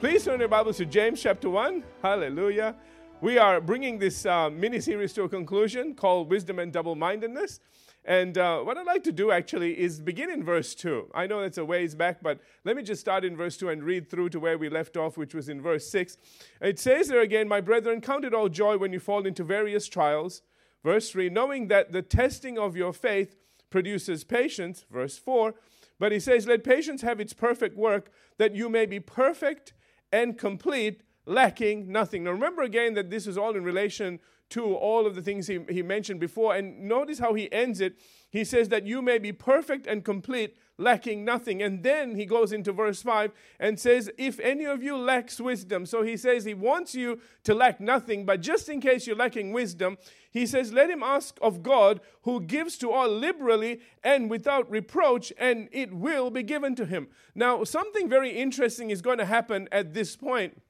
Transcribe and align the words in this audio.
Please 0.00 0.24
turn 0.24 0.38
your 0.38 0.48
Bibles 0.48 0.76
to 0.76 0.86
James 0.86 1.20
chapter 1.20 1.50
1. 1.50 1.82
Hallelujah. 2.02 2.76
We 3.20 3.36
are 3.36 3.60
bringing 3.60 3.98
this 3.98 4.24
uh, 4.24 4.48
mini 4.48 4.78
series 4.78 5.12
to 5.14 5.24
a 5.24 5.28
conclusion 5.28 5.96
called 5.96 6.30
Wisdom 6.30 6.60
and 6.60 6.72
Double 6.72 6.94
Mindedness. 6.94 7.58
And 8.04 8.38
uh, 8.38 8.60
what 8.60 8.78
I'd 8.78 8.86
like 8.86 9.02
to 9.04 9.12
do 9.12 9.32
actually 9.32 9.76
is 9.76 9.98
begin 9.98 10.30
in 10.30 10.44
verse 10.44 10.76
2. 10.76 11.10
I 11.12 11.26
know 11.26 11.40
it's 11.40 11.58
a 11.58 11.64
ways 11.64 11.96
back, 11.96 12.22
but 12.22 12.38
let 12.64 12.76
me 12.76 12.84
just 12.84 13.00
start 13.00 13.24
in 13.24 13.36
verse 13.36 13.56
2 13.56 13.70
and 13.70 13.82
read 13.82 14.08
through 14.08 14.28
to 14.28 14.38
where 14.38 14.56
we 14.56 14.68
left 14.68 14.96
off, 14.96 15.16
which 15.16 15.34
was 15.34 15.48
in 15.48 15.60
verse 15.60 15.90
6. 15.90 16.16
It 16.60 16.78
says 16.78 17.08
there 17.08 17.20
again, 17.20 17.48
My 17.48 17.60
brethren, 17.60 18.00
count 18.00 18.24
it 18.24 18.32
all 18.32 18.48
joy 18.48 18.78
when 18.78 18.92
you 18.92 19.00
fall 19.00 19.26
into 19.26 19.42
various 19.42 19.88
trials. 19.88 20.42
Verse 20.84 21.10
3, 21.10 21.28
knowing 21.28 21.66
that 21.68 21.90
the 21.90 22.02
testing 22.02 22.56
of 22.56 22.76
your 22.76 22.92
faith 22.92 23.34
produces 23.68 24.22
patience. 24.22 24.86
Verse 24.92 25.18
4, 25.18 25.56
but 25.98 26.12
he 26.12 26.20
says, 26.20 26.46
Let 26.46 26.62
patience 26.62 27.02
have 27.02 27.18
its 27.18 27.32
perfect 27.32 27.76
work, 27.76 28.12
that 28.36 28.54
you 28.54 28.68
may 28.68 28.86
be 28.86 29.00
perfect 29.00 29.72
and 30.12 30.38
complete, 30.38 31.02
lacking 31.26 31.90
nothing. 31.90 32.24
Now 32.24 32.32
remember 32.32 32.62
again 32.62 32.94
that 32.94 33.10
this 33.10 33.26
is 33.26 33.36
all 33.36 33.56
in 33.56 33.64
relation 33.64 34.20
to 34.50 34.74
all 34.74 35.06
of 35.06 35.14
the 35.14 35.22
things 35.22 35.46
he, 35.46 35.60
he 35.68 35.82
mentioned 35.82 36.20
before. 36.20 36.54
And 36.54 36.80
notice 36.88 37.18
how 37.18 37.34
he 37.34 37.52
ends 37.52 37.80
it. 37.80 37.96
He 38.30 38.44
says 38.44 38.68
that 38.68 38.86
you 38.86 39.00
may 39.00 39.18
be 39.18 39.32
perfect 39.32 39.86
and 39.86 40.04
complete, 40.04 40.56
lacking 40.76 41.24
nothing. 41.24 41.62
And 41.62 41.82
then 41.82 42.14
he 42.14 42.26
goes 42.26 42.52
into 42.52 42.72
verse 42.72 43.02
5 43.02 43.32
and 43.58 43.80
says, 43.80 44.10
If 44.18 44.38
any 44.40 44.64
of 44.64 44.82
you 44.82 44.96
lacks 44.96 45.40
wisdom, 45.40 45.86
so 45.86 46.02
he 46.02 46.16
says 46.16 46.44
he 46.44 46.54
wants 46.54 46.94
you 46.94 47.20
to 47.44 47.54
lack 47.54 47.80
nothing, 47.80 48.26
but 48.26 48.42
just 48.42 48.68
in 48.68 48.80
case 48.80 49.06
you're 49.06 49.16
lacking 49.16 49.52
wisdom, 49.52 49.96
he 50.30 50.46
says, 50.46 50.72
Let 50.72 50.90
him 50.90 51.02
ask 51.02 51.38
of 51.40 51.62
God, 51.62 52.00
who 52.22 52.40
gives 52.40 52.76
to 52.78 52.90
all 52.90 53.08
liberally 53.08 53.80
and 54.04 54.28
without 54.28 54.70
reproach, 54.70 55.32
and 55.38 55.68
it 55.72 55.92
will 55.92 56.30
be 56.30 56.42
given 56.42 56.74
to 56.76 56.84
him. 56.84 57.08
Now, 57.34 57.64
something 57.64 58.10
very 58.10 58.30
interesting 58.30 58.90
is 58.90 59.00
going 59.00 59.18
to 59.18 59.26
happen 59.26 59.68
at 59.72 59.94
this 59.94 60.16
point. 60.16 60.60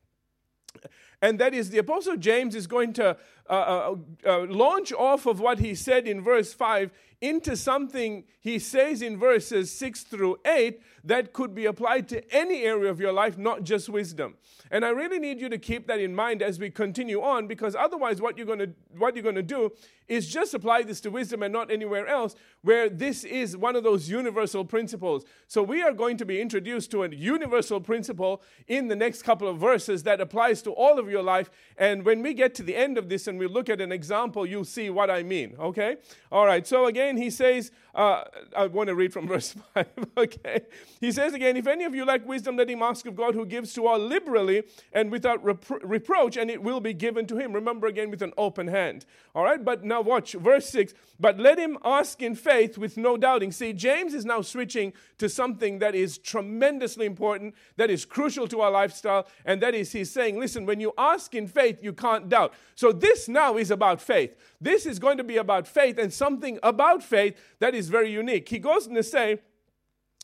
And 1.21 1.39
that 1.39 1.55
is, 1.55 1.71
the 1.71 1.79
Apostle 1.79 2.17
James 2.17 2.55
is 2.55 2.67
going 2.67 2.93
to 2.95 3.17
uh, 3.49 3.53
uh, 3.53 3.95
uh, 4.27 4.39
launch 4.47 4.93
off 4.93 5.27
of 5.27 5.41
what 5.41 5.59
he 5.59 5.75
said 5.75 6.07
in 6.07 6.23
verse 6.23 6.53
5 6.53 6.91
into 7.21 7.57
something 7.57 8.25
he 8.41 8.59
says 8.59 9.03
in 9.03 9.19
verses 9.19 9.73
6 9.73 10.03
through 10.05 10.39
8 10.47 10.81
that 11.05 11.33
could 11.33 11.55
be 11.55 11.67
applied 11.67 12.09
to 12.09 12.35
any 12.35 12.63
area 12.63 12.91
of 12.91 13.01
your 13.01 13.13
life, 13.13 13.37
not 13.37 13.65
just 13.65 13.89
wisdom. 13.89 14.37
And 14.71 14.85
I 14.85 14.91
really 14.91 15.19
need 15.19 15.41
you 15.41 15.49
to 15.49 15.59
keep 15.59 15.87
that 15.87 16.01
in 16.01 16.15
mind 16.15 16.43
as 16.43 16.59
we 16.59 16.71
continue 16.71 17.23
on, 17.23 17.47
because 17.47 17.75
otherwise, 17.75 18.21
what 18.21 18.37
you're 18.37 18.47
going 18.47 18.59
to 18.59 18.71
what 18.97 19.15
you're 19.15 19.23
going 19.23 19.35
to 19.35 19.43
do 19.43 19.73
is 20.09 20.29
just 20.29 20.55
apply 20.55 20.83
this 20.83 21.01
to 21.03 21.11
wisdom 21.11 21.43
and 21.43 21.53
not 21.53 21.71
anywhere 21.71 22.07
else, 22.07 22.35
where 22.63 22.89
this 22.89 23.25
is 23.25 23.57
one 23.57 23.77
of 23.77 23.85
those 23.85 24.09
universal 24.09 24.65
principles. 24.65 25.25
So 25.47 25.63
we 25.63 25.83
are 25.83 25.93
going 25.93 26.17
to 26.19 26.25
be 26.25 26.41
introduced 26.41 26.91
to 26.93 27.05
a 27.05 27.09
universal 27.09 27.81
principle 27.81 28.43
in 28.67 28.89
the 28.89 28.97
next 28.97 29.23
couple 29.23 29.49
of 29.49 29.59
verses 29.59 30.03
that 30.05 30.21
applies 30.21 30.63
to 30.63 30.71
all 30.73 30.99
of 30.99 31.11
your 31.11 31.23
life. 31.23 31.51
And 31.77 32.05
when 32.05 32.23
we 32.23 32.35
get 32.35 32.55
to 32.57 32.63
the 32.63 32.75
end 32.75 32.99
of 32.99 33.09
this 33.09 33.27
and 33.27 33.39
we 33.39 33.47
look 33.47 33.69
at 33.69 33.81
an 33.81 33.93
example, 33.93 34.47
you'll 34.47 34.65
see 34.65 34.89
what 34.91 35.11
I 35.11 35.23
mean. 35.23 35.55
Okay. 35.59 35.97
All 36.33 36.47
right. 36.47 36.67
So 36.67 36.87
again, 36.87 37.08
he 37.17 37.31
says, 37.31 37.71
uh, 37.95 38.25
I 38.57 38.67
want 38.67 38.89
to 38.89 38.95
read 38.95 39.13
from 39.13 39.27
verse 39.29 39.55
five. 39.75 39.89
okay. 40.17 40.61
He 41.01 41.13
says 41.13 41.35
again, 41.35 41.57
if 41.57 41.67
any 41.67 41.85
of 41.85 41.95
you 41.95 42.05
lack 42.05 42.27
wisdom, 42.27 42.57
let 42.57 42.69
him 42.69 42.83
ask 42.83 43.07
of 43.07 43.17
God, 43.17 43.35
who 43.35 43.47
gives 43.47 43.73
to 43.75 43.87
all 43.87 43.99
liberally 43.99 44.65
and 44.93 45.11
without 45.11 45.45
repro- 45.45 45.81
reproach, 45.83 46.37
and 46.37 46.51
it 46.51 46.63
will 46.63 46.81
be 46.81 46.93
given 46.93 47.27
to 47.27 47.37
him. 47.37 47.53
Remember 47.53 47.87
again, 47.87 48.11
with 48.11 48.23
an 48.23 48.33
open 48.37 48.69
hand. 48.69 49.07
All 49.35 49.45
right, 49.45 49.65
but 49.65 49.85
now 49.85 50.01
watch 50.01 50.33
verse 50.33 50.69
6. 50.71 50.95
But 51.21 51.39
let 51.39 51.59
him 51.59 51.79
ask 51.85 52.23
in 52.23 52.35
faith 52.37 52.79
with 52.79 52.97
no 52.97 53.17
doubting. 53.17 53.51
See, 53.51 53.73
James 53.73 54.15
is 54.15 54.25
now 54.25 54.41
switching 54.43 54.93
to 55.19 55.29
something 55.29 55.81
that 55.81 55.95
is 55.95 56.19
tremendously 56.19 57.07
important, 57.07 57.55
that 57.77 57.91
is 57.91 58.05
crucial 58.05 58.47
to 58.49 58.61
our 58.61 58.71
lifestyle, 58.71 59.27
and 59.45 59.61
that 59.63 59.75
is 59.75 59.93
he's 59.93 60.11
saying, 60.11 60.39
listen, 60.39 60.67
when 60.67 60.81
you 60.81 60.93
ask 60.97 61.35
in 61.35 61.49
faith, 61.49 61.83
you 61.83 61.93
can't 61.93 62.29
doubt. 62.29 62.55
So 62.75 62.93
this 62.93 63.29
now 63.29 63.57
is 63.57 63.71
about 63.71 64.01
faith. 64.01 64.37
This 64.61 64.87
is 64.87 64.99
going 64.99 65.19
to 65.19 65.25
be 65.25 65.37
about 65.37 65.69
faith 65.69 65.99
and 65.99 66.13
something 66.13 66.59
about 66.63 67.03
faith 67.03 67.39
that 67.61 67.75
is 67.75 67.89
very 67.89 68.11
unique. 68.11 68.49
He 68.49 68.59
goes 68.59 68.89
on 68.89 68.95
to 68.95 69.03
say, 69.03 69.39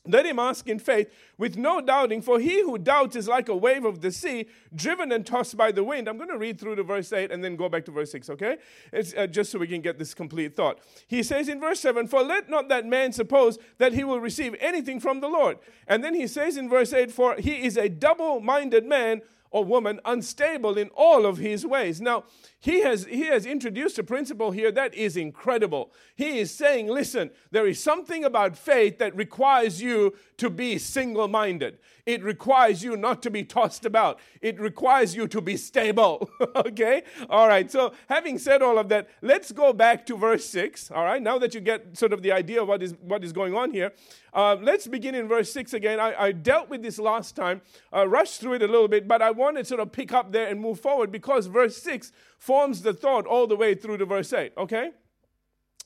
let 0.06 0.26
him 0.26 0.38
ask 0.38 0.68
in 0.68 0.78
faith 0.78 1.10
with 1.38 1.56
no 1.56 1.80
doubting, 1.80 2.20
for 2.20 2.38
he 2.38 2.60
who 2.60 2.76
doubts 2.76 3.16
is 3.16 3.26
like 3.26 3.48
a 3.48 3.56
wave 3.56 3.86
of 3.86 4.02
the 4.02 4.10
sea, 4.10 4.46
driven 4.74 5.10
and 5.12 5.24
tossed 5.24 5.56
by 5.56 5.72
the 5.72 5.82
wind. 5.82 6.08
I'm 6.08 6.18
going 6.18 6.28
to 6.28 6.36
read 6.36 6.60
through 6.60 6.76
to 6.76 6.82
verse 6.82 7.10
8 7.10 7.32
and 7.32 7.42
then 7.42 7.56
go 7.56 7.70
back 7.70 7.86
to 7.86 7.90
verse 7.90 8.12
6, 8.12 8.28
okay? 8.30 8.58
It's 8.92 9.14
uh, 9.16 9.26
just 9.26 9.50
so 9.50 9.58
we 9.58 9.66
can 9.66 9.80
get 9.80 9.98
this 9.98 10.12
complete 10.12 10.54
thought. 10.54 10.78
He 11.06 11.22
says 11.22 11.48
in 11.48 11.58
verse 11.58 11.80
7, 11.80 12.06
For 12.06 12.22
let 12.22 12.50
not 12.50 12.68
that 12.68 12.84
man 12.84 13.12
suppose 13.12 13.58
that 13.78 13.94
he 13.94 14.04
will 14.04 14.20
receive 14.20 14.54
anything 14.60 15.00
from 15.00 15.20
the 15.20 15.28
Lord. 15.28 15.56
And 15.86 16.04
then 16.04 16.14
he 16.14 16.26
says 16.26 16.58
in 16.58 16.68
verse 16.68 16.92
8, 16.92 17.10
For 17.10 17.36
he 17.36 17.64
is 17.64 17.78
a 17.78 17.88
double 17.88 18.40
minded 18.40 18.84
man 18.84 19.22
or 19.54 19.64
woman, 19.64 20.00
unstable 20.04 20.76
in 20.76 20.90
all 20.96 21.24
of 21.24 21.38
his 21.38 21.64
ways. 21.64 22.00
Now, 22.00 22.24
he 22.58 22.80
has, 22.80 23.04
he 23.04 23.26
has 23.26 23.46
introduced 23.46 24.00
a 24.00 24.02
principle 24.02 24.50
here 24.50 24.72
that 24.72 24.92
is 24.96 25.16
incredible. 25.16 25.92
He 26.16 26.40
is 26.40 26.50
saying, 26.50 26.88
listen, 26.88 27.30
there 27.52 27.64
is 27.64 27.80
something 27.80 28.24
about 28.24 28.58
faith 28.58 28.98
that 28.98 29.14
requires 29.14 29.80
you 29.80 30.16
to 30.38 30.50
be 30.50 30.76
single 30.78 31.28
minded. 31.28 31.78
It 32.04 32.24
requires 32.24 32.82
you 32.82 32.96
not 32.96 33.22
to 33.22 33.30
be 33.30 33.44
tossed 33.44 33.86
about. 33.86 34.18
It 34.42 34.60
requires 34.60 35.14
you 35.14 35.28
to 35.28 35.40
be 35.40 35.56
stable. 35.56 36.28
okay? 36.56 37.04
All 37.30 37.46
right. 37.46 37.70
So, 37.70 37.94
having 38.08 38.38
said 38.38 38.60
all 38.60 38.76
of 38.76 38.88
that, 38.88 39.08
let's 39.22 39.52
go 39.52 39.72
back 39.72 40.04
to 40.06 40.16
verse 40.16 40.44
6. 40.46 40.90
All 40.90 41.04
right. 41.04 41.22
Now 41.22 41.38
that 41.38 41.54
you 41.54 41.60
get 41.60 41.96
sort 41.96 42.12
of 42.12 42.22
the 42.22 42.32
idea 42.32 42.60
of 42.60 42.68
what 42.68 42.82
is, 42.82 42.94
what 43.00 43.22
is 43.22 43.32
going 43.32 43.54
on 43.54 43.70
here, 43.70 43.92
uh, 44.34 44.56
let's 44.60 44.86
begin 44.86 45.14
in 45.14 45.28
verse 45.28 45.52
6 45.52 45.72
again. 45.74 46.00
I, 46.00 46.14
I 46.14 46.32
dealt 46.32 46.68
with 46.68 46.82
this 46.82 46.98
last 46.98 47.36
time, 47.36 47.62
uh, 47.94 48.06
rushed 48.08 48.40
through 48.40 48.54
it 48.54 48.62
a 48.62 48.66
little 48.66 48.88
bit, 48.88 49.06
but 49.06 49.22
I 49.22 49.30
want 49.30 49.56
to 49.58 49.64
sort 49.64 49.80
of 49.80 49.92
pick 49.92 50.12
up 50.12 50.32
there 50.32 50.48
and 50.48 50.60
move 50.60 50.80
forward 50.80 51.12
because 51.12 51.46
verse 51.46 51.76
6 51.78 52.12
forms 52.38 52.82
the 52.82 52.92
thought 52.92 53.26
all 53.26 53.46
the 53.46 53.56
way 53.56 53.74
through 53.74 53.98
to 53.98 54.06
verse 54.06 54.32
8, 54.32 54.52
okay? 54.58 54.90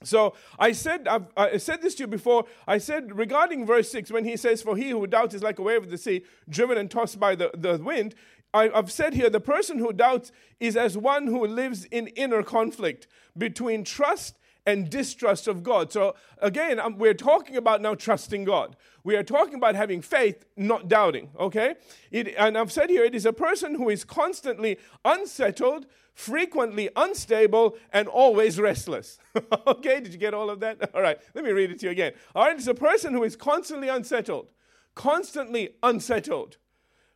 So 0.05 0.35
I 0.59 0.73
said, 0.73 1.09
I've, 1.09 1.27
I 1.37 1.57
said 1.57 1.83
this 1.83 1.97
to 1.97 2.05
you 2.05 2.07
before. 2.07 2.45
I 2.67 2.79
said 2.79 3.17
regarding 3.17 3.67
verse 3.67 3.91
6, 3.91 4.11
when 4.13 4.25
he 4.25 4.37
says, 4.37 4.63
For 4.63 4.77
he 4.77 4.91
who 4.91 5.07
doubts 5.07 5.35
is 5.35 5.43
like 5.43 5.59
a 5.59 5.63
wave 5.63 5.83
of 5.83 5.91
the 5.91 5.99
sea, 5.99 6.23
driven 6.49 6.79
and 6.79 6.91
tossed 6.91 7.19
by 7.19 7.35
the, 7.35 7.51
the 7.55 7.79
wind. 7.79 8.15
I, 8.55 8.71
I've 8.71 8.93
said 8.93 9.15
here, 9.15 9.29
the 9.29 9.41
person 9.41 9.79
who 9.79 9.93
doubts 9.93 10.33
is 10.61 10.77
as 10.77 10.97
one 10.97 11.27
who 11.27 11.47
lives 11.47 11.85
in 11.87 12.07
inner 12.09 12.43
conflict 12.43 13.09
between 13.37 13.85
trust 13.85 14.39
and 14.69 14.91
distrust 14.91 15.49
of 15.49 15.63
God. 15.63 15.91
So 15.91 16.15
again, 16.43 16.79
um, 16.79 16.99
we're 16.99 17.15
talking 17.15 17.57
about 17.57 17.81
now 17.81 17.95
trusting 17.95 18.45
God. 18.45 18.77
We 19.03 19.17
are 19.17 19.23
talking 19.23 19.55
about 19.55 19.75
having 19.75 20.03
faith, 20.03 20.45
not 20.59 20.89
doubting, 20.89 21.31
okay? 21.41 21.77
It, 22.11 22.35
and 22.37 22.59
I've 22.59 22.71
said 22.71 22.91
here, 22.91 23.03
it 23.03 23.15
is 23.15 23.25
a 23.25 23.33
person 23.33 23.77
who 23.77 23.89
is 23.89 24.05
constantly 24.05 24.77
unsettled, 25.07 25.87
frequently 26.13 26.91
unstable, 26.97 27.79
and 27.95 28.09
always 28.09 28.61
restless. 28.61 29.19
okay, 29.67 30.01
did 30.01 30.13
you 30.13 30.19
get 30.19 30.35
all 30.35 30.51
of 30.51 30.61
that? 30.61 30.91
All 30.95 31.01
right, 31.01 31.19
let 31.35 31.45
me 31.45 31.53
read 31.53 31.71
it 31.71 31.81
to 31.81 31.87
you 31.87 31.93
again. 31.93 32.13
All 32.35 32.45
right, 32.45 32.55
it's 32.55 32.67
a 32.67 32.75
person 32.75 33.15
who 33.15 33.23
is 33.23 33.37
constantly 33.37 33.89
unsettled, 33.89 34.51
constantly 34.95 35.77
unsettled, 35.83 36.59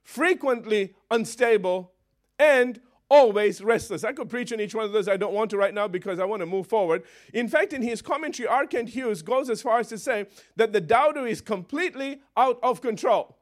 frequently 0.02 0.94
unstable, 1.10 1.92
and 2.38 2.80
always 3.12 3.60
restless. 3.60 4.04
I 4.04 4.12
could 4.12 4.30
preach 4.30 4.54
on 4.54 4.60
each 4.60 4.74
one 4.74 4.86
of 4.86 4.92
those. 4.92 5.06
I 5.06 5.18
don't 5.18 5.34
want 5.34 5.50
to 5.50 5.58
right 5.58 5.74
now 5.74 5.86
because 5.86 6.18
I 6.18 6.24
want 6.24 6.40
to 6.40 6.46
move 6.46 6.66
forward. 6.66 7.02
In 7.34 7.46
fact, 7.46 7.74
in 7.74 7.82
his 7.82 8.00
commentary, 8.00 8.46
R. 8.48 8.66
Hughes 8.86 9.20
goes 9.20 9.50
as 9.50 9.60
far 9.60 9.80
as 9.80 9.88
to 9.88 9.98
say 9.98 10.26
that 10.56 10.72
the 10.72 10.80
doubter 10.80 11.26
is 11.26 11.42
completely 11.42 12.22
out 12.38 12.58
of 12.62 12.80
control. 12.80 13.36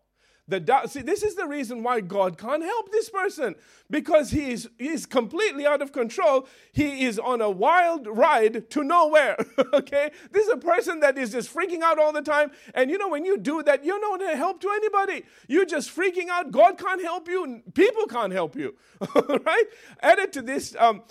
The 0.50 0.58
doubt, 0.58 0.90
see, 0.90 1.02
this 1.02 1.22
is 1.22 1.36
the 1.36 1.46
reason 1.46 1.84
why 1.84 2.00
God 2.00 2.36
can't 2.36 2.62
help 2.62 2.90
this 2.90 3.08
person 3.08 3.54
because 3.88 4.30
he's, 4.30 4.68
he's 4.78 5.06
completely 5.06 5.64
out 5.64 5.80
of 5.80 5.92
control. 5.92 6.48
He 6.72 7.04
is 7.04 7.20
on 7.20 7.40
a 7.40 7.48
wild 7.48 8.08
ride 8.08 8.68
to 8.70 8.82
nowhere. 8.82 9.36
okay? 9.72 10.10
This 10.32 10.47
is 10.47 10.52
a 10.52 10.56
person 10.56 11.00
that 11.00 11.16
is 11.16 11.30
just 11.30 11.54
freaking 11.54 11.82
out 11.82 12.00
all 12.00 12.12
the 12.12 12.22
time. 12.22 12.50
And 12.74 12.91
you 12.91 12.98
know, 12.98 13.08
when 13.08 13.24
you 13.24 13.38
do 13.38 13.62
that, 13.62 13.84
you're 13.84 14.00
not 14.00 14.18
going 14.18 14.32
to 14.32 14.36
help 14.36 14.60
to 14.62 14.70
anybody. 14.70 15.24
You're 15.47 15.66
just 15.66 15.94
freaking 15.94 16.28
out. 16.28 16.50
God 16.50 16.76
can't 16.78 17.00
help 17.00 17.28
you. 17.28 17.62
People 17.74 18.06
can't 18.06 18.32
help 18.32 18.56
you. 18.56 18.74
right? 19.46 19.64
Added 20.00 20.32
to 20.32 20.42
this, 20.42 20.74
um, 20.78 21.03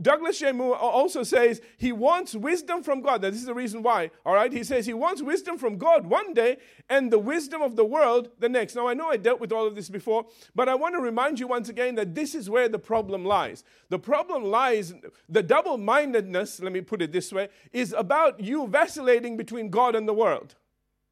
Douglas. 0.00 0.42
Moo 0.42 0.72
also 0.72 1.22
says 1.22 1.60
he 1.76 1.92
wants 1.92 2.34
wisdom 2.34 2.82
from 2.82 3.02
God. 3.02 3.22
Now, 3.22 3.30
this 3.30 3.40
is 3.40 3.46
the 3.46 3.54
reason 3.54 3.82
why. 3.82 4.10
All 4.24 4.34
right? 4.34 4.52
He 4.52 4.64
says 4.64 4.86
he 4.86 4.94
wants 4.94 5.22
wisdom 5.22 5.58
from 5.58 5.76
God 5.76 6.06
one 6.06 6.34
day 6.34 6.56
and 6.88 7.12
the 7.12 7.18
wisdom 7.18 7.62
of 7.62 7.76
the 7.76 7.84
world 7.84 8.30
the 8.38 8.48
next. 8.48 8.74
Now, 8.74 8.85
I 8.88 8.94
know 8.94 9.08
I 9.08 9.16
dealt 9.16 9.40
with 9.40 9.52
all 9.52 9.66
of 9.66 9.74
this 9.74 9.88
before, 9.88 10.26
but 10.54 10.68
I 10.68 10.74
want 10.74 10.94
to 10.94 11.00
remind 11.00 11.38
you 11.40 11.46
once 11.46 11.68
again 11.68 11.94
that 11.96 12.14
this 12.14 12.34
is 12.34 12.50
where 12.50 12.68
the 12.68 12.78
problem 12.78 13.24
lies. 13.24 13.64
The 13.88 13.98
problem 13.98 14.44
lies, 14.44 14.94
the 15.28 15.42
double 15.42 15.78
mindedness, 15.78 16.60
let 16.60 16.72
me 16.72 16.80
put 16.80 17.02
it 17.02 17.12
this 17.12 17.32
way, 17.32 17.48
is 17.72 17.94
about 17.96 18.40
you 18.40 18.66
vacillating 18.66 19.36
between 19.36 19.70
God 19.70 19.94
and 19.94 20.08
the 20.08 20.14
world. 20.14 20.54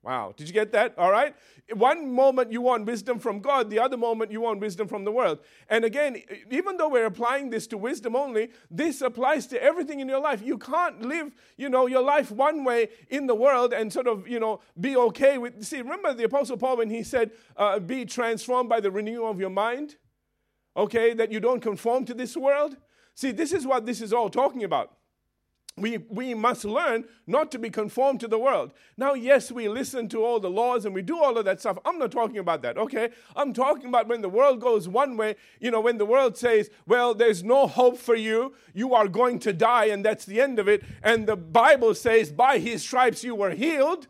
Wow. 0.04 0.34
Did 0.36 0.48
you 0.48 0.52
get 0.52 0.70
that? 0.72 0.94
All 0.98 1.10
right. 1.10 1.34
One 1.72 2.12
moment 2.12 2.52
you 2.52 2.60
want 2.60 2.84
wisdom 2.84 3.18
from 3.18 3.40
God, 3.40 3.70
the 3.70 3.78
other 3.78 3.96
moment 3.96 4.30
you 4.30 4.42
want 4.42 4.60
wisdom 4.60 4.86
from 4.86 5.04
the 5.04 5.10
world. 5.10 5.38
And 5.70 5.82
again, 5.82 6.22
even 6.50 6.76
though 6.76 6.90
we're 6.90 7.06
applying 7.06 7.48
this 7.48 7.66
to 7.68 7.78
wisdom 7.78 8.14
only, 8.14 8.50
this 8.70 9.00
applies 9.00 9.46
to 9.46 9.62
everything 9.62 10.00
in 10.00 10.08
your 10.10 10.20
life. 10.20 10.42
You 10.42 10.58
can't 10.58 11.00
live, 11.00 11.32
you 11.56 11.70
know, 11.70 11.86
your 11.86 12.02
life 12.02 12.30
one 12.30 12.64
way 12.64 12.88
in 13.08 13.26
the 13.26 13.34
world 13.34 13.72
and 13.72 13.90
sort 13.90 14.06
of, 14.06 14.28
you 14.28 14.38
know, 14.38 14.60
be 14.78 14.94
okay 14.94 15.38
with. 15.38 15.64
See, 15.64 15.78
remember 15.78 16.12
the 16.12 16.24
Apostle 16.24 16.58
Paul 16.58 16.76
when 16.76 16.90
he 16.90 17.02
said, 17.02 17.30
uh, 17.56 17.78
be 17.78 18.04
transformed 18.04 18.68
by 18.68 18.80
the 18.80 18.90
renewal 18.90 19.30
of 19.30 19.40
your 19.40 19.50
mind? 19.50 19.96
Okay, 20.76 21.14
that 21.14 21.32
you 21.32 21.40
don't 21.40 21.60
conform 21.60 22.04
to 22.04 22.12
this 22.12 22.36
world? 22.36 22.76
See, 23.14 23.30
this 23.30 23.54
is 23.54 23.66
what 23.66 23.86
this 23.86 24.02
is 24.02 24.12
all 24.12 24.28
talking 24.28 24.64
about 24.64 24.98
we, 25.76 25.98
we 26.08 26.34
must 26.34 26.64
learn 26.64 27.04
not 27.26 27.50
to 27.50 27.58
be 27.58 27.68
conformed 27.68 28.20
to 28.20 28.28
the 28.28 28.38
world. 28.38 28.72
Now, 28.96 29.14
yes, 29.14 29.50
we 29.50 29.68
listen 29.68 30.08
to 30.10 30.24
all 30.24 30.38
the 30.38 30.50
laws 30.50 30.84
and 30.84 30.94
we 30.94 31.02
do 31.02 31.20
all 31.20 31.36
of 31.36 31.44
that 31.46 31.60
stuff. 31.60 31.78
I'm 31.84 31.98
not 31.98 32.12
talking 32.12 32.38
about 32.38 32.62
that, 32.62 32.78
okay? 32.78 33.10
I'm 33.34 33.52
talking 33.52 33.88
about 33.88 34.06
when 34.06 34.20
the 34.20 34.28
world 34.28 34.60
goes 34.60 34.88
one 34.88 35.16
way, 35.16 35.34
you 35.58 35.72
know, 35.72 35.80
when 35.80 35.98
the 35.98 36.06
world 36.06 36.36
says, 36.36 36.70
well, 36.86 37.12
there's 37.12 37.42
no 37.42 37.66
hope 37.66 37.98
for 37.98 38.14
you, 38.14 38.54
you 38.72 38.94
are 38.94 39.08
going 39.08 39.40
to 39.40 39.52
die, 39.52 39.86
and 39.86 40.04
that's 40.04 40.24
the 40.24 40.40
end 40.40 40.60
of 40.60 40.68
it. 40.68 40.84
And 41.02 41.26
the 41.26 41.36
Bible 41.36 41.96
says, 41.96 42.30
by 42.30 42.58
his 42.58 42.82
stripes 42.82 43.24
you 43.24 43.34
were 43.34 43.50
healed. 43.50 44.06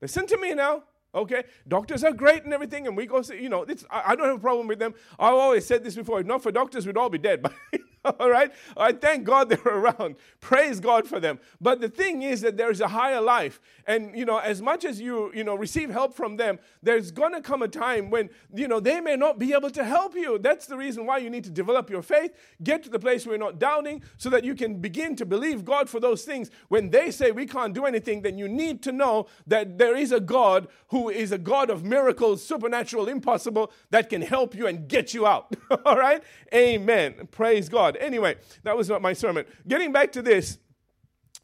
Listen 0.00 0.26
to 0.28 0.38
me 0.38 0.54
now. 0.54 0.84
Okay, 1.12 1.42
doctors 1.66 2.04
are 2.04 2.12
great 2.12 2.44
and 2.44 2.54
everything, 2.54 2.86
and 2.86 2.96
we 2.96 3.04
go 3.04 3.20
you 3.20 3.48
know, 3.48 3.66
I, 3.90 4.12
I, 4.12 4.14
don't 4.14 4.28
have 4.28 4.36
a 4.36 4.38
problem 4.38 4.68
with 4.68 4.78
them. 4.78 4.94
I've 5.18 5.34
always 5.34 5.66
said 5.66 5.82
this 5.82 5.96
before. 5.96 6.20
If 6.20 6.26
not 6.26 6.40
for 6.40 6.52
doctors, 6.52 6.86
we'd 6.86 6.96
all 6.96 7.10
be 7.10 7.18
dead. 7.18 7.42
But 7.72 7.80
all 8.20 8.30
right? 8.30 8.52
I 8.76 8.92
thank 8.92 9.24
God 9.24 9.48
they're 9.50 9.60
around. 9.64 10.16
Praise 10.40 10.80
God 10.80 11.06
for 11.06 11.20
them. 11.20 11.38
But 11.60 11.80
the 11.80 11.88
thing 11.88 12.22
is 12.22 12.40
that 12.40 12.56
there's 12.56 12.80
a 12.80 12.88
higher 12.88 13.20
life. 13.20 13.60
And, 13.86 14.16
you 14.16 14.24
know, 14.24 14.38
as 14.38 14.62
much 14.62 14.84
as 14.84 15.00
you, 15.00 15.30
you 15.34 15.44
know, 15.44 15.54
receive 15.54 15.90
help 15.90 16.14
from 16.14 16.36
them, 16.36 16.58
there's 16.82 17.10
going 17.10 17.32
to 17.32 17.40
come 17.40 17.62
a 17.62 17.68
time 17.68 18.10
when, 18.10 18.30
you 18.54 18.68
know, 18.68 18.80
they 18.80 19.00
may 19.00 19.16
not 19.16 19.38
be 19.38 19.52
able 19.52 19.70
to 19.70 19.84
help 19.84 20.14
you. 20.14 20.38
That's 20.38 20.66
the 20.66 20.76
reason 20.76 21.06
why 21.06 21.18
you 21.18 21.30
need 21.30 21.44
to 21.44 21.50
develop 21.50 21.90
your 21.90 22.02
faith, 22.02 22.32
get 22.62 22.82
to 22.84 22.90
the 22.90 22.98
place 22.98 23.26
where 23.26 23.36
you're 23.36 23.44
not 23.44 23.58
doubting, 23.58 24.02
so 24.16 24.30
that 24.30 24.44
you 24.44 24.54
can 24.54 24.80
begin 24.80 25.16
to 25.16 25.26
believe 25.26 25.64
God 25.64 25.88
for 25.88 26.00
those 26.00 26.24
things. 26.24 26.50
When 26.68 26.90
they 26.90 27.10
say 27.10 27.32
we 27.32 27.46
can't 27.46 27.74
do 27.74 27.84
anything, 27.84 28.22
then 28.22 28.38
you 28.38 28.48
need 28.48 28.82
to 28.84 28.92
know 28.92 29.26
that 29.46 29.78
there 29.78 29.96
is 29.96 30.12
a 30.12 30.20
God 30.20 30.68
who 30.88 31.08
is 31.08 31.32
a 31.32 31.38
God 31.38 31.70
of 31.70 31.84
miracles, 31.84 32.44
supernatural, 32.44 33.08
impossible, 33.08 33.72
that 33.90 34.08
can 34.08 34.22
help 34.22 34.54
you 34.54 34.66
and 34.66 34.88
get 34.88 35.12
you 35.12 35.26
out. 35.26 35.54
All 35.84 35.98
right? 35.98 36.22
Amen. 36.54 37.28
Praise 37.30 37.68
God. 37.68 37.89
God. 37.92 38.02
Anyway, 38.02 38.36
that 38.62 38.76
was 38.76 38.88
not 38.88 39.02
my 39.02 39.12
sermon. 39.12 39.44
Getting 39.66 39.92
back 39.92 40.12
to 40.12 40.22
this, 40.22 40.58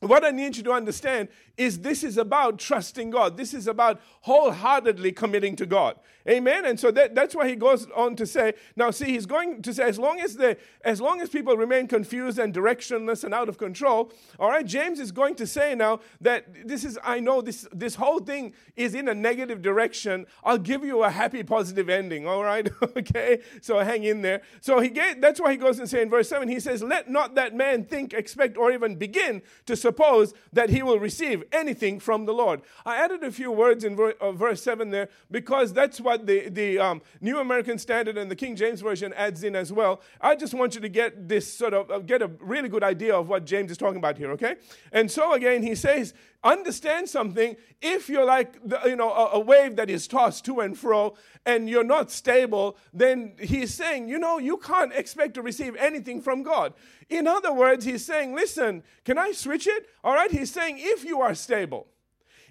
what 0.00 0.24
I 0.24 0.30
need 0.30 0.56
you 0.56 0.62
to 0.64 0.72
understand 0.72 1.28
is 1.56 1.80
this 1.80 2.04
is 2.04 2.18
about 2.18 2.58
trusting 2.58 3.10
God. 3.10 3.36
This 3.36 3.54
is 3.54 3.66
about 3.66 4.00
wholeheartedly 4.22 5.12
committing 5.12 5.56
to 5.56 5.66
God. 5.66 5.98
Amen. 6.28 6.64
And 6.64 6.78
so 6.78 6.90
that, 6.90 7.14
that's 7.14 7.34
why 7.34 7.48
he 7.48 7.54
goes 7.54 7.86
on 7.94 8.16
to 8.16 8.26
say, 8.26 8.54
now 8.74 8.90
see, 8.90 9.06
he's 9.06 9.26
going 9.26 9.62
to 9.62 9.72
say, 9.72 9.84
as 9.84 9.98
long 9.98 10.20
as 10.20 10.36
the 10.36 10.56
as 10.84 11.00
long 11.00 11.20
as 11.20 11.28
people 11.28 11.56
remain 11.56 11.86
confused 11.86 12.38
and 12.38 12.52
directionless 12.52 13.22
and 13.22 13.32
out 13.32 13.48
of 13.48 13.58
control, 13.58 14.12
all 14.38 14.50
right, 14.50 14.66
James 14.66 14.98
is 14.98 15.12
going 15.12 15.34
to 15.36 15.46
say 15.46 15.74
now 15.74 16.00
that 16.20 16.66
this 16.66 16.84
is, 16.84 16.98
I 17.04 17.20
know 17.20 17.40
this 17.40 17.68
this 17.72 17.94
whole 17.94 18.18
thing 18.18 18.54
is 18.76 18.94
in 18.94 19.08
a 19.08 19.14
negative 19.14 19.62
direction. 19.62 20.26
I'll 20.42 20.58
give 20.58 20.84
you 20.84 21.04
a 21.04 21.10
happy, 21.10 21.42
positive 21.42 21.88
ending. 21.88 22.26
All 22.26 22.42
right. 22.42 22.68
okay. 22.96 23.40
So 23.60 23.78
hang 23.78 24.04
in 24.04 24.22
there. 24.22 24.42
So 24.60 24.80
he 24.80 24.88
that's 25.18 25.40
why 25.40 25.52
he 25.52 25.56
goes 25.56 25.78
and 25.78 25.88
say 25.88 26.02
in 26.02 26.10
verse 26.10 26.28
7, 26.28 26.48
he 26.48 26.60
says, 26.60 26.82
Let 26.82 27.10
not 27.10 27.34
that 27.34 27.54
man 27.54 27.84
think, 27.84 28.12
expect, 28.14 28.56
or 28.56 28.72
even 28.72 28.96
begin 28.96 29.42
to 29.66 29.76
suppose 29.76 30.34
that 30.52 30.70
he 30.70 30.82
will 30.82 30.98
receive 30.98 31.44
anything 31.52 32.00
from 32.00 32.26
the 32.26 32.34
Lord. 32.34 32.62
I 32.84 32.96
added 32.96 33.22
a 33.22 33.30
few 33.30 33.50
words 33.52 33.84
in 33.84 33.96
ver- 33.96 34.16
uh, 34.20 34.32
verse 34.32 34.62
7 34.62 34.90
there 34.90 35.08
because 35.30 35.72
that's 35.72 36.00
what 36.16 36.26
the, 36.26 36.48
the 36.48 36.78
um, 36.78 37.02
New 37.20 37.38
American 37.38 37.78
Standard 37.78 38.16
and 38.16 38.30
the 38.30 38.36
King 38.36 38.56
James 38.56 38.80
Version 38.80 39.12
adds 39.14 39.44
in 39.44 39.54
as 39.54 39.72
well. 39.72 40.00
I 40.20 40.34
just 40.34 40.54
want 40.54 40.74
you 40.74 40.80
to 40.80 40.88
get 40.88 41.28
this 41.28 41.52
sort 41.52 41.74
of, 41.74 41.90
uh, 41.90 41.98
get 41.98 42.22
a 42.22 42.30
really 42.40 42.68
good 42.68 42.82
idea 42.82 43.14
of 43.14 43.28
what 43.28 43.44
James 43.44 43.70
is 43.70 43.76
talking 43.76 43.98
about 43.98 44.16
here, 44.16 44.30
okay? 44.32 44.56
And 44.92 45.10
so 45.10 45.34
again, 45.34 45.62
he 45.62 45.74
says, 45.74 46.14
understand 46.42 47.08
something 47.08 47.56
if 47.82 48.08
you're 48.08 48.24
like 48.24 48.56
the, 48.66 48.80
you 48.84 48.94
know 48.94 49.10
a, 49.10 49.30
a, 49.32 49.40
wave 49.40 49.74
that 49.74 49.90
is 49.90 50.06
tossed 50.06 50.44
to 50.44 50.60
and 50.60 50.78
fro 50.78 51.16
and 51.44 51.68
you're 51.68 51.82
not 51.82 52.08
stable 52.08 52.76
then 52.92 53.34
he's 53.40 53.74
saying 53.74 54.08
you 54.08 54.16
know 54.16 54.38
you 54.38 54.56
can't 54.58 54.92
expect 54.92 55.34
to 55.34 55.42
receive 55.42 55.74
anything 55.74 56.22
from 56.22 56.44
god 56.44 56.72
in 57.08 57.26
other 57.26 57.52
words 57.52 57.84
he's 57.84 58.04
saying 58.04 58.32
listen 58.32 58.84
can 59.04 59.18
i 59.18 59.32
switch 59.32 59.66
it 59.66 59.88
all 60.04 60.14
right 60.14 60.30
he's 60.30 60.52
saying 60.52 60.76
if 60.78 61.04
you 61.04 61.20
are 61.20 61.34
stable 61.34 61.88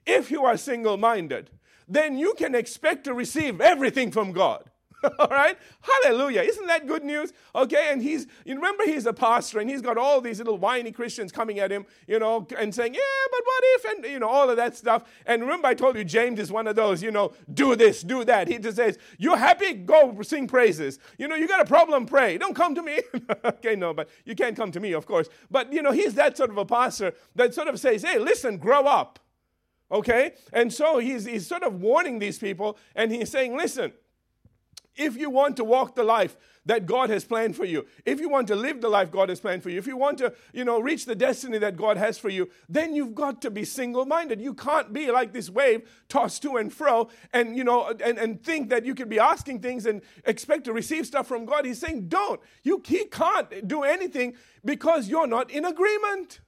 if 0.06 0.29
you 0.29 0.44
are 0.44 0.57
single-minded 0.57 1.50
then 1.87 2.17
you 2.17 2.33
can 2.37 2.55
expect 2.55 3.03
to 3.05 3.13
receive 3.13 3.61
everything 3.61 4.11
from 4.11 4.31
god 4.31 4.69
all 5.19 5.27
right? 5.27 5.57
Hallelujah. 5.81 6.41
Isn't 6.41 6.67
that 6.67 6.87
good 6.87 7.03
news? 7.03 7.33
Okay, 7.53 7.89
and 7.91 8.01
he's, 8.01 8.27
you 8.45 8.55
remember 8.55 8.83
he's 8.85 9.05
a 9.05 9.13
pastor 9.13 9.59
and 9.59 9.69
he's 9.69 9.81
got 9.81 9.97
all 9.97 10.21
these 10.21 10.39
little 10.39 10.57
whiny 10.57 10.91
Christians 10.91 11.31
coming 11.31 11.59
at 11.59 11.71
him, 11.71 11.85
you 12.07 12.19
know, 12.19 12.47
and 12.57 12.73
saying, 12.73 12.93
yeah, 12.93 13.01
but 13.31 13.41
what 13.43 13.63
if, 13.63 13.85
and, 13.85 14.05
you 14.05 14.19
know, 14.19 14.27
all 14.27 14.49
of 14.49 14.57
that 14.57 14.75
stuff. 14.75 15.03
And 15.25 15.41
remember 15.41 15.67
I 15.67 15.73
told 15.73 15.97
you 15.97 16.03
James 16.03 16.39
is 16.39 16.51
one 16.51 16.67
of 16.67 16.75
those, 16.75 17.01
you 17.01 17.11
know, 17.11 17.33
do 17.53 17.75
this, 17.75 18.01
do 18.01 18.23
that. 18.25 18.47
He 18.47 18.57
just 18.57 18.77
says, 18.77 18.97
you're 19.17 19.38
happy? 19.38 19.73
Go 19.73 20.21
sing 20.21 20.47
praises. 20.47 20.99
You 21.17 21.27
know, 21.27 21.35
you 21.35 21.47
got 21.47 21.61
a 21.61 21.65
problem, 21.65 22.05
pray. 22.05 22.38
Don't 22.38 22.55
come 22.55 22.75
to 22.75 22.81
me. 22.81 23.01
okay, 23.45 23.75
no, 23.75 23.93
but 23.93 24.09
you 24.25 24.35
can't 24.35 24.55
come 24.55 24.71
to 24.71 24.79
me, 24.79 24.93
of 24.93 25.05
course. 25.05 25.29
But, 25.49 25.71
you 25.71 25.81
know, 25.81 25.91
he's 25.91 26.13
that 26.15 26.38
sort 26.38 26.49
of 26.49 26.57
a 26.57 26.65
pastor 26.65 27.13
that 27.35 27.53
sort 27.53 27.67
of 27.67 27.79
says, 27.79 28.03
hey, 28.03 28.19
listen, 28.19 28.57
grow 28.57 28.85
up. 28.85 29.19
Okay? 29.91 30.33
And 30.51 30.73
so 30.73 30.97
he's, 30.97 31.25
he's 31.25 31.47
sort 31.47 31.63
of 31.63 31.81
warning 31.81 32.19
these 32.19 32.39
people 32.39 32.77
and 32.95 33.11
he's 33.11 33.29
saying, 33.29 33.55
listen, 33.55 33.93
if 34.95 35.17
you 35.17 35.29
want 35.29 35.57
to 35.57 35.63
walk 35.63 35.95
the 35.95 36.03
life 36.03 36.37
that 36.65 36.85
God 36.85 37.09
has 37.09 37.25
planned 37.25 37.55
for 37.55 37.65
you, 37.65 37.85
if 38.05 38.19
you 38.19 38.29
want 38.29 38.47
to 38.47 38.55
live 38.55 38.81
the 38.81 38.89
life 38.89 39.11
God 39.11 39.29
has 39.29 39.39
planned 39.39 39.61
for 39.61 39.69
you, 39.69 39.77
if 39.77 39.85
you 39.85 39.97
want 39.97 40.17
to, 40.19 40.33
you 40.53 40.63
know, 40.63 40.79
reach 40.79 41.05
the 41.05 41.13
destiny 41.15 41.57
that 41.57 41.75
God 41.75 41.97
has 41.97 42.17
for 42.17 42.29
you, 42.29 42.49
then 42.69 42.95
you've 42.95 43.13
got 43.13 43.41
to 43.41 43.51
be 43.51 43.65
single-minded. 43.65 44.41
You 44.41 44.53
can't 44.53 44.93
be 44.93 45.11
like 45.11 45.33
this 45.33 45.49
wave 45.49 45.88
tossed 46.07 46.41
to 46.43 46.55
and 46.55 46.73
fro 46.73 47.09
and, 47.33 47.57
you 47.57 47.63
know, 47.63 47.89
and, 48.03 48.17
and 48.17 48.41
think 48.41 48.69
that 48.69 48.85
you 48.85 48.95
can 48.95 49.09
be 49.09 49.19
asking 49.19 49.59
things 49.59 49.85
and 49.85 50.01
expect 50.23 50.63
to 50.63 50.73
receive 50.73 51.05
stuff 51.05 51.27
from 51.27 51.45
God. 51.45 51.65
He's 51.65 51.79
saying, 51.79 52.07
don't. 52.07 52.39
You 52.63 52.81
he 52.85 53.05
can't 53.05 53.67
do 53.67 53.83
anything 53.83 54.35
because 54.63 55.09
you're 55.09 55.27
not 55.27 55.51
in 55.51 55.65
agreement. 55.65 56.39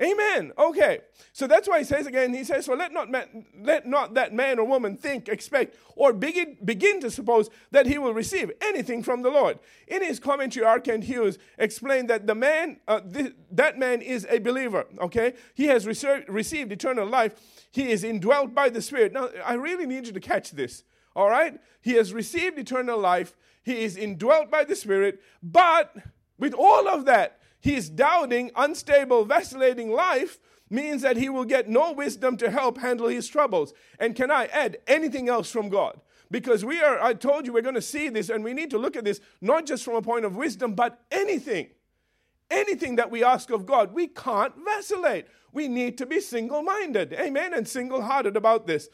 Amen. 0.00 0.52
Okay. 0.56 1.00
So 1.32 1.48
that's 1.48 1.66
why 1.68 1.78
he 1.78 1.84
says 1.84 2.06
again, 2.06 2.32
he 2.32 2.44
says, 2.44 2.66
So 2.66 2.74
let 2.74 2.92
not, 2.92 3.10
man, 3.10 3.46
let 3.60 3.84
not 3.84 4.14
that 4.14 4.32
man 4.32 4.60
or 4.60 4.64
woman 4.64 4.96
think, 4.96 5.28
expect, 5.28 5.76
or 5.96 6.12
begin, 6.12 6.56
begin 6.64 7.00
to 7.00 7.10
suppose 7.10 7.50
that 7.72 7.86
he 7.86 7.98
will 7.98 8.14
receive 8.14 8.52
anything 8.60 9.02
from 9.02 9.22
the 9.22 9.30
Lord. 9.30 9.58
In 9.88 10.04
his 10.04 10.20
commentary, 10.20 10.64
R. 10.64 10.80
Hughes 11.00 11.38
explained 11.58 12.10
that 12.10 12.28
the 12.28 12.36
man, 12.36 12.78
uh, 12.86 13.00
th- 13.00 13.34
that 13.50 13.76
man 13.76 14.00
is 14.00 14.24
a 14.30 14.38
believer, 14.38 14.86
okay? 15.00 15.34
He 15.54 15.64
has 15.66 15.84
received 15.84 16.70
eternal 16.70 17.06
life. 17.06 17.34
He 17.72 17.90
is 17.90 18.04
indwelt 18.04 18.54
by 18.54 18.68
the 18.68 18.80
Spirit. 18.80 19.12
Now, 19.12 19.30
I 19.44 19.54
really 19.54 19.86
need 19.86 20.06
you 20.06 20.12
to 20.12 20.20
catch 20.20 20.52
this, 20.52 20.84
all 21.16 21.28
right? 21.28 21.58
He 21.80 21.94
has 21.94 22.12
received 22.12 22.56
eternal 22.56 23.00
life. 23.00 23.34
He 23.64 23.82
is 23.82 23.96
indwelt 23.96 24.48
by 24.48 24.62
the 24.62 24.76
Spirit, 24.76 25.20
but 25.42 25.92
with 26.38 26.54
all 26.54 26.86
of 26.88 27.04
that, 27.06 27.37
his 27.60 27.90
doubting, 27.90 28.50
unstable, 28.56 29.24
vacillating 29.24 29.90
life 29.90 30.38
means 30.70 31.02
that 31.02 31.16
he 31.16 31.28
will 31.28 31.44
get 31.44 31.68
no 31.68 31.92
wisdom 31.92 32.36
to 32.36 32.50
help 32.50 32.78
handle 32.78 33.08
his 33.08 33.26
troubles. 33.28 33.72
And 33.98 34.14
can 34.14 34.30
I 34.30 34.46
add 34.46 34.78
anything 34.86 35.28
else 35.28 35.50
from 35.50 35.68
God? 35.68 36.00
Because 36.30 36.64
we 36.64 36.80
are, 36.80 37.00
I 37.00 37.14
told 37.14 37.46
you, 37.46 37.52
we're 37.52 37.62
going 37.62 37.74
to 37.74 37.82
see 37.82 38.10
this 38.10 38.28
and 38.28 38.44
we 38.44 38.52
need 38.52 38.70
to 38.70 38.78
look 38.78 38.96
at 38.96 39.04
this 39.04 39.20
not 39.40 39.64
just 39.66 39.84
from 39.84 39.94
a 39.94 40.02
point 40.02 40.24
of 40.24 40.36
wisdom, 40.36 40.74
but 40.74 41.00
anything. 41.10 41.68
Anything 42.50 42.96
that 42.96 43.10
we 43.10 43.24
ask 43.24 43.50
of 43.50 43.66
God, 43.66 43.92
we 43.92 44.08
can't 44.08 44.54
vacillate. 44.64 45.26
We 45.52 45.68
need 45.68 45.98
to 45.98 46.06
be 46.06 46.20
single 46.20 46.62
minded. 46.62 47.12
Amen. 47.14 47.54
And 47.54 47.66
single 47.66 48.02
hearted 48.02 48.36
about 48.36 48.66
this. 48.66 48.88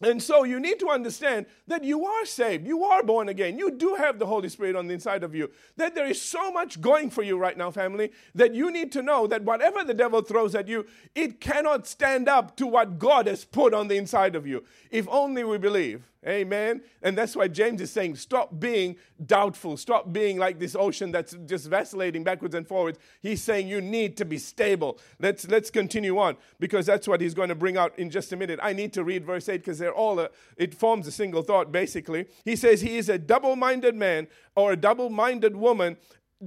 And 0.00 0.22
so 0.22 0.44
you 0.44 0.60
need 0.60 0.78
to 0.80 0.88
understand 0.88 1.46
that 1.66 1.82
you 1.82 2.06
are 2.06 2.24
saved. 2.24 2.66
You 2.66 2.84
are 2.84 3.02
born 3.02 3.28
again. 3.28 3.58
You 3.58 3.72
do 3.72 3.94
have 3.96 4.18
the 4.18 4.26
Holy 4.26 4.48
Spirit 4.48 4.76
on 4.76 4.86
the 4.86 4.94
inside 4.94 5.24
of 5.24 5.34
you. 5.34 5.50
That 5.76 5.94
there 5.94 6.06
is 6.06 6.22
so 6.22 6.52
much 6.52 6.80
going 6.80 7.10
for 7.10 7.22
you 7.22 7.36
right 7.36 7.56
now, 7.56 7.72
family, 7.72 8.12
that 8.34 8.54
you 8.54 8.70
need 8.70 8.92
to 8.92 9.02
know 9.02 9.26
that 9.26 9.42
whatever 9.42 9.82
the 9.82 9.94
devil 9.94 10.22
throws 10.22 10.54
at 10.54 10.68
you, 10.68 10.86
it 11.14 11.40
cannot 11.40 11.86
stand 11.86 12.28
up 12.28 12.56
to 12.58 12.66
what 12.66 12.98
God 12.98 13.26
has 13.26 13.44
put 13.44 13.74
on 13.74 13.88
the 13.88 13.96
inside 13.96 14.36
of 14.36 14.46
you. 14.46 14.64
If 14.90 15.08
only 15.08 15.42
we 15.42 15.58
believe. 15.58 16.04
Amen. 16.26 16.82
And 17.00 17.16
that's 17.16 17.36
why 17.36 17.46
James 17.46 17.80
is 17.80 17.92
saying, 17.92 18.16
stop 18.16 18.58
being 18.58 18.96
doubtful. 19.24 19.76
Stop 19.76 20.12
being 20.12 20.36
like 20.36 20.58
this 20.58 20.74
ocean 20.74 21.12
that's 21.12 21.36
just 21.46 21.66
vacillating 21.66 22.24
backwards 22.24 22.56
and 22.56 22.66
forwards. 22.66 22.98
He's 23.22 23.40
saying 23.40 23.68
you 23.68 23.80
need 23.80 24.16
to 24.16 24.24
be 24.24 24.36
stable. 24.36 24.98
Let's 25.20 25.46
let's 25.48 25.70
continue 25.70 26.18
on 26.18 26.36
because 26.58 26.86
that's 26.86 27.06
what 27.06 27.20
he's 27.20 27.34
going 27.34 27.50
to 27.50 27.54
bring 27.54 27.76
out 27.76 27.96
in 27.98 28.10
just 28.10 28.32
a 28.32 28.36
minute. 28.36 28.58
I 28.60 28.72
need 28.72 28.92
to 28.94 29.04
read 29.04 29.24
verse 29.24 29.48
8 29.48 29.58
because 29.58 29.80
they're 29.88 29.94
all 29.94 30.20
a, 30.20 30.28
it 30.58 30.74
forms 30.74 31.06
a 31.06 31.10
single 31.10 31.40
thought 31.40 31.72
basically. 31.72 32.26
He 32.44 32.56
says 32.56 32.82
he 32.82 32.98
is 32.98 33.08
a 33.08 33.18
double-minded 33.18 33.96
man 33.96 34.28
or 34.54 34.72
a 34.72 34.76
double-minded 34.76 35.56
woman 35.56 35.96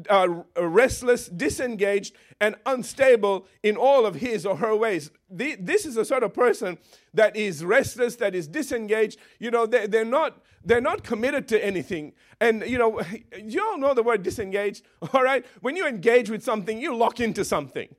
uh, 0.09 0.43
restless, 0.57 1.27
disengaged, 1.27 2.15
and 2.39 2.55
unstable 2.67 3.47
in 3.63 3.75
all 3.75 4.05
of 4.05 4.15
his 4.15 4.45
or 4.45 4.57
her 4.57 4.75
ways. 4.75 5.09
The, 5.29 5.57
this 5.59 5.87
is 5.87 5.97
a 5.97 6.05
sort 6.05 6.21
of 6.21 6.33
person 6.35 6.77
that 7.15 7.35
is 7.35 7.65
restless, 7.65 8.15
that 8.17 8.35
is 8.35 8.47
disengaged. 8.47 9.17
You 9.39 9.49
know, 9.49 9.65
they, 9.65 9.87
they're 9.87 10.05
not 10.05 10.39
they're 10.63 10.79
not 10.79 11.03
committed 11.03 11.47
to 11.47 11.65
anything. 11.65 12.13
And 12.39 12.63
you 12.67 12.77
know, 12.77 13.01
you 13.43 13.65
all 13.65 13.79
know 13.79 13.95
the 13.95 14.03
word 14.03 14.21
disengaged. 14.21 14.85
All 15.13 15.23
right, 15.23 15.43
when 15.61 15.75
you 15.75 15.87
engage 15.87 16.29
with 16.29 16.43
something, 16.43 16.79
you 16.79 16.95
lock 16.95 17.19
into 17.19 17.43
something. 17.43 17.89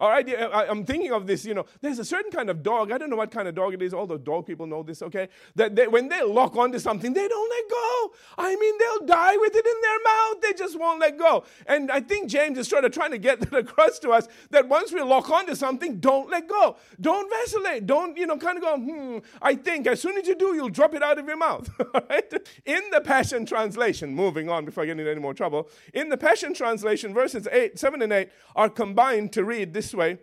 All 0.00 0.08
right, 0.08 0.26
I, 0.26 0.64
am 0.64 0.86
thinking 0.86 1.12
of 1.12 1.26
this. 1.26 1.44
You 1.44 1.52
know, 1.52 1.66
there's 1.82 1.98
a 1.98 2.04
certain 2.06 2.30
kind 2.30 2.48
of 2.48 2.62
dog. 2.62 2.90
I 2.90 2.96
don't 2.96 3.10
know 3.10 3.16
what 3.16 3.30
kind 3.30 3.46
of 3.46 3.54
dog 3.54 3.74
it 3.74 3.82
is. 3.82 3.92
All 3.92 4.06
the 4.06 4.16
dog 4.16 4.46
people 4.46 4.66
know 4.66 4.82
this, 4.82 5.02
okay? 5.02 5.28
That 5.56 5.76
they, 5.76 5.86
when 5.88 6.08
they 6.08 6.22
lock 6.22 6.56
onto 6.56 6.78
something, 6.78 7.12
they 7.12 7.28
don't 7.28 7.50
let 7.50 7.70
go. 7.70 8.12
I 8.38 8.56
mean, 8.56 8.78
they'll 8.78 9.06
die 9.06 9.36
with 9.36 9.54
it 9.54 9.66
in 9.66 9.80
their 9.82 9.98
mouth. 10.02 10.40
They 10.40 10.52
just 10.54 10.78
won't 10.80 11.00
let 11.00 11.18
go. 11.18 11.44
And 11.66 11.90
I 11.90 12.00
think 12.00 12.30
James 12.30 12.56
is 12.56 12.66
sort 12.66 12.86
of 12.86 12.92
trying 12.92 13.10
to 13.10 13.18
get 13.18 13.40
that 13.50 13.52
across 13.52 13.98
to 13.98 14.10
us 14.10 14.26
that 14.48 14.68
once 14.68 14.90
we 14.90 15.02
lock 15.02 15.28
onto 15.28 15.54
something, 15.54 16.00
don't 16.00 16.30
let 16.30 16.48
go. 16.48 16.76
Don't 16.98 17.28
vacillate. 17.28 17.84
Don't, 17.84 18.16
you 18.16 18.26
know, 18.26 18.38
kind 18.38 18.56
of 18.56 18.62
go, 18.62 18.78
hmm, 18.78 19.18
I 19.42 19.54
think. 19.54 19.86
As 19.86 20.00
soon 20.00 20.16
as 20.16 20.26
you 20.26 20.34
do, 20.34 20.54
you'll 20.54 20.70
drop 20.70 20.94
it 20.94 21.02
out 21.02 21.18
of 21.18 21.26
your 21.26 21.36
mouth. 21.36 21.68
All 21.94 22.00
right? 22.08 22.32
In 22.64 22.80
the 22.90 23.02
Passion 23.02 23.44
Translation, 23.44 24.14
moving 24.14 24.48
on 24.48 24.64
before 24.64 24.82
I 24.82 24.86
get 24.86 24.98
into 24.98 25.10
any 25.10 25.20
more 25.20 25.34
trouble, 25.34 25.68
in 25.92 26.08
the 26.08 26.16
Passion 26.16 26.54
Translation, 26.54 27.12
verses 27.12 27.46
8, 27.52 27.78
7 27.78 28.00
and 28.00 28.12
8 28.14 28.30
are 28.56 28.70
combined 28.70 29.34
to 29.34 29.44
read 29.44 29.74
this 29.74 29.89
way. 29.94 30.18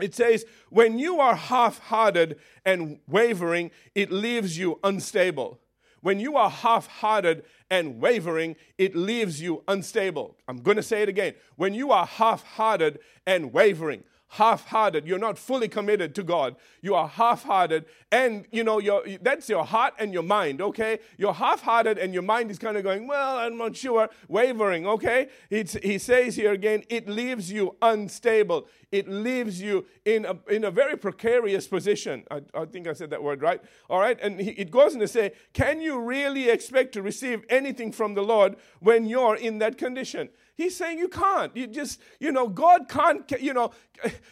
It 0.00 0.14
says, 0.14 0.44
when 0.68 0.98
you 0.98 1.20
are 1.20 1.34
half 1.34 1.78
hearted 1.78 2.38
and 2.64 3.00
wavering, 3.08 3.70
it 3.94 4.12
leaves 4.12 4.56
you 4.56 4.78
unstable. 4.84 5.58
When 6.00 6.20
you 6.20 6.36
are 6.36 6.48
half 6.48 6.86
hearted 6.86 7.44
and 7.70 8.00
wavering, 8.00 8.56
it 8.78 8.96
leaves 8.96 9.40
you 9.42 9.62
unstable. 9.68 10.36
I'm 10.48 10.62
going 10.62 10.76
to 10.76 10.82
say 10.82 11.02
it 11.02 11.08
again. 11.08 11.34
When 11.56 11.74
you 11.74 11.92
are 11.92 12.06
half 12.06 12.42
hearted 12.42 13.00
and 13.26 13.52
wavering, 13.52 14.04
half 14.30 14.66
hearted. 14.66 15.06
You're 15.06 15.18
not 15.18 15.38
fully 15.38 15.68
committed 15.68 16.14
to 16.14 16.22
God. 16.22 16.56
You 16.82 16.94
are 16.94 17.08
half 17.08 17.42
hearted, 17.42 17.84
and 18.12 18.46
you 18.52 18.64
know, 18.64 18.78
your, 18.78 19.02
that's 19.20 19.48
your 19.48 19.64
heart 19.64 19.94
and 19.98 20.12
your 20.12 20.22
mind, 20.22 20.60
okay? 20.60 21.00
You're 21.18 21.34
half 21.34 21.62
hearted, 21.62 21.98
and 21.98 22.14
your 22.14 22.22
mind 22.22 22.50
is 22.50 22.58
kind 22.58 22.76
of 22.76 22.84
going, 22.84 23.08
well, 23.08 23.38
I'm 23.38 23.58
not 23.58 23.76
sure, 23.76 24.08
wavering, 24.28 24.86
okay? 24.86 25.28
It's, 25.50 25.74
he 25.82 25.98
says 25.98 26.36
here 26.36 26.52
again, 26.52 26.84
it 26.88 27.08
leaves 27.08 27.50
you 27.50 27.76
unstable. 27.82 28.68
It 28.92 29.08
leaves 29.08 29.60
you 29.60 29.86
in 30.04 30.24
a, 30.24 30.36
in 30.48 30.64
a 30.64 30.70
very 30.70 30.96
precarious 30.96 31.66
position. 31.66 32.24
I, 32.30 32.42
I 32.54 32.64
think 32.66 32.86
I 32.86 32.92
said 32.92 33.10
that 33.10 33.22
word 33.22 33.42
right. 33.42 33.60
All 33.88 34.00
right, 34.00 34.18
and 34.22 34.40
he, 34.40 34.50
it 34.52 34.70
goes 34.70 34.94
on 34.94 35.00
to 35.00 35.08
say, 35.08 35.32
can 35.52 35.80
you 35.80 36.00
really 36.00 36.48
expect 36.48 36.92
to 36.92 37.02
receive 37.02 37.44
anything 37.48 37.90
from 37.90 38.14
the 38.14 38.22
Lord 38.22 38.56
when 38.78 39.06
you're 39.06 39.36
in 39.36 39.58
that 39.58 39.76
condition? 39.76 40.28
He's 40.60 40.76
saying 40.76 40.98
you 40.98 41.08
can't. 41.08 41.56
You 41.56 41.66
just, 41.66 42.00
you 42.18 42.32
know, 42.32 42.46
God 42.46 42.86
can't, 42.86 43.30
you 43.40 43.54
know, 43.54 43.70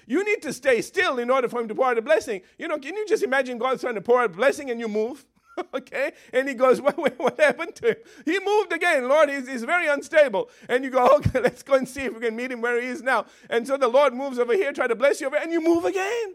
you 0.07 0.23
need 0.23 0.43
to 0.43 0.53
stay 0.53 0.83
still 0.83 1.19
in 1.19 1.31
order 1.31 1.49
for 1.49 1.59
Him 1.59 1.69
to 1.69 1.75
pour 1.75 1.87
out 1.87 1.97
a 1.97 2.03
blessing. 2.03 2.43
You 2.59 2.69
know, 2.69 2.79
can 2.79 2.95
you 2.95 3.07
just 3.07 3.23
imagine 3.23 3.57
God 3.57 3.81
trying 3.81 3.95
to 3.95 4.03
pour 4.03 4.21
out 4.21 4.27
a 4.27 4.29
blessing 4.29 4.71
and 4.71 4.79
you 4.79 4.89
move? 4.89 5.25
okay? 5.75 6.13
And 6.35 6.47
he 6.47 6.55
goes, 6.55 6.81
what, 6.83 6.99
what, 7.19 7.41
happened 7.41 7.75
to 7.77 7.93
him? 7.93 7.97
He 8.27 8.39
moved 8.41 8.75
again. 8.75 9.09
Lord, 9.09 9.31
he's, 9.31 9.49
he's 9.49 9.65
very 9.65 9.89
unstable. 9.89 10.51
And 10.69 10.85
you 10.85 10.91
go, 10.91 11.07
okay, 11.17 11.41
let's 11.41 11.63
go 11.63 11.77
and 11.77 11.89
see 11.89 12.03
if 12.03 12.15
we 12.15 12.21
can 12.21 12.37
meet 12.37 12.53
him 12.53 12.61
where 12.61 12.79
he 12.79 12.89
is 12.89 13.03
now. 13.03 13.25
And 13.49 13.67
so 13.67 13.79
the 13.79 13.89
Lord 13.89 14.13
moves 14.13 14.39
over 14.39 14.53
here, 14.53 14.71
try 14.75 14.87
to 14.87 14.95
bless 14.95 15.23
you 15.23 15.29
over, 15.29 15.37
and 15.37 15.51
you 15.51 15.63
move 15.63 15.87
again. 15.87 16.35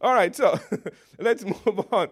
All 0.00 0.14
right, 0.14 0.36
so 0.36 0.56
let's 1.18 1.44
move 1.44 1.92
on. 1.92 2.10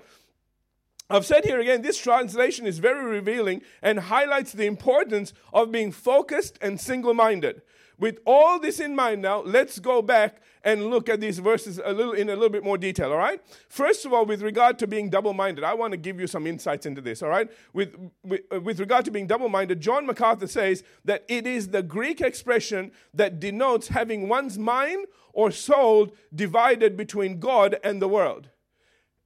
I've 1.10 1.26
said 1.26 1.44
here 1.44 1.60
again, 1.60 1.82
this 1.82 1.98
translation 1.98 2.66
is 2.66 2.78
very 2.78 3.04
revealing 3.04 3.62
and 3.82 3.98
highlights 3.98 4.52
the 4.52 4.66
importance 4.66 5.34
of 5.52 5.70
being 5.70 5.92
focused 5.92 6.58
and 6.62 6.80
single 6.80 7.12
minded. 7.12 7.62
With 7.98 8.18
all 8.26 8.58
this 8.58 8.80
in 8.80 8.96
mind 8.96 9.22
now, 9.22 9.42
let's 9.42 9.78
go 9.78 10.02
back 10.02 10.40
and 10.64 10.86
look 10.86 11.08
at 11.08 11.20
these 11.20 11.38
verses 11.38 11.78
a 11.84 11.92
little 11.92 12.14
in 12.14 12.28
a 12.30 12.32
little 12.32 12.48
bit 12.48 12.64
more 12.64 12.78
detail, 12.78 13.12
all 13.12 13.18
right? 13.18 13.40
First 13.68 14.06
of 14.06 14.12
all, 14.12 14.24
with 14.24 14.42
regard 14.42 14.78
to 14.78 14.86
being 14.86 15.10
double-minded, 15.10 15.62
I 15.62 15.74
want 15.74 15.92
to 15.92 15.98
give 15.98 16.18
you 16.18 16.26
some 16.26 16.46
insights 16.46 16.86
into 16.86 17.02
this, 17.02 17.22
all 17.22 17.28
right? 17.28 17.50
With, 17.74 17.94
with, 18.24 18.40
uh, 18.50 18.60
with 18.60 18.80
regard 18.80 19.04
to 19.04 19.10
being 19.10 19.26
double-minded, 19.26 19.80
John 19.80 20.06
MacArthur 20.06 20.46
says 20.46 20.82
that 21.04 21.24
it 21.28 21.46
is 21.46 21.68
the 21.68 21.82
Greek 21.82 22.22
expression 22.22 22.92
that 23.12 23.38
denotes 23.38 23.88
having 23.88 24.28
one's 24.28 24.58
mind 24.58 25.06
or 25.34 25.50
soul 25.50 26.08
divided 26.34 26.96
between 26.96 27.38
God 27.38 27.76
and 27.84 28.00
the 28.00 28.08
world. 28.08 28.48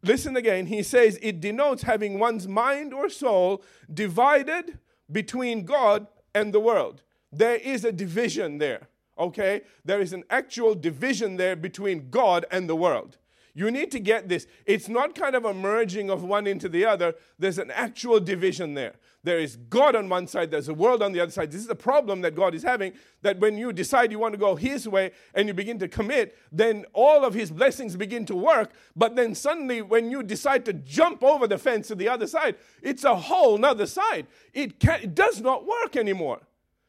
Listen 0.03 0.37
again. 0.37 0.67
He 0.67 0.83
says 0.83 1.19
it 1.23 1.41
denotes 1.41 1.83
having 1.83 2.19
one's 2.19 2.47
mind 2.47 2.95
or 2.95 3.09
soul 3.09 3.63
divided 3.93 4.79
between 5.11 5.65
God 5.65 6.07
and 6.35 6.53
the 6.53 6.61
world. 6.61 7.03
There 7.33 7.57
is 7.57 7.85
a 7.85 7.93
division 7.93 8.59
there, 8.59 8.89
okay? 9.19 9.63
There 9.85 10.01
is 10.01 10.13
an 10.13 10.25
actual 10.31 10.75
division 10.75 11.37
there 11.37 11.57
between 11.57 12.11
God 12.11 12.47
and 12.51 12.69
the 12.69 12.77
world. 12.77 13.19
You 13.55 13.71
need 13.73 13.91
to 13.91 13.99
get 13.99 14.29
this. 14.29 14.47
It's 14.67 14.89
not 14.89 15.17
kind 15.17 15.35
of 15.35 15.45
a 15.45 15.53
merging 15.53 16.11
of 16.11 16.23
one 16.23 16.47
into 16.47 16.69
the 16.69 16.85
other, 16.85 17.15
there's 17.39 17.59
an 17.59 17.73
actual 17.73 18.21
division 18.21 18.75
there. 18.75 18.95
There 19.29 19.39
is 19.39 19.57
God 19.57 19.95
on 19.95 20.09
one 20.09 20.27
side, 20.27 20.51
there's 20.51 20.71
a 20.71 20.75
world 20.75 21.03
on 21.03 21.13
the 21.13 21.21
other 21.21 21.31
side. 21.31 21.53
This 21.53 21.61
is 21.61 21.67
the 21.67 21.75
problem 21.75 22.23
that 22.23 22.35
God 22.35 22.55
is 22.55 22.63
having 22.63 22.95
that 23.21 23.39
when 23.39 23.59
you 23.59 23.75
decide 23.75 24.11
you 24.11 24.19
want 24.19 24.33
to 24.33 24.39
go 24.39 24.57
His 24.57 24.89
way 24.89 25.11
and 25.35 25.47
you 25.47 25.53
begin 25.53 25.79
to 25.81 25.87
commit, 25.87 26.35
then 26.51 26.87
all 26.95 27.27
of 27.27 27.35
His 27.35 27.51
blessings 27.51 27.95
begin 27.95 28.25
to 28.25 28.35
work. 28.35 28.71
But 28.97 29.17
then 29.17 29.35
suddenly, 29.35 29.83
when 29.83 30.11
you 30.11 30.23
decide 30.23 30.65
to 30.65 30.73
jump 30.73 31.23
over 31.23 31.47
the 31.47 31.59
fence 31.59 31.89
to 31.89 31.95
the 31.95 32.09
other 32.09 32.27
side, 32.27 32.55
it's 32.81 33.05
a 33.05 33.15
whole 33.15 33.59
nother 33.59 33.85
side. 33.85 34.29
It, 34.55 34.81
can, 34.81 35.03
it 35.03 35.15
does 35.15 35.43
not 35.43 35.67
work 35.67 35.95
anymore. 35.95 36.41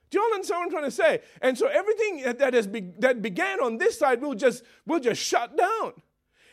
Do 0.10 0.20
you 0.20 0.32
understand 0.34 0.60
what 0.60 0.66
I'm 0.68 0.72
trying 0.72 0.84
to 0.86 0.92
say? 0.92 1.20
And 1.42 1.58
so 1.58 1.68
everything 1.68 2.24
that 2.38 2.54
has 2.54 2.68
be, 2.68 2.94
that 3.00 3.22
began 3.22 3.62
on 3.62 3.80
this 3.80 4.00
side 4.00 4.22
will 4.22 4.34
just 4.34 4.64
will 4.86 5.02
just 5.02 5.22
shut 5.22 5.58
down. 5.58 5.92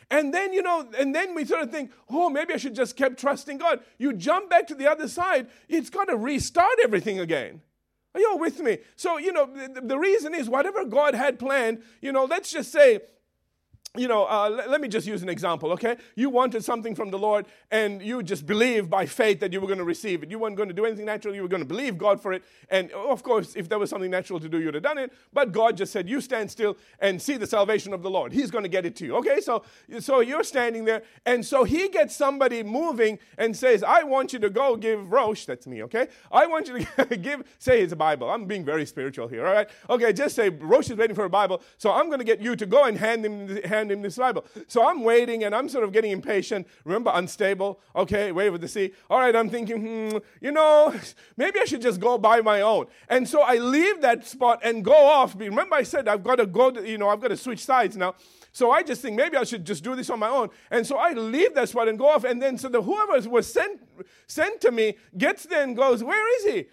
And 0.09 0.33
then, 0.33 0.53
you 0.53 0.61
know, 0.61 0.87
and 0.97 1.13
then 1.13 1.35
we 1.35 1.43
sort 1.43 1.63
of 1.63 1.71
think, 1.71 1.91
oh, 2.09 2.29
maybe 2.29 2.53
I 2.53 2.57
should 2.57 2.75
just 2.75 2.95
keep 2.95 3.17
trusting 3.17 3.57
God. 3.57 3.81
You 3.97 4.13
jump 4.13 4.49
back 4.49 4.67
to 4.67 4.75
the 4.75 4.89
other 4.89 5.07
side, 5.07 5.47
it's 5.67 5.89
got 5.89 6.05
to 6.05 6.15
restart 6.15 6.75
everything 6.83 7.19
again. 7.19 7.61
Are 8.15 8.21
you 8.21 8.29
all 8.29 8.39
with 8.39 8.59
me? 8.59 8.79
So, 8.95 9.17
you 9.17 9.33
know, 9.33 9.45
the, 9.45 9.81
the 9.81 9.99
reason 9.99 10.33
is 10.33 10.49
whatever 10.49 10.85
God 10.85 11.13
had 11.13 11.37
planned, 11.37 11.83
you 12.01 12.11
know, 12.11 12.25
let's 12.25 12.51
just 12.51 12.71
say 12.71 13.01
you 13.97 14.07
know, 14.07 14.25
uh, 14.25 14.49
let, 14.49 14.69
let, 14.69 14.81
me 14.81 14.87
just 14.87 15.07
use 15.07 15.23
an 15.23 15.29
example, 15.29 15.71
okay? 15.71 15.97
You 16.15 16.29
wanted 16.29 16.63
something 16.63 16.95
from 16.95 17.09
the 17.09 17.19
Lord 17.19 17.45
and 17.71 18.01
you 18.01 18.23
just 18.23 18.45
believed 18.45 18.89
by 18.89 19.05
faith 19.05 19.39
that 19.39 19.51
you 19.51 19.59
were 19.59 19.67
going 19.67 19.79
to 19.79 19.85
receive 19.85 20.23
it. 20.23 20.31
You 20.31 20.39
weren't 20.39 20.55
going 20.55 20.69
to 20.69 20.75
do 20.75 20.85
anything 20.85 21.05
natural, 21.05 21.35
you 21.35 21.41
were 21.41 21.47
going 21.47 21.63
to 21.63 21.67
believe 21.67 21.97
God 21.97 22.21
for 22.21 22.33
it. 22.33 22.43
And 22.69 22.91
of 22.91 23.23
course, 23.23 23.55
if 23.55 23.69
there 23.69 23.79
was 23.79 23.89
something 23.89 24.11
natural 24.11 24.39
to 24.39 24.49
do, 24.49 24.59
you'd 24.59 24.73
have 24.73 24.83
done 24.83 24.97
it. 24.97 25.11
But 25.33 25.51
God 25.51 25.77
just 25.77 25.91
said, 25.91 26.09
You 26.09 26.21
stand 26.21 26.51
still 26.51 26.77
and 26.99 27.21
see 27.21 27.37
the 27.37 27.47
salvation 27.47 27.93
of 27.93 28.03
the 28.03 28.09
Lord. 28.09 28.33
He's 28.33 28.51
going 28.51 28.63
to 28.63 28.69
get 28.69 28.85
it 28.85 28.95
to 28.97 29.05
you, 29.05 29.15
okay? 29.17 29.41
So, 29.41 29.63
so 29.99 30.19
you're 30.19 30.43
standing 30.43 30.85
there, 30.85 31.03
and 31.25 31.45
so 31.45 31.63
He 31.63 31.89
gets 31.89 32.15
somebody 32.15 32.63
moving 32.63 33.19
and 33.37 33.55
says, 33.55 33.83
I 33.83 34.03
want 34.03 34.33
you 34.33 34.39
to 34.39 34.49
go 34.49 34.75
give 34.75 35.11
Roche, 35.11 35.45
that's 35.45 35.67
me, 35.67 35.83
okay? 35.83 36.07
I 36.31 36.45
want 36.47 36.67
you 36.67 36.85
to 36.97 37.17
give, 37.21 37.43
say 37.59 37.81
it's 37.81 37.93
a 37.93 37.97
Bible. 37.97 38.29
I'm 38.29 38.45
being 38.45 38.65
very 38.65 38.85
spiritual 38.85 39.27
here, 39.27 39.45
all 39.45 39.53
right? 39.53 39.69
Okay, 39.89 40.13
just 40.13 40.35
say, 40.35 40.49
Roche 40.49 40.91
is 40.91 40.97
waiting 40.97 41.15
for 41.15 41.25
a 41.25 41.29
Bible, 41.29 41.61
so 41.77 41.91
I'm 41.91 42.07
going 42.07 42.19
to 42.19 42.25
get 42.25 42.41
you 42.41 42.55
to 42.55 42.65
go 42.65 42.85
and 42.85 42.97
hand 42.97 43.25
him, 43.25 43.47
the 43.47 43.67
hand 43.67 43.86
hand 43.87 43.97
him 43.97 44.01
this 44.01 44.17
Bible. 44.17 44.45
So 44.67 44.87
I'm 44.87 45.03
waiting 45.03 45.43
and 45.43 45.55
I'm 45.55 45.69
sort 45.69 45.83
of 45.83 45.91
getting 45.91 46.11
impatient. 46.11 46.67
Remember, 46.83 47.11
unstable. 47.13 47.79
Okay, 47.95 48.31
wave 48.31 48.53
of 48.53 48.61
the 48.61 48.67
sea. 48.67 48.91
All 49.09 49.19
right, 49.19 49.35
I'm 49.35 49.49
thinking, 49.49 49.81
hmm, 49.81 50.17
you 50.41 50.51
know, 50.51 50.93
maybe 51.37 51.59
I 51.59 51.65
should 51.65 51.81
just 51.81 51.99
go 51.99 52.17
by 52.17 52.41
my 52.41 52.61
own. 52.61 52.87
And 53.09 53.27
so 53.27 53.41
I 53.41 53.55
leave 53.55 54.01
that 54.01 54.25
spot 54.25 54.59
and 54.63 54.83
go 54.83 54.95
off. 54.95 55.35
Remember, 55.37 55.75
I 55.75 55.83
said 55.83 56.07
I've 56.07 56.23
got 56.23 56.35
to 56.35 56.45
go, 56.45 56.71
to, 56.71 56.87
you 56.87 56.97
know, 56.97 57.09
I've 57.09 57.21
got 57.21 57.29
to 57.29 57.37
switch 57.37 57.63
sides 57.63 57.95
now. 57.95 58.15
So 58.51 58.71
I 58.71 58.81
just 58.81 59.01
think 59.01 59.15
maybe 59.15 59.37
I 59.37 59.43
should 59.43 59.65
just 59.65 59.83
do 59.83 59.95
this 59.95 60.09
on 60.09 60.19
my 60.19 60.29
own. 60.29 60.49
And 60.71 60.85
so 60.85 60.97
I 60.97 61.11
leave 61.11 61.53
that 61.55 61.69
spot 61.69 61.87
and 61.87 61.97
go 61.97 62.07
off. 62.07 62.23
And 62.23 62.41
then 62.41 62.57
so 62.57 62.69
the 62.69 62.81
whoever 62.81 63.29
was 63.29 63.51
sent 63.51 63.81
sent 64.27 64.61
to 64.61 64.71
me 64.71 64.97
gets 65.17 65.45
there 65.45 65.63
and 65.63 65.75
goes, 65.75 66.03
Where 66.03 66.37
is 66.37 66.53
he? 66.53 66.65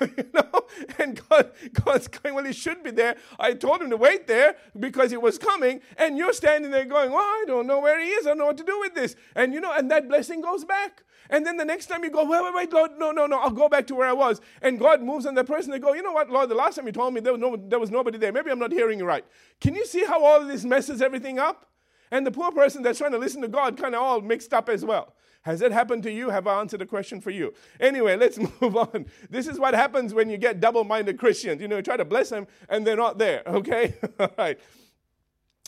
you 0.00 0.30
know? 0.32 0.66
And 0.98 1.20
God, 1.28 1.52
God's 1.72 2.08
going, 2.08 2.34
Well, 2.34 2.44
he 2.44 2.52
should 2.52 2.82
be 2.82 2.90
there. 2.90 3.16
I 3.38 3.54
told 3.54 3.82
him 3.82 3.90
to 3.90 3.96
wait 3.96 4.26
there 4.26 4.56
because 4.78 5.10
he 5.10 5.16
was 5.16 5.38
coming. 5.38 5.80
And 5.96 6.18
you're 6.18 6.32
standing 6.32 6.70
there 6.70 6.84
going, 6.84 7.10
Well, 7.10 7.22
I 7.22 7.44
don't 7.46 7.66
know 7.66 7.80
where 7.80 8.00
he 8.00 8.08
is. 8.08 8.26
I 8.26 8.30
don't 8.30 8.38
know 8.38 8.46
what 8.46 8.58
to 8.58 8.64
do 8.64 8.78
with 8.80 8.94
this. 8.94 9.16
And 9.34 9.52
you 9.52 9.60
know, 9.60 9.72
and 9.72 9.90
that 9.90 10.08
blessing 10.08 10.40
goes 10.40 10.64
back. 10.64 11.02
And 11.30 11.46
then 11.46 11.56
the 11.56 11.64
next 11.64 11.86
time 11.86 12.04
you 12.04 12.10
go, 12.10 12.24
wait, 12.24 12.42
wait, 12.42 12.54
wait, 12.54 12.72
Lord, 12.72 12.92
no, 12.98 13.10
no, 13.10 13.26
no, 13.26 13.38
I'll 13.38 13.50
go 13.50 13.68
back 13.68 13.86
to 13.88 13.94
where 13.94 14.08
I 14.08 14.12
was. 14.12 14.40
And 14.60 14.78
God 14.78 15.02
moves 15.02 15.26
on 15.26 15.34
the 15.34 15.44
person. 15.44 15.70
They 15.70 15.78
go, 15.78 15.94
you 15.94 16.02
know 16.02 16.12
what, 16.12 16.30
Lord, 16.30 16.48
the 16.48 16.54
last 16.54 16.76
time 16.76 16.86
you 16.86 16.92
told 16.92 17.14
me 17.14 17.20
there 17.20 17.32
was, 17.32 17.40
no, 17.40 17.56
there 17.56 17.78
was 17.78 17.90
nobody 17.90 18.18
there. 18.18 18.32
Maybe 18.32 18.50
I'm 18.50 18.58
not 18.58 18.72
hearing 18.72 18.98
you 18.98 19.06
right. 19.06 19.24
Can 19.60 19.74
you 19.74 19.86
see 19.86 20.04
how 20.04 20.22
all 20.22 20.42
of 20.42 20.48
this 20.48 20.64
messes 20.64 21.00
everything 21.00 21.38
up? 21.38 21.66
And 22.10 22.26
the 22.26 22.30
poor 22.30 22.52
person 22.52 22.82
that's 22.82 22.98
trying 22.98 23.12
to 23.12 23.18
listen 23.18 23.40
to 23.42 23.48
God 23.48 23.76
kind 23.76 23.94
of 23.94 24.02
all 24.02 24.20
mixed 24.20 24.52
up 24.52 24.68
as 24.68 24.84
well. 24.84 25.14
Has 25.44 25.60
that 25.60 25.72
happened 25.72 26.02
to 26.04 26.10
you? 26.10 26.30
Have 26.30 26.46
I 26.46 26.58
answered 26.60 26.80
a 26.80 26.86
question 26.86 27.20
for 27.20 27.30
you? 27.30 27.52
Anyway, 27.78 28.16
let's 28.16 28.38
move 28.60 28.76
on. 28.76 29.06
This 29.28 29.46
is 29.46 29.58
what 29.58 29.74
happens 29.74 30.14
when 30.14 30.30
you 30.30 30.38
get 30.38 30.58
double 30.58 30.84
minded 30.84 31.18
Christians. 31.18 31.60
You 31.60 31.68
know, 31.68 31.76
you 31.76 31.82
try 31.82 31.98
to 31.98 32.04
bless 32.04 32.30
them 32.30 32.46
and 32.68 32.86
they're 32.86 32.96
not 32.96 33.18
there, 33.18 33.42
okay? 33.46 33.94
all 34.18 34.30
right. 34.38 34.58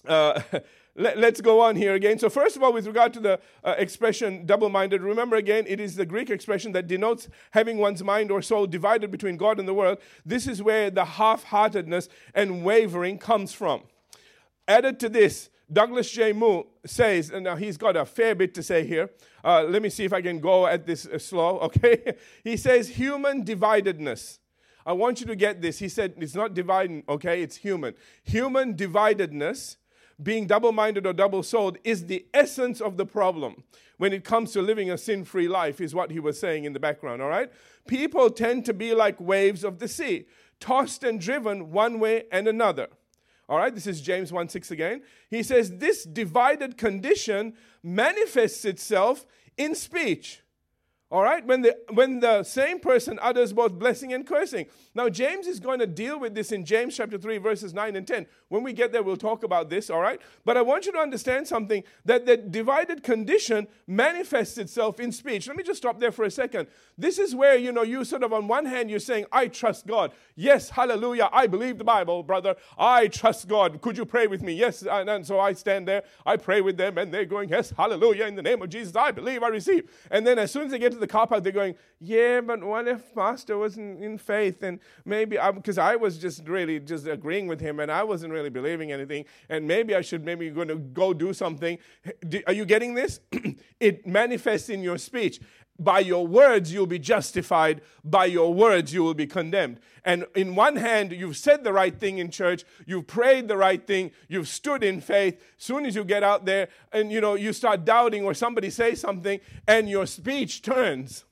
uh, 0.07 0.41
let, 0.95 1.19
us 1.23 1.43
go 1.43 1.61
on 1.61 1.77
here 1.77 1.93
again. 1.93 2.19
So, 2.19 2.31
first 2.31 2.57
of 2.57 2.63
all, 2.63 2.73
with 2.73 2.87
regard 2.87 3.13
to 3.15 3.21
the 3.21 3.39
uh, 3.63 3.75
expression 3.77 4.47
double 4.47 4.71
minded, 4.71 5.03
remember 5.03 5.37
again, 5.37 5.65
it 5.69 5.79
is 5.79 5.95
the 5.95 6.07
Greek 6.07 6.31
expression 6.31 6.73
that 6.73 6.87
denotes 6.87 7.29
having 7.51 7.77
one's 7.77 8.03
mind 8.03 8.31
or 8.31 8.41
soul 8.41 8.67
divided 8.67 9.11
between 9.11 9.37
God 9.37 9.59
and 9.59 9.69
the 9.69 9.75
world. 9.75 9.99
This 10.25 10.47
is 10.47 10.63
where 10.63 10.91
the 10.91 11.05
half 11.05 11.45
heartedness 11.45 12.09
and 12.35 12.65
wavering 12.65 13.19
comes 13.19 13.53
from. 13.53 13.83
Added 14.67 14.99
to 15.01 15.11
this, 15.11 15.51
Douglas 15.73 16.11
J. 16.11 16.33
Moo 16.33 16.63
says, 16.85 17.31
and 17.31 17.45
now 17.45 17.57
he's 17.57 17.77
got 17.77 17.97
a 17.97 18.05
fair 18.05 18.35
bit 18.35 18.55
to 18.55 18.63
say 18.63 18.87
here. 18.87 19.11
Uh, 19.45 19.65
let 19.65 19.83
me 19.83 19.89
see 19.89 20.05
if 20.05 20.13
I 20.13 20.23
can 20.23 20.39
go 20.39 20.67
at 20.67 20.87
this 20.87 21.07
uh, 21.07 21.19
slow, 21.19 21.59
okay? 21.63 22.15
he 22.45 22.57
says, 22.57 22.89
human 22.89 23.45
dividedness. 23.45 24.39
I 24.85 24.93
want 24.93 25.21
you 25.21 25.27
to 25.27 25.35
get 25.35 25.61
this. 25.61 25.81
He 25.81 25.89
said, 25.89 26.15
it's 26.19 26.37
not 26.37 26.55
dividing, 26.55 27.03
okay? 27.09 27.43
It's 27.43 27.57
human. 27.57 27.95
Human 28.23 28.75
dividedness 28.75 29.77
being 30.23 30.47
double 30.47 30.73
minded 30.73 31.07
or 31.07 31.13
double 31.13 31.43
souled 31.43 31.79
is 31.85 32.07
the 32.07 32.27
essence 32.33 32.81
of 32.81 32.97
the 32.97 33.05
problem 33.05 33.65
when 33.99 34.13
it 34.13 34.25
comes 34.25 34.53
to 34.53 34.63
living 34.63 34.91
a 34.91 34.99
sin 34.99 35.25
free 35.25 35.49
life, 35.49 35.81
is 35.81 35.95
what 35.95 36.11
he 36.11 36.21
was 36.21 36.39
saying 36.39 36.65
in 36.65 36.73
the 36.73 36.81
background, 36.81 37.23
all 37.23 37.29
right? 37.29 37.51
People 37.87 38.31
tend 38.31 38.65
to 38.67 38.75
be 38.75 38.95
like 38.95 39.19
waves 39.21 39.65
of 39.65 39.79
the 39.79 39.89
sea, 39.89 40.27
tossed 40.61 41.03
and 41.03 41.21
driven 41.21 41.71
one 41.71 41.99
way 41.99 42.25
and 42.31 42.47
another. 42.47 42.89
All 43.49 43.59
right, 43.59 43.75
this 43.75 43.87
is 43.87 44.01
James 44.01 44.33
1 44.33 44.49
6 44.49 44.71
again. 44.71 45.03
He 45.31 45.43
says, 45.43 45.77
This 45.79 46.05
divided 46.05 46.77
condition 46.77 47.55
manifests 47.83 48.65
itself 48.65 49.25
in 49.57 49.75
speech. 49.75 50.43
All 51.09 51.23
right, 51.23 51.47
when 51.47 51.63
the, 51.63 51.77
when 51.93 52.19
the 52.19 52.43
same 52.43 52.81
person 52.81 53.17
utters 53.23 53.53
both 53.53 53.79
blessing 53.79 54.13
and 54.13 54.27
cursing. 54.27 54.67
Now, 54.93 55.09
James 55.09 55.47
is 55.47 55.61
going 55.61 55.79
to 55.79 55.87
deal 55.87 56.19
with 56.19 56.35
this 56.35 56.51
in 56.51 56.65
James 56.65 56.97
chapter 56.97 57.17
3, 57.17 57.39
verses 57.39 57.73
9 57.73 57.95
and 57.95 58.05
10. 58.05 58.27
When 58.49 58.65
we 58.65 58.73
get 58.73 58.91
there, 58.91 59.05
we'll 59.05 59.17
talk 59.17 59.45
about 59.45 59.71
this, 59.71 59.89
all 59.89 60.01
right? 60.01 60.21
But 60.45 60.57
I 60.57 60.63
want 60.63 60.85
you 60.85 60.91
to 60.93 60.99
understand 60.99 61.47
something 61.47 61.85
that 62.07 62.27
the 62.27 62.37
divided 62.37 63.05
condition 63.05 63.69
manifests 63.87 64.59
itself 64.59 64.99
in 64.99 65.13
speech. 65.13 65.47
Let 65.47 65.57
me 65.57 65.63
just 65.63 65.79
stop 65.79 66.01
there 66.01 66.11
for 66.11 66.25
a 66.25 66.31
second. 66.31 66.67
This 66.99 67.21
is 67.21 67.37
where, 67.37 67.57
you 67.57 67.71
know, 67.71 67.83
you 67.83 68.05
sort 68.05 68.25
of, 68.25 68.33
on 68.33 68.49
one 68.49 68.67
hand, 68.67 68.91
you're 68.91 68.99
saying, 68.99 69.27
I 69.31 69.47
trust 69.47 69.87
God. 69.87 70.11
Yes, 70.35 70.71
hallelujah, 70.71 71.29
I 71.33 71.47
believe 71.47 71.79
the 71.79 71.85
Bible, 71.85 72.25
brother. 72.25 72.57
I 72.77 73.07
trust 73.07 73.47
God. 73.47 73.81
Could 73.81 73.97
you 73.97 74.07
pray 74.07 74.27
with 74.27 74.43
me? 74.43 74.55
Yes. 74.55 74.83
And, 74.83 75.09
and 75.09 75.25
so 75.25 75.39
I 75.39 75.53
stand 75.53 75.87
there, 75.87 76.03
I 76.25 76.37
pray 76.37 76.63
with 76.63 76.77
them, 76.77 76.99
and 76.99 77.15
they're 77.15 77.27
going, 77.27 77.49
Yes, 77.49 77.71
hallelujah, 77.77 78.25
in 78.25 78.35
the 78.35 78.43
name 78.43 78.61
of 78.61 78.71
Jesus, 78.71 78.97
I 78.97 79.13
believe, 79.13 79.45
I 79.45 79.49
receive. 79.49 79.89
And 80.11 80.27
then 80.27 80.41
as 80.41 80.51
soon 80.51 80.65
as 80.65 80.73
they 80.73 80.81
get 80.81 80.96
to 80.97 81.01
the 81.01 81.07
car 81.07 81.27
park, 81.27 81.43
they're 81.43 81.53
going, 81.53 81.75
Yeah, 82.01 82.41
but 82.41 82.63
what 82.63 82.89
if 82.89 83.15
Pastor 83.15 83.57
wasn't 83.59 84.03
in 84.03 84.19
faith? 84.19 84.63
And 84.63 84.81
maybe, 85.05 85.39
because 85.55 85.79
I, 85.79 85.93
I 85.93 85.97
was 85.97 86.19
just 86.19 86.47
really 86.49 86.81
just 86.81 87.07
agreeing 87.07 87.47
with 87.47 87.61
him, 87.61 87.81
and 87.81 87.91
I 87.91 88.03
wasn't 88.03 88.33
really 88.33 88.51
believing 88.51 88.93
anything, 88.93 89.25
and 89.49 89.67
maybe 89.67 89.95
I 89.95 90.01
should 90.01 90.25
maybe 90.25 90.51
going 90.51 90.69
to 90.69 90.77
go 90.77 91.15
do 91.15 91.33
something. 91.33 91.79
Are 92.47 92.53
you 92.53 92.65
getting 92.65 92.95
this? 92.95 93.21
it 93.81 94.07
manifests 94.07 94.69
in 94.69 94.83
your 94.83 94.99
speech. 94.99 95.41
By 95.79 96.01
your 96.01 96.27
words, 96.27 96.73
you'll 96.73 96.87
be 96.87 96.99
justified. 96.99 97.83
By 98.03 98.27
your 98.27 98.55
words, 98.55 98.95
you 98.95 99.03
will 99.03 99.15
be 99.15 99.27
condemned. 99.27 99.81
And 100.05 100.25
in 100.35 100.55
one 100.55 100.77
hand, 100.77 101.13
you've 101.13 101.37
said 101.37 101.65
the 101.65 101.73
right 101.73 101.99
thing 101.99 102.19
in 102.19 102.31
church, 102.31 102.65
you've 102.87 103.07
prayed 103.07 103.49
the 103.49 103.57
right 103.57 103.85
thing, 103.87 104.13
you've 104.29 104.49
stood 104.49 104.83
in 104.83 105.01
faith. 105.01 105.43
Soon 105.57 105.85
as 105.85 105.95
you 105.95 106.05
get 106.05 106.23
out 106.23 106.45
there 106.47 106.69
and 106.93 107.13
you 107.13 107.21
know 107.21 107.35
you 107.35 107.53
start 107.53 107.85
doubting 107.85 108.25
or 108.25 108.33
somebody 108.33 108.71
says 108.71 109.01
something, 109.01 109.41
and 109.67 109.89
your 109.89 110.07
speech 110.07 110.63
turns. 110.63 111.25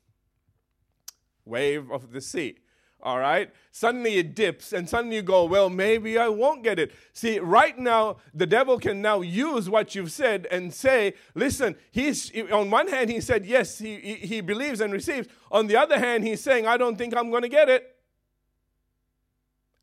Wave 1.44 1.90
of 1.90 2.12
the 2.12 2.20
sea 2.20 2.58
all 3.04 3.18
right? 3.18 3.50
Suddenly 3.70 4.16
it 4.16 4.34
dips, 4.34 4.72
and 4.72 4.88
suddenly 4.88 5.16
you 5.16 5.22
go, 5.22 5.44
well, 5.44 5.68
maybe 5.68 6.16
I 6.16 6.28
won't 6.28 6.64
get 6.64 6.78
it. 6.78 6.92
See, 7.12 7.38
right 7.38 7.78
now, 7.78 8.16
the 8.32 8.46
devil 8.46 8.78
can 8.78 9.02
now 9.02 9.20
use 9.20 9.68
what 9.68 9.94
you've 9.94 10.10
said 10.10 10.46
and 10.50 10.72
say, 10.72 11.14
listen, 11.34 11.76
he's, 11.90 12.32
on 12.50 12.70
one 12.70 12.88
hand, 12.88 13.10
he 13.10 13.20
said, 13.20 13.44
yes, 13.44 13.78
he, 13.78 13.96
he 13.96 14.40
believes 14.40 14.80
and 14.80 14.92
receives. 14.92 15.28
On 15.52 15.66
the 15.66 15.76
other 15.76 15.98
hand, 15.98 16.24
he's 16.24 16.40
saying, 16.40 16.66
I 16.66 16.76
don't 16.76 16.96
think 16.96 17.16
I'm 17.16 17.30
going 17.30 17.42
to 17.42 17.48
get 17.48 17.68
it. 17.68 17.93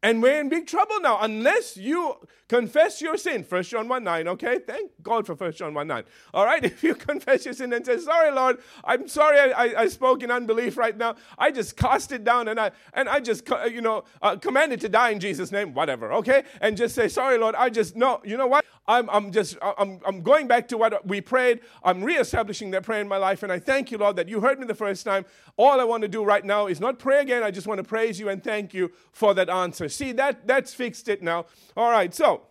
And 0.04 0.22
we're 0.22 0.40
in 0.40 0.50
big 0.50 0.66
trouble 0.66 1.00
now 1.00 1.20
unless 1.22 1.78
you 1.78 2.16
confess 2.48 3.02
your 3.02 3.18
sin. 3.18 3.46
1 3.48 3.64
John 3.64 3.88
1 3.88 4.04
9, 4.04 4.28
okay? 4.30 4.60
Thank 4.60 4.92
God 5.04 5.26
for 5.28 5.36
1 5.36 5.54
John 5.54 5.74
1 5.74 5.88
9. 5.88 6.04
All 6.34 6.46
right? 6.46 6.64
If 6.72 6.84
you 6.84 6.96
confess 6.96 7.46
your 7.46 7.54
sin 7.54 7.72
and 7.74 7.86
say, 7.86 7.98
Sorry, 8.00 8.32
Lord, 8.32 8.58
I'm 8.84 9.08
sorry 9.08 9.40
I, 9.40 9.66
I, 9.66 9.82
I 9.84 9.88
spoke 9.88 10.24
in 10.24 10.32
unbelief 10.32 10.76
right 10.78 10.98
now. 10.98 11.16
I 11.38 11.52
just 11.52 11.78
cast 11.78 12.12
it 12.12 12.24
down 12.24 12.48
and 12.48 12.60
I, 12.60 12.72
and 12.94 13.08
I 13.08 13.20
just, 13.20 13.48
you 13.70 13.82
know, 13.82 14.04
uh, 14.22 14.36
commanded 14.38 14.82
to 14.82 14.90
die 14.90 15.12
in 15.12 15.20
Jesus' 15.20 15.52
name, 15.52 15.74
whatever, 15.74 16.12
okay? 16.14 16.44
And 16.62 16.76
just 16.76 16.96
say, 16.96 17.08
Sorry, 17.08 17.38
Lord, 17.38 17.54
I 17.56 17.70
just, 17.70 17.96
no, 17.96 18.22
you 18.24 18.38
know 18.38 18.48
what? 18.48 18.66
I'm, 18.88 19.10
I'm 19.12 19.32
just, 19.32 19.58
I'm, 19.62 20.00
I'm 20.06 20.22
going 20.24 20.48
back 20.48 20.68
to 20.70 20.78
what 20.78 21.08
we 21.08 21.22
prayed. 21.22 21.62
I'm 21.84 22.04
reestablishing 22.04 22.72
that 22.72 22.84
prayer 22.84 23.02
in 23.02 23.08
my 23.08 23.18
life. 23.18 23.44
And 23.44 23.52
I 23.52 23.60
thank 23.60 23.92
you, 23.92 23.98
Lord, 23.98 24.16
that 24.16 24.28
you 24.28 24.42
heard 24.42 24.60
me 24.60 24.66
the 24.66 24.76
first 24.76 25.06
time. 25.06 25.26
All 25.56 25.80
I 25.80 25.84
want 25.84 26.02
to 26.02 26.08
do 26.08 26.24
right 26.24 26.44
now 26.44 26.68
is 26.68 26.80
not 26.80 26.98
pray 26.98 27.22
again. 27.22 27.44
I 27.44 27.52
just 27.52 27.68
want 27.68 27.78
to 27.78 27.84
praise 27.84 28.20
you 28.20 28.30
and 28.30 28.44
thank 28.44 28.74
you 28.74 28.92
for 29.12 29.34
that 29.36 29.50
answer. 29.50 29.88
See, 29.92 30.12
that, 30.14 30.48
that's 30.48 30.74
fixed 30.74 31.08
it 31.08 31.22
now. 31.22 31.46
All 31.76 31.92
right, 31.92 32.14
so 32.14 32.44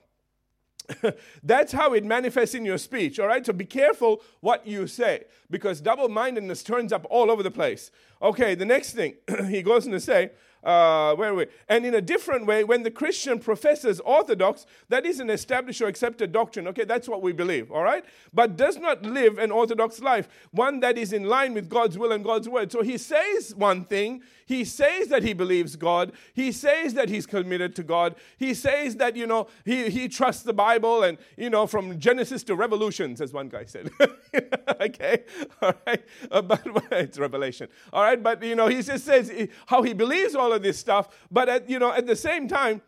that's 1.43 1.73
how 1.73 1.93
it 1.95 2.05
manifests 2.05 2.55
in 2.55 2.65
your 2.65 2.79
speech, 2.79 3.19
all 3.19 3.27
right? 3.27 3.45
So 3.45 3.53
be 3.53 3.65
careful 3.65 4.23
what 4.41 4.67
you 4.67 4.87
say 4.87 5.25
because 5.51 5.81
double 5.81 6.09
mindedness 6.09 6.63
turns 6.63 6.93
up 6.93 7.07
all 7.11 7.31
over 7.31 7.43
the 7.43 7.51
place. 7.51 7.91
Okay, 8.23 8.55
the 8.55 8.65
next 8.65 8.93
thing 8.93 9.15
he 9.49 9.63
goes 9.63 9.87
on 9.87 9.93
to 9.93 10.01
say, 10.01 10.31
uh, 10.63 11.15
where 11.15 11.35
we? 11.35 11.47
And 11.69 11.87
in 11.87 11.95
a 11.95 12.01
different 12.01 12.47
way, 12.47 12.65
when 12.65 12.83
the 12.83 12.91
Christian 12.91 13.39
professes 13.39 14.01
orthodox, 14.01 14.67
that 14.89 15.07
is 15.07 15.21
an 15.21 15.31
established 15.31 15.81
or 15.81 15.87
accepted 15.87 16.33
doctrine. 16.33 16.69
Okay, 16.69 16.85
that's 16.85 17.09
what 17.09 17.23
we 17.23 17.33
believe, 17.33 17.71
all 17.71 17.83
right? 17.83 18.05
But 18.33 18.57
does 18.57 18.77
not 18.77 19.03
live 19.03 19.39
an 19.39 19.51
orthodox 19.51 20.01
life, 20.01 20.29
one 20.51 20.81
that 20.81 20.99
is 20.99 21.13
in 21.13 21.25
line 21.25 21.55
with 21.55 21.69
God's 21.69 21.97
will 21.97 22.13
and 22.13 22.25
God's 22.25 22.49
word. 22.49 22.71
So 22.71 22.83
he 22.83 22.99
says 22.99 23.55
one 23.55 23.85
thing, 23.85 24.23
he 24.47 24.65
says 24.65 25.09
that 25.09 25.23
he 25.23 25.33
believes 25.33 25.77
God, 25.77 26.13
he 26.35 26.51
says 26.53 26.95
that 26.95 27.09
he's 27.09 27.25
committed 27.25 27.77
to 27.77 27.83
God, 27.83 28.17
he 28.37 28.53
says 28.53 28.97
that, 28.97 29.17
you 29.17 29.27
know, 29.27 29.47
he, 29.65 29.89
he 29.89 30.09
trusts 30.09 30.43
the 30.43 30.53
Bible 30.53 31.05
and, 31.05 31.19
you 31.37 31.51
know, 31.51 31.67
from 31.67 31.99
Genesis 31.99 32.43
to 32.45 32.57
Revolutions, 32.57 33.21
as 33.21 33.33
one 33.33 33.49
guy 33.49 33.65
said. 33.65 33.91
okay, 34.81 35.23
all 35.63 35.73
right? 35.87 36.05
Uh, 36.31 36.43
but 36.43 36.61
it's 36.93 37.19
Revelation, 37.19 37.69
all 37.93 38.03
right? 38.03 38.21
But, 38.21 38.43
you 38.43 38.57
know, 38.57 38.67
he 38.67 38.83
just 38.83 39.05
says 39.05 39.33
how 39.67 39.83
he 39.83 39.93
believes 39.93 40.35
all 40.35 40.50
all 40.51 40.57
of 40.57 40.63
this 40.63 40.79
stuff, 40.79 41.09
but 41.31 41.49
at, 41.49 41.71
you 41.71 41.79
know, 41.79 41.93
at 41.93 42.07
the 42.07 42.17
same 42.17 42.49
time, 42.49 42.83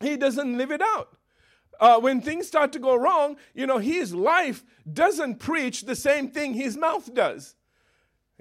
he 0.00 0.16
doesn't 0.16 0.58
live 0.58 0.70
it 0.70 0.82
out. 0.82 1.16
Uh, 1.80 1.98
when 1.98 2.20
things 2.20 2.46
start 2.46 2.72
to 2.72 2.78
go 2.78 2.94
wrong, 2.94 3.36
you 3.54 3.66
know, 3.66 3.78
his 3.78 4.14
life 4.14 4.64
doesn't 4.92 5.36
preach 5.36 5.82
the 5.82 5.96
same 5.96 6.28
thing 6.28 6.54
his 6.54 6.76
mouth 6.76 7.12
does. 7.14 7.54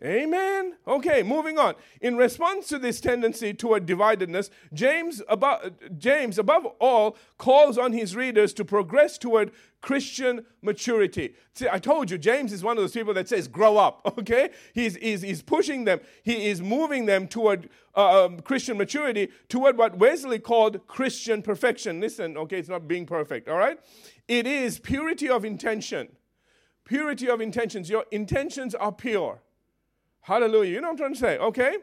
Amen. 0.03 0.77
Okay, 0.87 1.21
moving 1.21 1.59
on. 1.59 1.75
In 2.01 2.17
response 2.17 2.67
to 2.69 2.79
this 2.79 2.99
tendency 2.99 3.53
toward 3.53 3.85
dividedness, 3.85 4.49
James 4.73 5.21
above, 5.29 5.73
James, 5.99 6.39
above 6.39 6.65
all, 6.79 7.15
calls 7.37 7.77
on 7.77 7.93
his 7.93 8.15
readers 8.15 8.51
to 8.55 8.65
progress 8.65 9.19
toward 9.19 9.51
Christian 9.79 10.43
maturity. 10.63 11.35
See, 11.53 11.67
I 11.71 11.77
told 11.77 12.09
you, 12.09 12.17
James 12.17 12.51
is 12.51 12.63
one 12.63 12.77
of 12.77 12.83
those 12.83 12.93
people 12.93 13.13
that 13.13 13.29
says, 13.29 13.47
grow 13.47 13.77
up, 13.77 14.01
okay? 14.19 14.49
He's, 14.73 14.95
he's, 14.95 15.21
he's 15.21 15.43
pushing 15.43 15.85
them, 15.85 15.99
he 16.23 16.47
is 16.47 16.61
moving 16.61 17.05
them 17.05 17.27
toward 17.27 17.69
uh, 17.95 18.25
um, 18.25 18.39
Christian 18.39 18.77
maturity, 18.77 19.29
toward 19.49 19.77
what 19.77 19.99
Wesley 19.99 20.39
called 20.39 20.87
Christian 20.87 21.43
perfection. 21.43 21.99
Listen, 21.99 22.37
okay, 22.37 22.57
it's 22.57 22.69
not 22.69 22.87
being 22.87 23.05
perfect, 23.05 23.47
all 23.47 23.57
right? 23.57 23.79
It 24.27 24.47
is 24.47 24.79
purity 24.79 25.29
of 25.29 25.45
intention. 25.45 26.09
Purity 26.85 27.29
of 27.29 27.39
intentions. 27.39 27.87
Your 27.87 28.05
intentions 28.09 28.73
are 28.73 28.91
pure. 28.91 29.41
Hallelujah. 30.21 30.73
You 30.73 30.81
know 30.81 30.87
what 30.87 30.93
I'm 30.93 30.97
trying 30.97 31.13
to 31.13 31.19
say, 31.19 31.37
okay? 31.37 31.77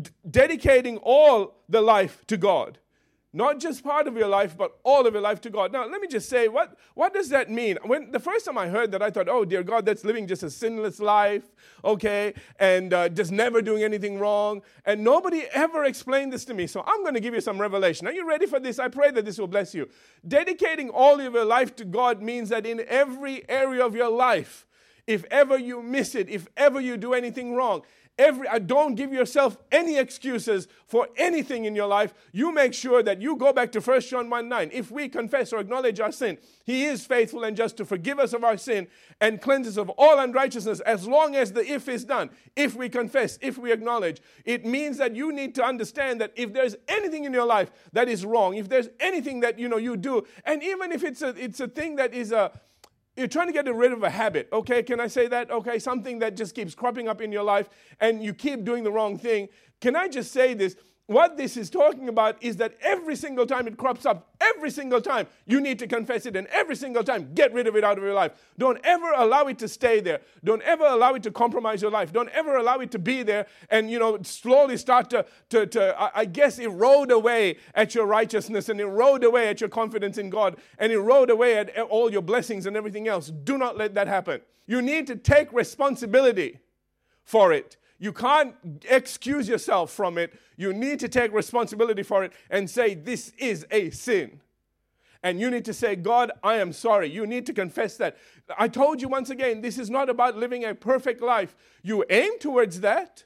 D- 0.00 0.10
dedicating 0.30 0.98
all 0.98 1.56
the 1.68 1.80
life 1.80 2.24
to 2.28 2.36
God. 2.36 2.78
Not 3.36 3.58
just 3.58 3.82
part 3.82 4.06
of 4.06 4.16
your 4.16 4.28
life, 4.28 4.56
but 4.56 4.78
all 4.84 5.08
of 5.08 5.12
your 5.12 5.20
life 5.20 5.40
to 5.40 5.50
God. 5.50 5.72
Now, 5.72 5.88
let 5.88 6.00
me 6.00 6.06
just 6.06 6.28
say, 6.28 6.46
what, 6.46 6.78
what 6.94 7.12
does 7.12 7.30
that 7.30 7.50
mean? 7.50 7.78
When 7.82 8.12
the 8.12 8.20
first 8.20 8.44
time 8.44 8.56
I 8.56 8.68
heard 8.68 8.92
that, 8.92 9.02
I 9.02 9.10
thought, 9.10 9.28
oh, 9.28 9.44
dear 9.44 9.64
God, 9.64 9.84
that's 9.84 10.04
living 10.04 10.28
just 10.28 10.44
a 10.44 10.50
sinless 10.50 11.00
life, 11.00 11.42
okay, 11.84 12.32
and 12.60 12.94
uh, 12.94 13.08
just 13.08 13.32
never 13.32 13.60
doing 13.60 13.82
anything 13.82 14.20
wrong. 14.20 14.62
And 14.86 15.02
nobody 15.02 15.46
ever 15.52 15.84
explained 15.84 16.32
this 16.32 16.44
to 16.44 16.54
me. 16.54 16.68
So 16.68 16.84
I'm 16.86 17.02
going 17.02 17.14
to 17.14 17.20
give 17.20 17.34
you 17.34 17.40
some 17.40 17.60
revelation. 17.60 18.06
Are 18.06 18.12
you 18.12 18.24
ready 18.24 18.46
for 18.46 18.60
this? 18.60 18.78
I 18.78 18.86
pray 18.86 19.10
that 19.10 19.24
this 19.24 19.36
will 19.36 19.48
bless 19.48 19.74
you. 19.74 19.88
Dedicating 20.28 20.90
all 20.90 21.18
of 21.18 21.34
your 21.34 21.44
life 21.44 21.74
to 21.76 21.84
God 21.84 22.22
means 22.22 22.50
that 22.50 22.64
in 22.64 22.84
every 22.86 23.42
area 23.50 23.84
of 23.84 23.96
your 23.96 24.10
life, 24.10 24.64
if 25.06 25.24
ever 25.30 25.58
you 25.58 25.82
miss 25.82 26.14
it, 26.14 26.28
if 26.28 26.48
ever 26.56 26.80
you 26.80 26.96
do 26.96 27.14
anything 27.14 27.54
wrong, 27.54 27.82
Every, 28.16 28.46
uh, 28.46 28.60
don't 28.60 28.94
give 28.94 29.12
yourself 29.12 29.58
any 29.72 29.98
excuses 29.98 30.68
for 30.86 31.08
anything 31.16 31.64
in 31.64 31.74
your 31.74 31.88
life. 31.88 32.14
You 32.30 32.52
make 32.52 32.72
sure 32.72 33.02
that 33.02 33.20
you 33.20 33.34
go 33.34 33.52
back 33.52 33.72
to 33.72 33.80
1 33.80 34.00
John 34.02 34.30
1 34.30 34.48
9. 34.48 34.70
If 34.72 34.92
we 34.92 35.08
confess 35.08 35.52
or 35.52 35.58
acknowledge 35.58 35.98
our 35.98 36.12
sin, 36.12 36.38
He 36.64 36.84
is 36.84 37.04
faithful 37.04 37.42
and 37.42 37.56
just 37.56 37.76
to 37.78 37.84
forgive 37.84 38.20
us 38.20 38.32
of 38.32 38.44
our 38.44 38.56
sin 38.56 38.86
and 39.20 39.40
cleanse 39.40 39.66
us 39.66 39.76
of 39.76 39.90
all 39.90 40.20
unrighteousness 40.20 40.78
as 40.80 41.08
long 41.08 41.34
as 41.34 41.52
the 41.52 41.68
if 41.68 41.88
is 41.88 42.04
done. 42.04 42.30
If 42.54 42.76
we 42.76 42.88
confess, 42.88 43.36
if 43.42 43.58
we 43.58 43.72
acknowledge, 43.72 44.22
it 44.44 44.64
means 44.64 44.96
that 44.98 45.16
you 45.16 45.32
need 45.32 45.56
to 45.56 45.64
understand 45.64 46.20
that 46.20 46.32
if 46.36 46.52
there's 46.52 46.76
anything 46.86 47.24
in 47.24 47.32
your 47.32 47.46
life 47.46 47.72
that 47.94 48.08
is 48.08 48.24
wrong, 48.24 48.54
if 48.54 48.68
there's 48.68 48.90
anything 49.00 49.40
that 49.40 49.58
you 49.58 49.68
know 49.68 49.76
you 49.78 49.96
do, 49.96 50.24
and 50.44 50.62
even 50.62 50.92
if 50.92 51.02
it's 51.02 51.22
a 51.22 51.30
it's 51.30 51.58
a 51.58 51.66
thing 51.66 51.96
that 51.96 52.14
is 52.14 52.30
a 52.30 52.52
you're 53.16 53.28
trying 53.28 53.46
to 53.46 53.52
get 53.52 53.72
rid 53.72 53.92
of 53.92 54.02
a 54.02 54.10
habit, 54.10 54.48
okay? 54.52 54.82
Can 54.82 55.00
I 55.00 55.06
say 55.06 55.28
that? 55.28 55.50
Okay, 55.50 55.78
something 55.78 56.18
that 56.18 56.36
just 56.36 56.54
keeps 56.54 56.74
cropping 56.74 57.08
up 57.08 57.20
in 57.20 57.30
your 57.30 57.44
life 57.44 57.68
and 58.00 58.22
you 58.22 58.34
keep 58.34 58.64
doing 58.64 58.82
the 58.82 58.90
wrong 58.90 59.18
thing. 59.18 59.48
Can 59.80 59.94
I 59.94 60.08
just 60.08 60.32
say 60.32 60.54
this? 60.54 60.76
What 61.06 61.36
this 61.36 61.58
is 61.58 61.68
talking 61.68 62.08
about 62.08 62.42
is 62.42 62.56
that 62.56 62.78
every 62.80 63.14
single 63.14 63.44
time 63.44 63.66
it 63.66 63.76
crops 63.76 64.06
up, 64.06 64.34
every 64.40 64.70
single 64.70 65.02
time 65.02 65.26
you 65.44 65.60
need 65.60 65.78
to 65.80 65.86
confess 65.86 66.24
it, 66.24 66.34
and 66.34 66.46
every 66.46 66.74
single 66.74 67.04
time 67.04 67.34
get 67.34 67.52
rid 67.52 67.66
of 67.66 67.76
it 67.76 67.84
out 67.84 67.98
of 67.98 68.04
your 68.04 68.14
life. 68.14 68.32
Don't 68.58 68.80
ever 68.84 69.12
allow 69.12 69.44
it 69.48 69.58
to 69.58 69.68
stay 69.68 70.00
there. 70.00 70.22
Don't 70.44 70.62
ever 70.62 70.84
allow 70.84 71.12
it 71.12 71.22
to 71.24 71.30
compromise 71.30 71.82
your 71.82 71.90
life. 71.90 72.10
Don't 72.10 72.30
ever 72.30 72.56
allow 72.56 72.78
it 72.78 72.90
to 72.92 72.98
be 72.98 73.22
there 73.22 73.46
and 73.68 73.90
you 73.90 73.98
know 73.98 74.18
slowly 74.22 74.78
start 74.78 75.10
to, 75.10 75.26
to, 75.50 75.66
to 75.66 76.10
I 76.14 76.24
guess 76.24 76.58
erode 76.58 77.10
away 77.10 77.58
at 77.74 77.94
your 77.94 78.06
righteousness 78.06 78.70
and 78.70 78.80
erode 78.80 79.24
away 79.24 79.48
at 79.48 79.60
your 79.60 79.68
confidence 79.68 80.16
in 80.16 80.30
God 80.30 80.56
and 80.78 80.90
erode 80.90 81.28
away 81.28 81.58
at 81.58 81.78
all 81.78 82.10
your 82.10 82.22
blessings 82.22 82.64
and 82.64 82.78
everything 82.78 83.08
else. 83.08 83.28
Do 83.28 83.58
not 83.58 83.76
let 83.76 83.94
that 83.94 84.08
happen. 84.08 84.40
You 84.66 84.80
need 84.80 85.06
to 85.08 85.16
take 85.16 85.52
responsibility 85.52 86.60
for 87.24 87.52
it. 87.52 87.76
You 88.04 88.12
can't 88.12 88.54
excuse 88.86 89.48
yourself 89.48 89.90
from 89.90 90.18
it. 90.18 90.34
You 90.58 90.74
need 90.74 91.00
to 91.00 91.08
take 91.08 91.32
responsibility 91.32 92.02
for 92.02 92.22
it 92.22 92.34
and 92.50 92.68
say, 92.68 92.94
This 92.94 93.32
is 93.38 93.66
a 93.70 93.88
sin. 93.88 94.42
And 95.22 95.40
you 95.40 95.50
need 95.50 95.64
to 95.64 95.72
say, 95.72 95.96
God, 95.96 96.30
I 96.42 96.56
am 96.56 96.74
sorry. 96.74 97.08
You 97.08 97.26
need 97.26 97.46
to 97.46 97.54
confess 97.54 97.96
that. 97.96 98.18
I 98.58 98.68
told 98.68 99.00
you 99.00 99.08
once 99.08 99.30
again, 99.30 99.62
this 99.62 99.78
is 99.78 99.88
not 99.88 100.10
about 100.10 100.36
living 100.36 100.66
a 100.66 100.74
perfect 100.74 101.22
life. 101.22 101.56
You 101.82 102.04
aim 102.10 102.38
towards 102.40 102.80
that. 102.82 103.24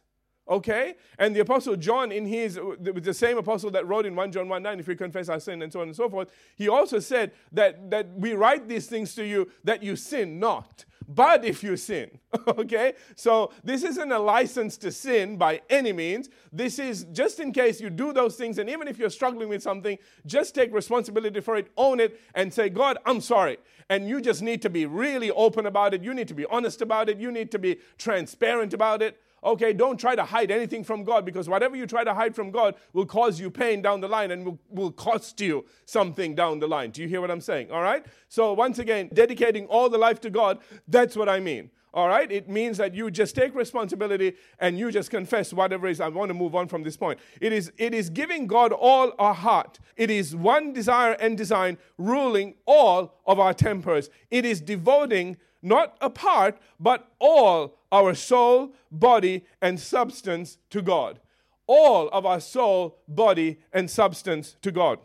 Okay? 0.49 0.95
And 1.19 1.35
the 1.35 1.41
Apostle 1.41 1.75
John, 1.75 2.13
in 2.13 2.25
his, 2.25 2.55
the 2.79 3.13
same 3.13 3.37
apostle 3.37 3.73
that 3.73 3.85
wrote 3.85 4.07
in 4.07 4.15
1 4.15 4.31
John 4.31 4.49
1 4.49 4.63
9, 4.63 4.79
if 4.79 4.87
we 4.87 4.95
confess 4.95 5.29
our 5.29 5.41
sin 5.41 5.61
and 5.63 5.73
so 5.73 5.81
on 5.81 5.89
and 5.89 5.97
so 5.97 6.09
forth, 6.09 6.31
he 6.55 6.69
also 6.69 7.01
said 7.01 7.33
that, 7.51 7.91
that 7.91 8.15
we 8.15 8.35
write 8.35 8.69
these 8.69 8.87
things 8.87 9.13
to 9.17 9.25
you 9.25 9.51
that 9.65 9.83
you 9.83 9.97
sin 9.97 10.39
not 10.39 10.85
but 11.09 11.45
if 11.45 11.63
you 11.65 11.77
sin. 11.77 12.11
okay? 12.49 12.93
So 13.17 13.51
this 13.65 13.83
isn't 13.83 14.13
a 14.13 14.19
license 14.19 14.77
to 14.79 14.93
sin 14.93 15.39
by 15.39 15.63
any 15.71 15.93
means. 15.93 16.29
This 16.53 16.79
is 16.79 17.05
just 17.13 17.41
in 17.41 17.53
case 17.53 17.81
you 17.81 17.89
do 17.89 18.13
those 18.13 18.37
things, 18.37 18.59
and 18.59 18.69
even 18.69 18.87
if 18.87 18.99
you're 18.99 19.11
struggling 19.11 19.49
with 19.49 19.63
something, 19.63 19.97
just 20.27 20.55
take 20.55 20.73
responsibility 20.73 21.41
for 21.41 21.57
it, 21.57 21.71
own 21.77 21.99
it, 21.99 22.21
and 22.35 22.53
say, 22.53 22.69
God, 22.69 22.99
I'm 23.07 23.23
sorry. 23.23 23.57
And 23.89 24.07
you 24.07 24.21
just 24.21 24.43
need 24.43 24.61
to 24.63 24.71
be 24.71 24.85
really 24.85 25.31
open 25.31 25.65
about 25.65 25.95
it. 25.95 26.03
You 26.03 26.13
need 26.13 26.29
to 26.29 26.35
be 26.35 26.45
honest 26.47 26.83
about 26.83 27.09
it. 27.09 27.19
You 27.19 27.33
need 27.33 27.51
to 27.53 27.59
be 27.59 27.79
transparent 27.97 28.75
about 28.75 29.01
it. 29.01 29.19
Okay, 29.45 29.73
don't 29.73 29.99
try 29.99 30.17
to 30.17 30.25
hide 30.25 30.51
anything 30.51 30.83
from 30.83 31.05
God 31.05 31.25
because 31.25 31.49
whatever 31.49 31.77
you 31.77 31.87
try 31.87 32.05
to 32.05 32.13
hide 32.13 32.35
from 32.35 32.51
God 32.51 32.75
will 32.93 33.07
cause 33.07 33.39
you 33.39 33.51
pain 33.51 33.83
down 33.83 34.01
the 34.01 34.09
line 34.09 34.31
and 34.31 34.45
will, 34.45 34.59
will 34.69 34.91
cost 34.91 35.41
you 35.41 35.65
something 35.85 36.35
down 36.35 36.59
the 36.59 36.67
line. 36.67 36.91
Do 36.91 37.03
you 37.03 37.09
hear 37.09 37.21
what 37.21 37.31
I'm 37.31 37.41
saying? 37.41 37.71
All 37.71 37.83
right? 37.83 38.05
So, 38.29 38.53
once 38.53 38.79
again, 38.79 39.11
dedicating 39.13 39.67
all 39.67 39.89
the 39.89 39.99
life 39.99 40.21
to 40.23 40.31
God, 40.31 40.59
that's 40.89 41.17
what 41.17 41.29
I 41.29 41.39
mean. 41.41 41.71
All 41.95 42.09
right? 42.09 42.31
It 42.31 42.49
means 42.49 42.77
that 42.79 42.95
you 42.95 43.11
just 43.11 43.35
take 43.35 43.55
responsibility 43.55 44.35
and 44.59 44.79
you 44.79 44.91
just 44.91 45.11
confess 45.11 45.53
whatever 45.53 45.87
is. 45.87 46.01
I 46.01 46.09
want 46.09 46.29
to 46.29 46.35
move 46.35 46.55
on 46.55 46.69
from 46.69 46.83
this 46.83 46.97
point. 46.97 47.19
It 47.41 47.53
is, 47.53 47.73
it 47.79 47.95
is 47.95 48.11
giving 48.11 48.47
God 48.47 48.73
all 48.73 49.13
our 49.19 49.35
heart. 49.35 49.79
It 49.97 50.11
is 50.11 50.37
one 50.37 50.73
desire 50.73 51.13
and 51.13 51.37
design 51.39 51.79
ruling 51.97 52.55
all 52.67 53.15
of 53.27 53.41
our 53.41 53.55
tempers. 53.55 54.11
It 54.31 54.45
is 54.45 54.61
devoting 54.61 55.39
not 55.63 55.97
a 56.01 56.11
part, 56.11 56.59
but 56.79 57.11
all 57.19 57.78
our 57.91 58.15
soul, 58.15 58.75
body, 58.91 59.45
and 59.61 59.79
substance 59.79 60.59
to 60.71 60.83
God. 60.83 61.21
All 61.67 62.09
of 62.09 62.25
our 62.25 62.41
soul, 62.41 62.99
body, 63.07 63.61
and 63.73 63.91
substance 63.91 64.57
to 64.63 64.73
God. 64.73 64.99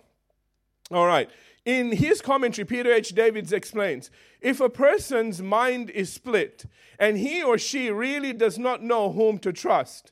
All 0.91 1.07
right. 1.07 1.29
In 1.65 1.93
his 1.93 2.21
commentary, 2.21 2.65
Peter 2.65 2.91
H. 2.91 3.15
Davids 3.15 3.53
explains 3.53 4.11
if 4.41 4.59
a 4.59 4.69
person's 4.69 5.41
mind 5.41 5.89
is 5.91 6.11
split 6.11 6.65
and 6.99 7.17
he 7.17 7.41
or 7.41 7.57
she 7.57 7.89
really 7.89 8.33
does 8.33 8.57
not 8.57 8.83
know 8.83 9.11
whom 9.11 9.39
to 9.39 9.53
trust, 9.53 10.11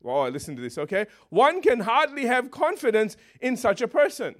well, 0.00 0.28
listen 0.28 0.54
to 0.54 0.62
this, 0.62 0.78
okay? 0.78 1.06
One 1.30 1.62
can 1.62 1.80
hardly 1.80 2.26
have 2.26 2.50
confidence 2.50 3.16
in 3.40 3.56
such 3.56 3.80
a 3.80 3.88
person. 3.88 4.36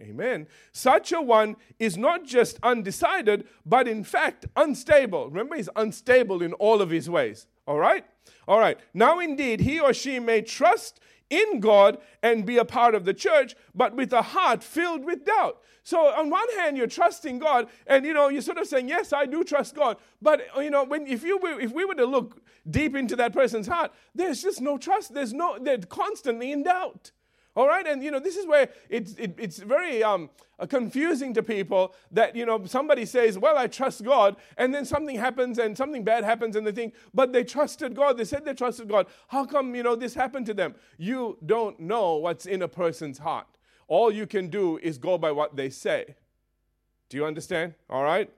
Amen. 0.00 0.46
Such 0.72 1.12
a 1.12 1.20
one 1.20 1.56
is 1.78 1.96
not 1.96 2.24
just 2.24 2.58
undecided, 2.62 3.46
but 3.64 3.86
in 3.86 4.04
fact 4.04 4.46
unstable. 4.56 5.28
Remember, 5.28 5.56
he's 5.56 5.68
unstable 5.76 6.42
in 6.42 6.52
all 6.54 6.80
of 6.80 6.90
his 6.90 7.08
ways. 7.08 7.46
All 7.66 7.78
right? 7.78 8.04
All 8.48 8.58
right. 8.58 8.78
Now, 8.94 9.20
indeed, 9.20 9.60
he 9.60 9.78
or 9.78 9.92
she 9.92 10.18
may 10.18 10.42
trust 10.42 11.00
in 11.30 11.60
God 11.60 11.98
and 12.22 12.44
be 12.44 12.58
a 12.58 12.64
part 12.64 12.94
of 12.94 13.04
the 13.04 13.14
church, 13.14 13.54
but 13.74 13.94
with 13.94 14.12
a 14.12 14.22
heart 14.22 14.62
filled 14.62 15.04
with 15.04 15.24
doubt. 15.24 15.58
So 15.84 15.98
on 15.98 16.30
one 16.30 16.48
hand, 16.58 16.76
you're 16.76 16.86
trusting 16.86 17.38
God, 17.38 17.68
and 17.86 18.04
you 18.04 18.12
know 18.12 18.28
you're 18.28 18.42
sort 18.42 18.58
of 18.58 18.68
saying, 18.68 18.88
"Yes, 18.88 19.12
I 19.12 19.26
do 19.26 19.42
trust 19.42 19.74
God." 19.74 19.96
But 20.20 20.42
you 20.58 20.70
know, 20.70 20.84
when 20.84 21.06
if 21.06 21.24
you 21.24 21.38
were, 21.38 21.58
if 21.58 21.72
we 21.72 21.84
were 21.84 21.96
to 21.96 22.06
look 22.06 22.40
deep 22.70 22.94
into 22.94 23.16
that 23.16 23.32
person's 23.32 23.66
heart, 23.66 23.92
there's 24.14 24.42
just 24.42 24.60
no 24.60 24.78
trust. 24.78 25.12
There's 25.12 25.32
no. 25.32 25.58
They're 25.58 25.78
constantly 25.78 26.52
in 26.52 26.62
doubt. 26.62 27.10
All 27.54 27.68
right, 27.68 27.86
and 27.86 28.02
you 28.02 28.10
know 28.10 28.18
this 28.18 28.36
is 28.36 28.46
where 28.46 28.68
it's 28.88 29.12
it, 29.14 29.34
it's 29.38 29.58
very 29.58 30.02
um, 30.02 30.30
uh, 30.58 30.66
confusing 30.66 31.34
to 31.34 31.42
people 31.42 31.94
that 32.10 32.34
you 32.34 32.46
know 32.46 32.64
somebody 32.64 33.04
says, 33.04 33.38
"Well, 33.38 33.58
I 33.58 33.66
trust 33.66 34.02
God," 34.04 34.36
and 34.56 34.74
then 34.74 34.86
something 34.86 35.16
happens 35.16 35.58
and 35.58 35.76
something 35.76 36.02
bad 36.02 36.24
happens, 36.24 36.56
and 36.56 36.66
they 36.66 36.72
think, 36.72 36.94
"But 37.12 37.34
they 37.34 37.44
trusted 37.44 37.94
God. 37.94 38.16
They 38.16 38.24
said 38.24 38.46
they 38.46 38.54
trusted 38.54 38.88
God. 38.88 39.06
How 39.28 39.44
come 39.44 39.74
you 39.74 39.82
know 39.82 39.94
this 39.94 40.14
happened 40.14 40.46
to 40.46 40.54
them?" 40.54 40.74
You 40.96 41.36
don't 41.44 41.78
know 41.78 42.16
what's 42.16 42.46
in 42.46 42.62
a 42.62 42.68
person's 42.68 43.18
heart. 43.18 43.48
All 43.86 44.10
you 44.10 44.26
can 44.26 44.48
do 44.48 44.78
is 44.78 44.96
go 44.96 45.18
by 45.18 45.32
what 45.32 45.54
they 45.54 45.68
say. 45.68 46.14
Do 47.10 47.18
you 47.18 47.26
understand? 47.26 47.74
All 47.90 48.02
right. 48.02 48.30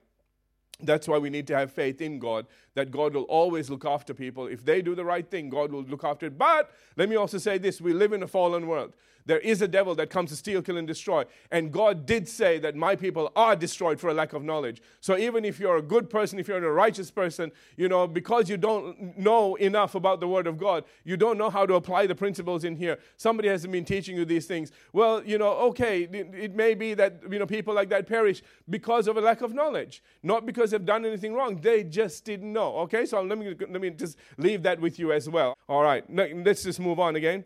That's 0.81 1.07
why 1.07 1.17
we 1.17 1.29
need 1.29 1.47
to 1.47 1.55
have 1.55 1.71
faith 1.71 2.01
in 2.01 2.19
God, 2.19 2.47
that 2.75 2.91
God 2.91 3.15
will 3.15 3.23
always 3.23 3.69
look 3.69 3.85
after 3.85 4.13
people. 4.13 4.47
If 4.47 4.63
they 4.63 4.81
do 4.81 4.95
the 4.95 5.05
right 5.05 5.29
thing, 5.29 5.49
God 5.49 5.71
will 5.71 5.83
look 5.83 6.03
after 6.03 6.27
it. 6.27 6.37
But 6.37 6.71
let 6.95 7.09
me 7.09 7.15
also 7.15 7.37
say 7.37 7.57
this 7.57 7.81
we 7.81 7.93
live 7.93 8.13
in 8.13 8.23
a 8.23 8.27
fallen 8.27 8.67
world. 8.67 8.93
There 9.25 9.39
is 9.39 9.61
a 9.61 9.67
devil 9.67 9.95
that 9.95 10.11
comes 10.11 10.29
to 10.29 10.35
steal, 10.35 10.61
kill, 10.61 10.77
and 10.77 10.87
destroy. 10.87 11.25
And 11.51 11.71
God 11.71 12.05
did 12.05 12.29
say 12.29 12.59
that 12.59 12.75
my 12.75 12.95
people 12.95 13.31
are 13.35 13.55
destroyed 13.55 13.99
for 13.99 14.09
a 14.09 14.13
lack 14.13 14.33
of 14.33 14.43
knowledge. 14.43 14.81
So 15.01 15.17
even 15.17 15.43
if 15.43 15.59
you're 15.59 15.77
a 15.77 15.81
good 15.81 16.09
person, 16.11 16.37
if 16.37 16.47
you're 16.47 16.63
a 16.63 16.71
righteous 16.71 17.09
person, 17.09 17.51
you 17.75 17.89
know, 17.89 18.07
because 18.07 18.49
you 18.49 18.57
don't 18.57 19.17
know 19.17 19.55
enough 19.55 19.95
about 19.95 20.19
the 20.19 20.27
Word 20.27 20.45
of 20.45 20.59
God, 20.59 20.83
you 21.03 21.17
don't 21.17 21.39
know 21.39 21.49
how 21.49 21.65
to 21.65 21.73
apply 21.73 22.05
the 22.05 22.13
principles 22.13 22.63
in 22.63 22.75
here. 22.75 22.99
Somebody 23.17 23.49
hasn't 23.49 23.73
been 23.73 23.85
teaching 23.85 24.15
you 24.15 24.25
these 24.25 24.45
things. 24.45 24.71
Well, 24.93 25.23
you 25.23 25.39
know, 25.39 25.53
okay, 25.69 26.03
it, 26.03 26.55
may 26.55 26.75
be 26.75 26.93
that, 26.93 27.21
you 27.29 27.39
know, 27.39 27.47
people 27.47 27.73
like 27.73 27.89
that 27.89 28.07
perish 28.07 28.43
because 28.69 29.07
of 29.07 29.17
a 29.17 29.21
lack 29.21 29.41
of 29.41 29.53
knowledge, 29.53 30.03
not 30.21 30.45
because 30.45 30.71
they've 30.71 30.85
done 30.85 31.03
anything 31.03 31.33
wrong. 31.33 31.57
They 31.57 31.83
just 31.83 32.25
didn't 32.25 32.53
know. 32.53 32.64
Okay, 32.73 33.05
so 33.05 33.21
let 33.21 33.37
me, 33.37 33.55
let 33.59 33.81
me 33.81 33.89
just 33.91 34.17
leave 34.37 34.63
that 34.63 34.79
with 34.79 34.99
you 34.99 35.11
as 35.11 35.29
well. 35.29 35.57
All 35.67 35.83
right, 35.83 36.03
let's 36.09 36.63
just 36.63 36.79
move 36.79 36.99
on 36.99 37.15
again. 37.15 37.45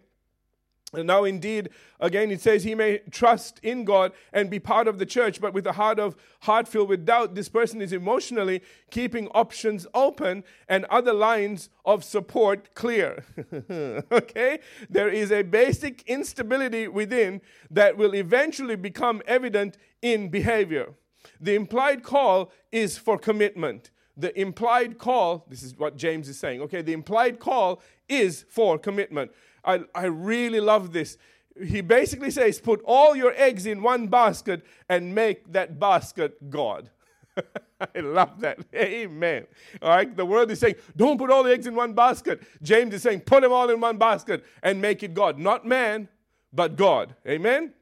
And 0.93 1.05
now, 1.05 1.23
indeed, 1.23 1.69
again, 1.99 2.31
it 2.31 2.41
says 2.41 2.63
he 2.63 2.73
may 2.73 2.99
trust 3.11 3.59
in 3.61 3.85
God 3.85 4.11
and 4.33 4.49
be 4.49 4.59
part 4.59 4.87
of 4.87 4.97
the 4.97 5.05
church, 5.05 5.39
but 5.39 5.53
with 5.53 5.67
a 5.67 5.73
heart 5.73 5.99
of 5.99 6.15
heart 6.41 6.67
filled 6.67 6.89
with 6.89 7.05
doubt, 7.05 7.35
this 7.35 7.47
person 7.47 7.79
is 7.79 7.93
emotionally 7.93 8.63
keeping 8.89 9.27
options 9.29 9.85
open 9.93 10.43
and 10.67 10.85
other 10.85 11.13
lines 11.13 11.69
of 11.85 12.03
support 12.03 12.73
clear. 12.73 13.23
okay, 14.11 14.59
there 14.89 15.09
is 15.09 15.31
a 15.31 15.43
basic 15.43 16.01
instability 16.07 16.87
within 16.87 17.41
that 17.69 17.95
will 17.95 18.15
eventually 18.15 18.75
become 18.75 19.21
evident 19.27 19.77
in 20.01 20.29
behavior. 20.29 20.93
The 21.39 21.53
implied 21.53 22.01
call 22.01 22.51
is 22.71 22.97
for 22.97 23.19
commitment. 23.19 23.91
The 24.19 24.37
implied 24.39 24.97
call, 24.97 25.45
this 25.49 25.63
is 25.63 25.77
what 25.77 25.95
James 25.95 26.27
is 26.27 26.37
saying. 26.37 26.61
Okay, 26.63 26.81
the 26.81 26.91
implied 26.91 27.39
call 27.39 27.81
is 28.09 28.45
for 28.49 28.77
commitment. 28.77 29.31
I, 29.63 29.81
I 29.95 30.05
really 30.05 30.59
love 30.59 30.91
this. 30.91 31.17
He 31.65 31.79
basically 31.79 32.29
says, 32.31 32.59
put 32.59 32.81
all 32.83 33.15
your 33.15 33.33
eggs 33.37 33.65
in 33.65 33.81
one 33.81 34.07
basket 34.07 34.65
and 34.89 35.15
make 35.15 35.51
that 35.53 35.79
basket 35.79 36.49
God. 36.49 36.89
I 37.95 37.99
love 38.01 38.41
that. 38.41 38.59
Amen. 38.75 39.47
All 39.81 39.89
right. 39.89 40.15
The 40.15 40.25
world 40.25 40.51
is 40.51 40.59
saying, 40.59 40.75
don't 40.97 41.17
put 41.17 41.31
all 41.31 41.43
the 41.43 41.51
eggs 41.51 41.65
in 41.67 41.75
one 41.75 41.93
basket. 41.93 42.41
James 42.61 42.93
is 42.93 43.01
saying, 43.01 43.21
put 43.21 43.41
them 43.41 43.53
all 43.53 43.69
in 43.69 43.79
one 43.79 43.97
basket 43.97 44.43
and 44.61 44.81
make 44.81 45.01
it 45.01 45.13
God. 45.13 45.37
Not 45.39 45.65
man, 45.65 46.09
but 46.51 46.75
God. 46.75 47.15
Amen. 47.25 47.73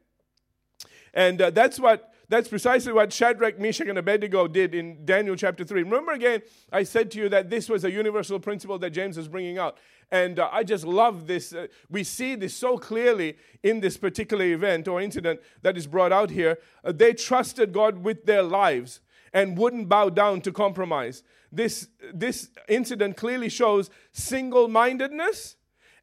And 1.14 1.42
uh, 1.42 1.50
that's 1.50 1.80
what 1.80 2.12
That's 2.30 2.48
precisely 2.48 2.92
what 2.92 3.10
Shadrach, 3.10 3.58
Meshach, 3.58 3.88
and 3.88 3.96
Abednego 3.96 4.46
did 4.46 4.74
in 4.74 5.06
Daniel 5.06 5.34
chapter 5.34 5.64
3. 5.64 5.82
Remember 5.82 6.12
again, 6.12 6.42
I 6.70 6.82
said 6.82 7.10
to 7.12 7.18
you 7.18 7.28
that 7.30 7.48
this 7.48 7.70
was 7.70 7.84
a 7.84 7.90
universal 7.90 8.38
principle 8.38 8.78
that 8.80 8.90
James 8.90 9.16
was 9.16 9.28
bringing 9.28 9.56
out. 9.56 9.78
And 10.10 10.38
uh, 10.38 10.50
I 10.52 10.62
just 10.62 10.84
love 10.84 11.26
this. 11.26 11.54
Uh, 11.54 11.68
we 11.88 12.04
see 12.04 12.34
this 12.34 12.54
so 12.54 12.76
clearly 12.76 13.38
in 13.62 13.80
this 13.80 13.96
particular 13.96 14.44
event 14.44 14.88
or 14.88 15.00
incident 15.00 15.40
that 15.62 15.78
is 15.78 15.86
brought 15.86 16.12
out 16.12 16.30
here. 16.30 16.58
Uh, 16.84 16.92
they 16.92 17.14
trusted 17.14 17.72
God 17.72 18.04
with 18.04 18.26
their 18.26 18.42
lives 18.42 19.00
and 19.32 19.56
wouldn't 19.56 19.88
bow 19.88 20.10
down 20.10 20.42
to 20.42 20.52
compromise. 20.52 21.22
This, 21.50 21.88
this 22.12 22.50
incident 22.68 23.16
clearly 23.16 23.48
shows 23.48 23.88
single 24.12 24.68
mindedness 24.68 25.56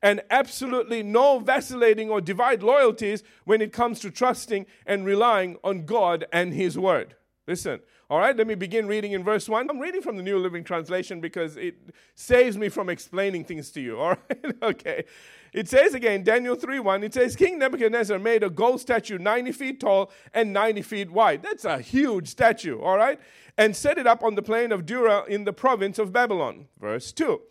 and 0.06 0.22
absolutely 0.30 1.02
no 1.02 1.39
vacillating 1.39 2.12
or 2.12 2.22
divide 2.22 2.62
loyalties 2.62 3.24
when 3.44 3.60
it 3.60 3.74
comes 3.74 4.00
to 4.00 4.12
trusting 4.12 4.68
and 4.86 5.04
relying 5.04 5.58
on 5.63 5.84
God 5.84 6.26
and 6.32 6.54
His 6.54 6.78
Word. 6.78 7.15
Listen, 7.48 7.80
all 8.08 8.20
right, 8.20 8.38
let 8.38 8.46
me 8.46 8.54
begin 8.54 8.86
reading 8.86 9.13
in 9.13 9.24
verse 9.24 9.50
1. 9.50 9.68
I'm 9.68 9.80
reading 9.80 10.04
from 10.04 10.15
the 10.15 10.22
New 10.22 10.38
Living 10.38 10.63
Translation 10.63 11.22
because 11.22 11.58
it 11.58 11.76
saves 12.13 12.56
me 12.56 12.70
from 12.70 12.88
explaining 12.88 13.46
things 13.46 13.72
to 13.72 13.82
you, 13.82 14.00
all 14.00 14.10
right? 14.10 14.56
okay. 14.62 15.06
It 15.52 15.68
says 15.68 15.96
again, 15.96 16.24
Daniel 16.24 16.56
3 16.56 16.80
1, 16.80 17.04
it 17.04 17.15
says, 17.15 17.36
King 17.36 17.58
Nebuchadnezzar 17.58 18.20
made 18.20 18.44
a 18.44 18.52
gold 18.52 18.82
statue 18.82 19.18
90 19.18 19.54
feet 19.54 19.80
tall 19.80 20.12
and 20.36 20.54
90 20.54 20.84
feet 20.84 21.12
wide. 21.12 21.41
That's 21.41 21.65
a 21.65 21.80
huge 21.80 22.28
statue, 22.28 22.80
all 22.80 22.98
right? 22.98 23.20
And 23.58 23.76
set 23.76 23.98
it 23.98 24.06
up 24.06 24.24
on 24.24 24.36
the 24.36 24.44
plain 24.44 24.72
of 24.72 24.86
Dura 24.86 25.24
in 25.28 25.46
the 25.46 25.54
province 25.54 25.98
of 25.98 26.13
Babylon. 26.13 26.68
Verse 26.80 27.12
2. 27.12 27.41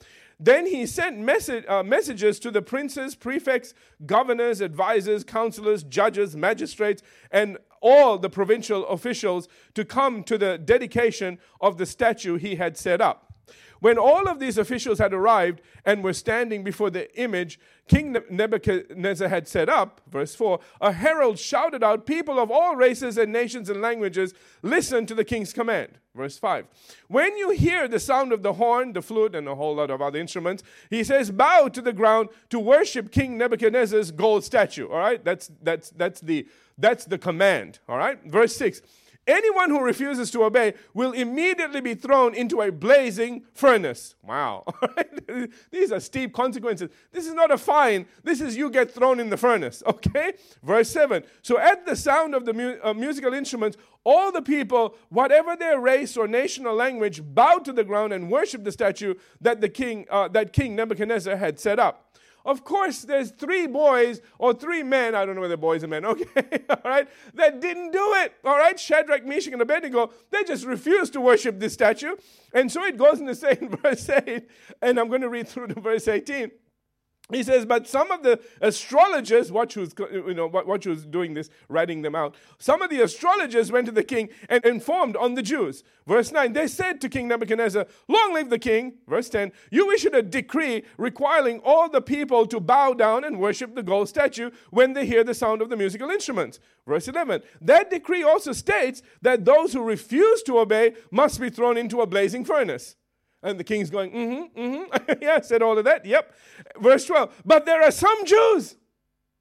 Then 0.40 0.66
he 0.66 0.86
sent 0.86 1.18
message, 1.18 1.64
uh, 1.68 1.82
messages 1.82 2.38
to 2.40 2.50
the 2.50 2.62
princes, 2.62 3.14
prefects, 3.14 3.74
governors, 4.04 4.60
advisors, 4.60 5.24
counselors, 5.24 5.82
judges, 5.84 6.36
magistrates, 6.36 7.02
and 7.30 7.58
all 7.80 8.18
the 8.18 8.30
provincial 8.30 8.86
officials 8.86 9.48
to 9.74 9.84
come 9.84 10.24
to 10.24 10.38
the 10.38 10.58
dedication 10.58 11.38
of 11.60 11.78
the 11.78 11.86
statue 11.86 12.36
he 12.36 12.56
had 12.56 12.76
set 12.76 13.00
up. 13.00 13.33
When 13.84 13.98
all 13.98 14.28
of 14.28 14.38
these 14.38 14.56
officials 14.56 14.98
had 14.98 15.12
arrived 15.12 15.60
and 15.84 16.02
were 16.02 16.14
standing 16.14 16.64
before 16.64 16.88
the 16.88 17.14
image 17.20 17.60
King 17.86 18.16
Nebuchadnezzar 18.30 19.28
had 19.28 19.46
set 19.46 19.68
up, 19.68 20.00
verse 20.10 20.34
4, 20.34 20.58
a 20.80 20.92
herald 20.92 21.38
shouted 21.38 21.84
out, 21.84 22.06
People 22.06 22.38
of 22.38 22.50
all 22.50 22.76
races 22.76 23.18
and 23.18 23.30
nations 23.30 23.68
and 23.68 23.82
languages, 23.82 24.32
listen 24.62 25.04
to 25.04 25.14
the 25.14 25.22
king's 25.22 25.52
command. 25.52 25.98
Verse 26.14 26.38
5. 26.38 26.66
When 27.08 27.36
you 27.36 27.50
hear 27.50 27.86
the 27.86 28.00
sound 28.00 28.32
of 28.32 28.42
the 28.42 28.54
horn, 28.54 28.94
the 28.94 29.02
flute, 29.02 29.34
and 29.34 29.46
a 29.46 29.54
whole 29.54 29.74
lot 29.74 29.90
of 29.90 30.00
other 30.00 30.18
instruments, 30.18 30.62
he 30.88 31.04
says, 31.04 31.30
Bow 31.30 31.68
to 31.68 31.82
the 31.82 31.92
ground 31.92 32.30
to 32.48 32.58
worship 32.58 33.12
King 33.12 33.36
Nebuchadnezzar's 33.36 34.12
gold 34.12 34.44
statue. 34.44 34.88
All 34.88 34.96
right? 34.96 35.22
That's, 35.22 35.50
that's, 35.62 35.90
that's, 35.90 36.22
the, 36.22 36.48
that's 36.78 37.04
the 37.04 37.18
command. 37.18 37.80
All 37.86 37.98
right? 37.98 38.18
Verse 38.24 38.56
6. 38.56 38.80
Anyone 39.26 39.70
who 39.70 39.80
refuses 39.80 40.30
to 40.32 40.44
obey 40.44 40.74
will 40.92 41.12
immediately 41.12 41.80
be 41.80 41.94
thrown 41.94 42.34
into 42.34 42.60
a 42.60 42.70
blazing 42.70 43.44
furnace. 43.54 44.14
Wow. 44.22 44.64
These 45.70 45.92
are 45.92 46.00
steep 46.00 46.34
consequences. 46.34 46.90
This 47.10 47.26
is 47.26 47.32
not 47.32 47.50
a 47.50 47.56
fine. 47.56 48.06
This 48.22 48.42
is 48.42 48.56
you 48.56 48.68
get 48.70 48.90
thrown 48.90 49.20
in 49.20 49.30
the 49.30 49.36
furnace. 49.36 49.82
Okay? 49.94 50.34
Verse 50.62 50.90
7. 50.90 51.22
So 51.42 51.58
at 51.58 51.86
the 51.86 51.96
sound 51.96 52.34
of 52.34 52.44
the 52.44 52.52
mu- 52.52 52.78
uh, 52.82 52.92
musical 52.92 53.32
instruments, 53.32 53.78
all 54.02 54.30
the 54.32 54.42
people, 54.42 54.96
whatever 55.08 55.56
their 55.56 55.80
race 55.80 56.16
or 56.16 56.26
nation 56.26 56.66
or 56.66 56.74
language, 56.74 57.22
bowed 57.24 57.64
to 57.64 57.72
the 57.72 57.84
ground 57.84 58.12
and 58.12 58.30
worshiped 58.30 58.64
the 58.64 58.72
statue 58.72 59.14
that 59.40 59.60
the 59.60 59.68
king, 59.68 60.04
uh, 60.10 60.28
that 60.28 60.52
King 60.52 60.76
Nebuchadnezzar 60.76 61.36
had 61.36 61.58
set 61.58 61.78
up. 61.78 62.14
Of 62.44 62.62
course, 62.62 63.02
there's 63.02 63.30
three 63.30 63.66
boys 63.66 64.20
or 64.38 64.52
three 64.52 64.82
men, 64.82 65.14
I 65.14 65.24
don't 65.24 65.34
know 65.34 65.40
whether 65.40 65.56
boys 65.56 65.82
or 65.82 65.88
men, 65.88 66.04
okay, 66.06 66.60
all 66.68 66.76
right, 66.84 67.08
that 67.34 67.60
didn't 67.60 67.92
do 67.92 68.12
it, 68.16 68.34
all 68.44 68.58
right? 68.58 68.78
Shadrach, 68.78 69.24
Meshach, 69.24 69.52
and 69.52 69.62
Abednego, 69.62 70.12
they 70.30 70.44
just 70.44 70.64
refused 70.64 71.14
to 71.14 71.20
worship 71.20 71.58
this 71.58 71.72
statue. 71.72 72.16
And 72.52 72.70
so 72.70 72.84
it 72.84 72.96
goes 72.98 73.18
in 73.18 73.26
the 73.26 73.34
same 73.34 73.76
verse 73.82 74.08
8, 74.08 74.46
and 74.82 74.98
I'm 74.98 75.08
going 75.08 75.22
to 75.22 75.28
read 75.28 75.48
through 75.48 75.68
to 75.68 75.80
verse 75.80 76.06
18. 76.06 76.50
He 77.32 77.42
says, 77.42 77.64
but 77.64 77.88
some 77.88 78.10
of 78.10 78.22
the 78.22 78.38
astrologers, 78.60 79.50
watch 79.50 79.74
who's, 79.74 79.94
you 80.12 80.34
know, 80.34 80.46
watch 80.46 80.84
who's 80.84 81.06
doing 81.06 81.32
this, 81.32 81.48
writing 81.70 82.02
them 82.02 82.14
out. 82.14 82.34
Some 82.58 82.82
of 82.82 82.90
the 82.90 83.00
astrologers 83.00 83.72
went 83.72 83.86
to 83.86 83.92
the 83.92 84.04
king 84.04 84.28
and 84.50 84.62
informed 84.66 85.16
on 85.16 85.34
the 85.34 85.40
Jews. 85.40 85.84
Verse 86.06 86.32
9, 86.32 86.52
they 86.52 86.66
said 86.66 87.00
to 87.00 87.08
King 87.08 87.28
Nebuchadnezzar, 87.28 87.86
Long 88.08 88.34
live 88.34 88.50
the 88.50 88.58
king. 88.58 88.98
Verse 89.08 89.30
10, 89.30 89.52
you 89.70 89.90
issued 89.90 90.14
a 90.14 90.22
decree 90.22 90.82
requiring 90.98 91.60
all 91.64 91.88
the 91.88 92.02
people 92.02 92.46
to 92.46 92.60
bow 92.60 92.92
down 92.92 93.24
and 93.24 93.40
worship 93.40 93.74
the 93.74 93.82
gold 93.82 94.10
statue 94.10 94.50
when 94.68 94.92
they 94.92 95.06
hear 95.06 95.24
the 95.24 95.32
sound 95.32 95.62
of 95.62 95.70
the 95.70 95.78
musical 95.78 96.10
instruments. 96.10 96.60
Verse 96.86 97.08
11, 97.08 97.42
that 97.62 97.88
decree 97.88 98.22
also 98.22 98.52
states 98.52 99.00
that 99.22 99.46
those 99.46 99.72
who 99.72 99.82
refuse 99.82 100.42
to 100.42 100.58
obey 100.58 100.92
must 101.10 101.40
be 101.40 101.48
thrown 101.48 101.78
into 101.78 102.02
a 102.02 102.06
blazing 102.06 102.44
furnace. 102.44 102.96
And 103.44 103.60
the 103.60 103.64
king's 103.64 103.90
going, 103.90 104.10
mm-hmm, 104.10 104.58
mm-hmm. 104.58 105.12
yeah, 105.22 105.40
said 105.40 105.62
all 105.62 105.78
of 105.78 105.84
that. 105.84 106.04
Yep. 106.04 106.34
Verse 106.80 107.04
12. 107.04 107.42
But 107.44 107.66
there 107.66 107.82
are 107.82 107.90
some 107.90 108.24
Jews. 108.24 108.76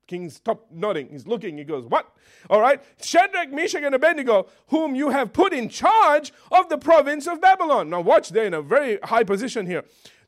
King 0.06 0.30
stopped 0.30 0.72
nodding. 0.72 1.08
He's 1.10 1.26
looking. 1.26 1.58
He 1.58 1.64
goes, 1.64 1.86
What? 1.86 2.14
All 2.50 2.60
right. 2.60 2.84
Shadrach, 3.02 3.52
Meshach, 3.52 3.82
and 3.82 3.96
Abednego, 3.96 4.48
whom 4.68 4.96
you 4.96 5.10
have 5.10 5.32
put 5.32 5.54
in 5.54 5.70
charge 5.70 6.34
of 6.52 6.68
the 6.68 6.78
province 6.78 7.26
of 7.26 7.40
Babylon. 7.40 7.90
Now, 7.90 8.02
watch, 8.02 8.30
they're 8.30 8.46
in 8.46 8.54
a 8.54 8.62
very 8.62 9.00
high 9.04 9.24
position 9.24 9.66
here. 9.66 9.86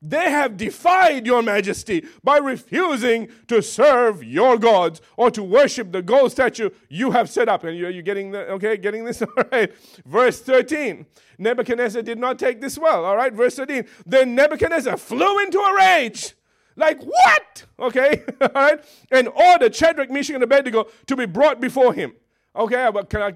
They 0.08 0.30
have 0.30 0.56
defied 0.56 1.26
your 1.26 1.42
majesty 1.42 2.06
by 2.24 2.38
refusing 2.38 3.28
to 3.48 3.64
serve 3.64 4.24
your 4.24 4.60
gods 4.60 5.02
or 5.18 5.32
to 5.32 5.42
worship 5.42 5.92
the 5.92 6.04
gold 6.04 6.32
statue 6.32 6.70
you 6.90 7.10
have 7.10 7.28
set 7.28 7.50
up. 7.50 7.64
And 7.64 7.76
you're 7.76 7.90
you 7.90 8.04
getting 8.04 8.30
the, 8.30 8.48
okay, 8.52 8.78
getting 8.78 9.04
this? 9.04 9.22
All 9.38 9.44
right. 9.52 9.74
Verse 10.06 10.40
13. 10.42 11.08
Nebuchadnezzar 11.40 12.04
did 12.04 12.20
not 12.20 12.38
take 12.38 12.62
this 12.62 12.78
well. 12.78 13.04
All 13.04 13.18
right. 13.18 13.34
Verse 13.34 13.56
13. 13.56 13.86
Then 14.06 14.36
Nebuchadnezzar 14.36 14.96
flew 14.98 15.40
into 15.40 15.58
a 15.58 15.76
rage. 15.76 16.36
Like, 16.76 17.02
what? 17.02 17.66
Okay. 17.80 18.24
All 18.42 18.50
right. 18.54 18.86
And 19.10 19.28
ordered 19.30 19.76
Shadrach, 19.76 20.12
Meshach, 20.12 20.36
and 20.36 20.44
Abednego 20.44 20.86
to 21.08 21.16
be 21.16 21.26
brought 21.26 21.60
before 21.60 21.96
him. 21.96 22.14
Okay, 22.56 22.90
but 22.94 23.10
can 23.10 23.22
I, 23.22 23.34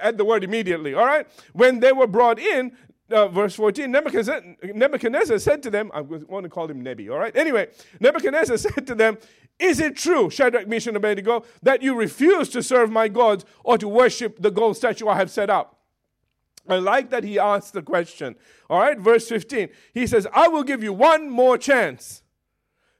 add 0.00 0.16
the 0.16 0.24
word 0.24 0.42
immediately? 0.42 0.94
All 0.94 1.04
right. 1.04 1.26
When 1.52 1.80
they 1.80 1.92
were 1.92 2.06
brought 2.06 2.38
in, 2.38 2.72
uh, 3.10 3.28
verse 3.28 3.54
14, 3.54 3.90
Nebuchadnezzar, 3.90 4.42
Nebuchadnezzar 4.62 5.38
said 5.38 5.62
to 5.62 5.70
them, 5.70 5.90
I 5.94 6.00
want 6.00 6.44
to 6.44 6.50
call 6.50 6.68
him 6.68 6.80
Nebi, 6.80 7.08
all 7.08 7.18
right? 7.18 7.36
Anyway, 7.36 7.68
Nebuchadnezzar 8.00 8.56
said 8.58 8.86
to 8.86 8.94
them, 8.94 9.18
Is 9.58 9.80
it 9.80 9.96
true, 9.96 10.30
Shadrach, 10.30 10.66
Meshach, 10.66 10.88
and 10.88 10.96
Abednego, 10.96 11.44
that 11.62 11.82
you 11.82 11.94
refuse 11.94 12.48
to 12.50 12.62
serve 12.62 12.90
my 12.90 13.08
gods 13.08 13.44
or 13.64 13.78
to 13.78 13.88
worship 13.88 14.40
the 14.40 14.50
gold 14.50 14.76
statue 14.76 15.08
I 15.08 15.16
have 15.16 15.30
set 15.30 15.50
up? 15.50 15.78
I 16.68 16.76
like 16.76 17.10
that 17.10 17.22
he 17.22 17.38
asked 17.38 17.72
the 17.74 17.82
question. 17.82 18.34
All 18.68 18.80
right, 18.80 18.98
verse 18.98 19.28
15. 19.28 19.68
He 19.94 20.06
says, 20.06 20.26
I 20.32 20.48
will 20.48 20.64
give 20.64 20.82
you 20.82 20.92
one 20.92 21.30
more 21.30 21.56
chance. 21.56 22.22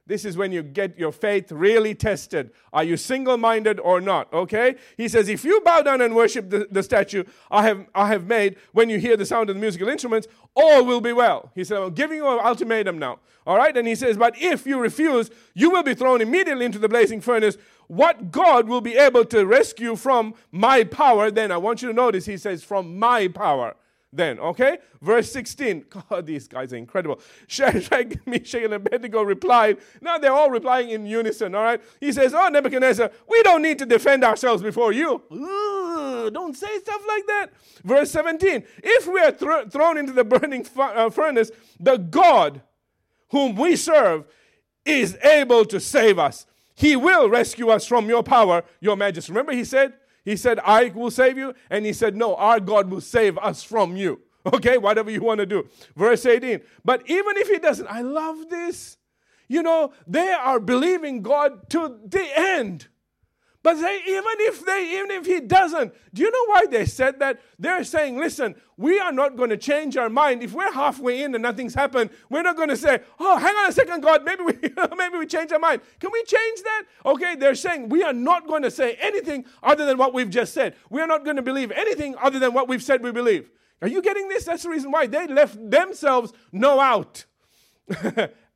This 0.09 0.25
is 0.25 0.37
when 0.37 0.53
you 0.53 0.62
get 0.62 0.97
your 0.97 1.11
faith 1.11 1.51
really 1.51 1.92
tested. 1.92 2.53
Are 2.73 2.85
you 2.85 2.97
single 2.97 3.37
minded 3.37 3.81
or 3.81 4.01
not? 4.01 4.33
Okay? 4.33 4.77
He 4.97 5.09
says, 5.09 5.29
if 5.29 5.45
you 5.45 5.61
bow 5.62 5.83
down 5.83 6.01
and 6.01 6.14
worship 6.14 6.49
the, 6.49 6.69
the, 6.71 6.85
statue 6.85 7.25
I 7.51 7.64
have, 7.64 7.87
I 7.92 8.07
have 8.09 8.25
made 8.25 8.57
when 8.73 8.88
you 8.88 9.01
hear 9.01 9.16
the 9.16 9.27
sound 9.27 9.51
of 9.51 9.57
the 9.57 9.61
musical 9.61 9.88
instruments, 9.88 10.29
all 10.55 10.85
will 10.85 11.01
be 11.01 11.12
well. 11.12 11.51
He 11.57 11.64
said, 11.64 11.79
I'm 11.79 11.92
giving 11.92 12.19
you 12.19 12.29
an 12.29 12.38
ultimatum 12.38 12.99
now. 12.99 13.19
All 13.49 13.57
right? 13.57 13.77
And 13.77 13.88
he 13.88 13.97
says, 13.97 14.16
but 14.16 14.35
if 14.38 14.64
you 14.64 14.79
refuse, 14.79 15.29
you 15.55 15.71
will 15.71 15.83
be 15.83 15.95
thrown 15.95 16.21
immediately 16.21 16.64
into 16.64 16.79
the 16.79 16.88
blazing 16.88 17.21
furnace. 17.21 17.57
What 17.88 18.31
God 18.31 18.69
will 18.69 18.81
be 18.81 18.97
able 18.97 19.25
to 19.27 19.45
rescue 19.45 19.97
from 19.97 20.35
my 20.53 20.85
power, 20.85 21.33
then 21.33 21.51
I 21.51 21.57
want 21.57 21.83
you 21.83 21.88
to 21.88 21.95
notice 21.95 22.27
he 22.27 22.37
says, 22.37 22.62
from 22.62 22.97
my 22.97 23.27
power 23.27 23.75
then, 24.16 24.38
okay? 24.38 24.79
Verse 25.00 25.31
16. 25.33 25.87
God, 26.11 26.26
these 26.26 26.48
guys 26.48 26.72
are 26.72 26.76
incredible. 26.76 27.20
Shadrach, 27.46 28.26
Meshach, 28.26 28.62
and 28.62 28.74
Abednego 28.74 29.22
replied. 29.22 29.79
Now 30.00 30.18
they're 30.18 30.33
all 30.33 30.50
replying 30.50 30.90
in 30.90 31.07
unison, 31.07 31.55
all 31.55 31.62
right? 31.62 31.81
He 32.00 32.12
says, 32.12 32.35
Oh, 32.35 32.48
Nebuchadnezzar, 32.48 33.11
we 33.29 33.42
don't 33.42 33.62
need 33.62 33.79
to 33.79 33.87
defend 33.87 34.24
ourselves 34.24 34.62
before 34.62 34.92
you. 34.92 35.22
Don't 36.33 36.57
say 36.57 36.79
stuff 36.79 37.02
like 37.07 37.26
that. 37.26 37.48
Verse 37.85 38.11
17. 38.11 38.64
If 38.83 39.07
we 39.07 39.20
are 39.20 39.33
th- 39.33 39.70
thrown 39.70 39.98
into 39.98 40.12
the 40.12 40.24
burning 40.24 40.66
uh, 40.76 41.11
furnace, 41.11 41.50
the 41.79 41.96
God 41.96 42.62
whom 43.31 43.57
we 43.57 43.76
serve 43.76 44.24
is 44.85 45.16
able 45.22 45.64
to 45.66 45.81
save 45.81 46.18
us. 46.18 46.46
He 46.74 46.94
will 46.94 47.29
rescue 47.29 47.68
us 47.70 47.87
from 47.87 48.09
your 48.09 48.22
power, 48.22 48.62
your 48.81 48.96
majesty. 48.96 49.33
Remember, 49.33 49.52
he 49.52 49.64
said, 49.64 49.94
he 50.26 50.36
said, 50.36 50.58
I 50.64 50.88
will 50.88 51.12
save 51.12 51.38
you. 51.38 51.54
And 51.70 51.86
he 51.86 51.92
said, 51.92 52.16
No, 52.16 52.34
our 52.34 52.58
God 52.58 52.90
will 52.90 53.00
save 53.00 53.38
us 53.38 53.62
from 53.62 53.96
you. 53.96 54.20
Okay, 54.54 54.78
whatever 54.78 55.10
you 55.10 55.22
want 55.22 55.40
to 55.40 55.46
do. 55.46 55.66
Verse 55.96 56.24
18. 56.24 56.60
But 56.84 57.02
even 57.10 57.36
if 57.36 57.48
he 57.48 57.58
doesn't, 57.58 57.88
I 57.88 58.02
love 58.02 58.48
this. 58.48 58.96
You 59.48 59.60
know, 59.60 59.92
they 60.06 60.30
are 60.30 60.60
believing 60.60 61.22
God 61.22 61.68
to 61.70 61.98
the 62.06 62.28
end. 62.36 62.86
But 63.66 63.81
they, 63.81 64.00
even 64.07 64.22
if 64.38 64.64
they, 64.64 64.96
even 64.96 65.11
if 65.11 65.26
he 65.26 65.40
doesn't, 65.40 65.92
do 66.14 66.22
you 66.22 66.31
know 66.31 66.55
why 66.55 66.66
they 66.70 66.87
said 66.87 67.18
that? 67.18 67.40
They're 67.59 67.83
saying, 67.83 68.16
listen, 68.16 68.55
we 68.76 69.00
are 69.00 69.11
not 69.11 69.35
going 69.35 69.50
to 69.50 69.57
change 69.57 69.96
our 69.96 70.09
mind. 70.09 70.44
If 70.44 70.52
we're 70.52 70.72
halfway 70.72 71.24
in 71.24 71.35
and 71.35 71.42
nothing's 71.42 71.74
happened, 71.74 72.11
we're 72.31 72.42
not 72.42 72.55
going 72.55 72.68
to 72.68 72.76
say, 72.76 73.00
oh, 73.18 73.37
hang 73.37 73.57
on 73.57 73.68
a 73.68 73.72
second, 73.72 74.05
God, 74.05 74.24
maybe 74.24 74.44
we, 74.44 74.52
maybe 74.96 75.18
we 75.18 75.26
change 75.26 75.50
our 75.50 75.59
mind. 75.59 75.81
Can 75.98 76.11
we 76.12 76.22
change 76.22 76.62
that? 76.62 76.83
Okay, 77.07 77.35
they're 77.35 77.57
saying 77.57 77.88
we 77.88 78.05
are 78.05 78.12
not 78.12 78.46
going 78.46 78.62
to 78.62 78.70
say 78.70 78.94
anything 79.00 79.44
other 79.64 79.85
than 79.85 79.98
what 79.98 80.14
we've 80.14 80.31
just 80.31 80.55
said. 80.55 80.76
We 80.88 81.00
are 81.00 81.09
not 81.09 81.24
going 81.24 81.35
to 81.35 81.42
believe 81.42 81.72
anything 81.72 82.14
other 82.22 82.38
than 82.38 82.52
what 82.52 82.68
we've 82.68 82.85
said 82.85 83.02
we 83.02 83.11
believe. 83.11 83.50
Are 83.83 83.88
you 83.88 84.00
getting 84.00 84.29
this? 84.29 84.44
That's 84.44 84.62
the 84.62 84.70
reason 84.70 84.92
why 84.92 85.09
they 85.09 85.26
left 85.26 85.59
themselves 85.72 86.33
no 86.52 86.79
out. 86.79 87.24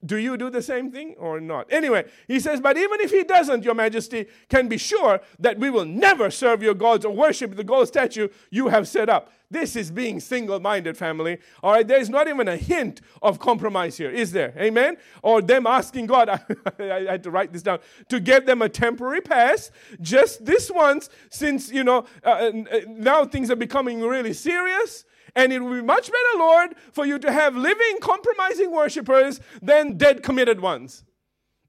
Do 0.04 0.16
you 0.16 0.38
do 0.38 0.48
the 0.48 0.62
same 0.62 0.90
thing 0.90 1.14
or 1.18 1.40
not? 1.40 1.70
Anyway, 1.70 2.06
he 2.26 2.40
says, 2.40 2.60
But 2.60 2.78
even 2.78 3.00
if 3.00 3.10
he 3.10 3.22
doesn't, 3.22 3.64
your 3.64 3.74
majesty 3.74 4.26
can 4.48 4.66
be 4.66 4.78
sure 4.78 5.20
that 5.38 5.58
we 5.58 5.68
will 5.68 5.84
never 5.84 6.30
serve 6.30 6.62
your 6.62 6.74
gods 6.74 7.04
or 7.04 7.14
worship 7.14 7.54
the 7.54 7.64
gold 7.64 7.88
statue 7.88 8.28
you 8.50 8.68
have 8.68 8.88
set 8.88 9.10
up. 9.10 9.30
This 9.50 9.74
is 9.74 9.90
being 9.90 10.20
single 10.20 10.60
minded, 10.60 10.96
family. 10.96 11.38
All 11.62 11.72
right, 11.72 11.86
there's 11.86 12.08
not 12.08 12.28
even 12.28 12.46
a 12.48 12.56
hint 12.56 13.00
of 13.20 13.40
compromise 13.40 13.96
here, 13.98 14.10
is 14.10 14.30
there? 14.32 14.54
Amen? 14.56 14.96
Or 15.22 15.42
them 15.42 15.66
asking 15.66 16.06
God, 16.06 16.28
I, 16.78 17.04
had 17.08 17.24
to 17.24 17.30
write 17.30 17.52
this 17.52 17.62
down, 17.62 17.80
to 18.08 18.20
give 18.20 18.46
them 18.46 18.62
a 18.62 18.68
temporary 18.68 19.20
pass 19.20 19.70
just 20.00 20.46
this 20.46 20.70
once, 20.70 21.10
since, 21.30 21.70
you 21.70 21.84
know, 21.84 22.06
uh, 22.24 22.28
uh 22.30 22.80
now 22.86 23.24
things 23.24 23.50
are 23.50 23.56
becoming 23.56 24.00
really 24.00 24.32
serious. 24.32 25.04
And 25.34 25.52
it 25.52 25.60
will 25.60 25.74
be 25.74 25.82
much 25.82 26.06
better, 26.06 26.38
Lord, 26.38 26.74
for 26.92 27.06
you 27.06 27.18
to 27.18 27.32
have 27.32 27.56
living, 27.56 27.98
compromising 28.00 28.70
worshippers 28.70 29.40
than 29.62 29.96
dead, 29.96 30.22
committed 30.22 30.60
ones. 30.60 31.04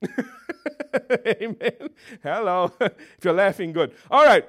Amen. 1.26 1.90
Hello. 2.24 2.74
if 2.82 3.24
you're 3.24 3.34
laughing, 3.34 3.72
good. 3.72 3.94
All 4.10 4.26
right. 4.26 4.46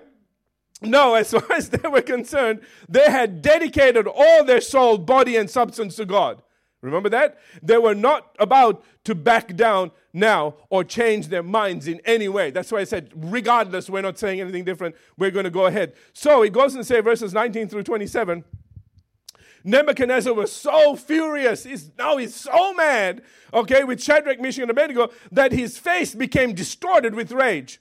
No, 0.80 1.14
as 1.14 1.30
far 1.30 1.52
as 1.52 1.68
they 1.68 1.88
were 1.88 2.02
concerned, 2.02 2.60
they 2.88 3.10
had 3.10 3.40
dedicated 3.40 4.06
all 4.06 4.44
their 4.44 4.60
soul, 4.60 4.98
body, 4.98 5.36
and 5.36 5.48
substance 5.48 5.96
to 5.96 6.04
God. 6.04 6.42
Remember 6.80 7.08
that? 7.10 7.38
They 7.62 7.78
were 7.78 7.94
not 7.94 8.34
about 8.40 8.84
to 9.04 9.14
back 9.14 9.54
down 9.54 9.92
now 10.12 10.56
or 10.68 10.82
change 10.82 11.28
their 11.28 11.42
minds 11.42 11.86
in 11.86 12.00
any 12.04 12.28
way. 12.28 12.50
That's 12.50 12.72
why 12.72 12.80
I 12.80 12.84
said, 12.84 13.12
regardless, 13.14 13.88
we're 13.88 14.02
not 14.02 14.18
saying 14.18 14.40
anything 14.40 14.64
different. 14.64 14.96
We're 15.16 15.30
going 15.30 15.44
to 15.44 15.50
go 15.50 15.66
ahead. 15.66 15.94
So 16.12 16.42
it 16.42 16.52
goes 16.52 16.74
and 16.74 16.84
say 16.84 17.00
verses 17.00 17.32
19 17.32 17.68
through 17.68 17.84
27. 17.84 18.44
Nebuchadnezzar 19.64 20.32
was 20.32 20.52
so 20.52 20.96
furious. 20.96 21.64
He's, 21.64 21.90
now 21.98 22.16
he's 22.16 22.34
so 22.34 22.72
mad, 22.74 23.22
okay, 23.52 23.84
with 23.84 24.02
Shadrach, 24.02 24.40
Meshach, 24.40 24.62
and 24.62 24.70
Abednego 24.70 25.10
that 25.30 25.52
his 25.52 25.78
face 25.78 26.14
became 26.14 26.54
distorted 26.54 27.14
with 27.14 27.32
rage 27.32 27.80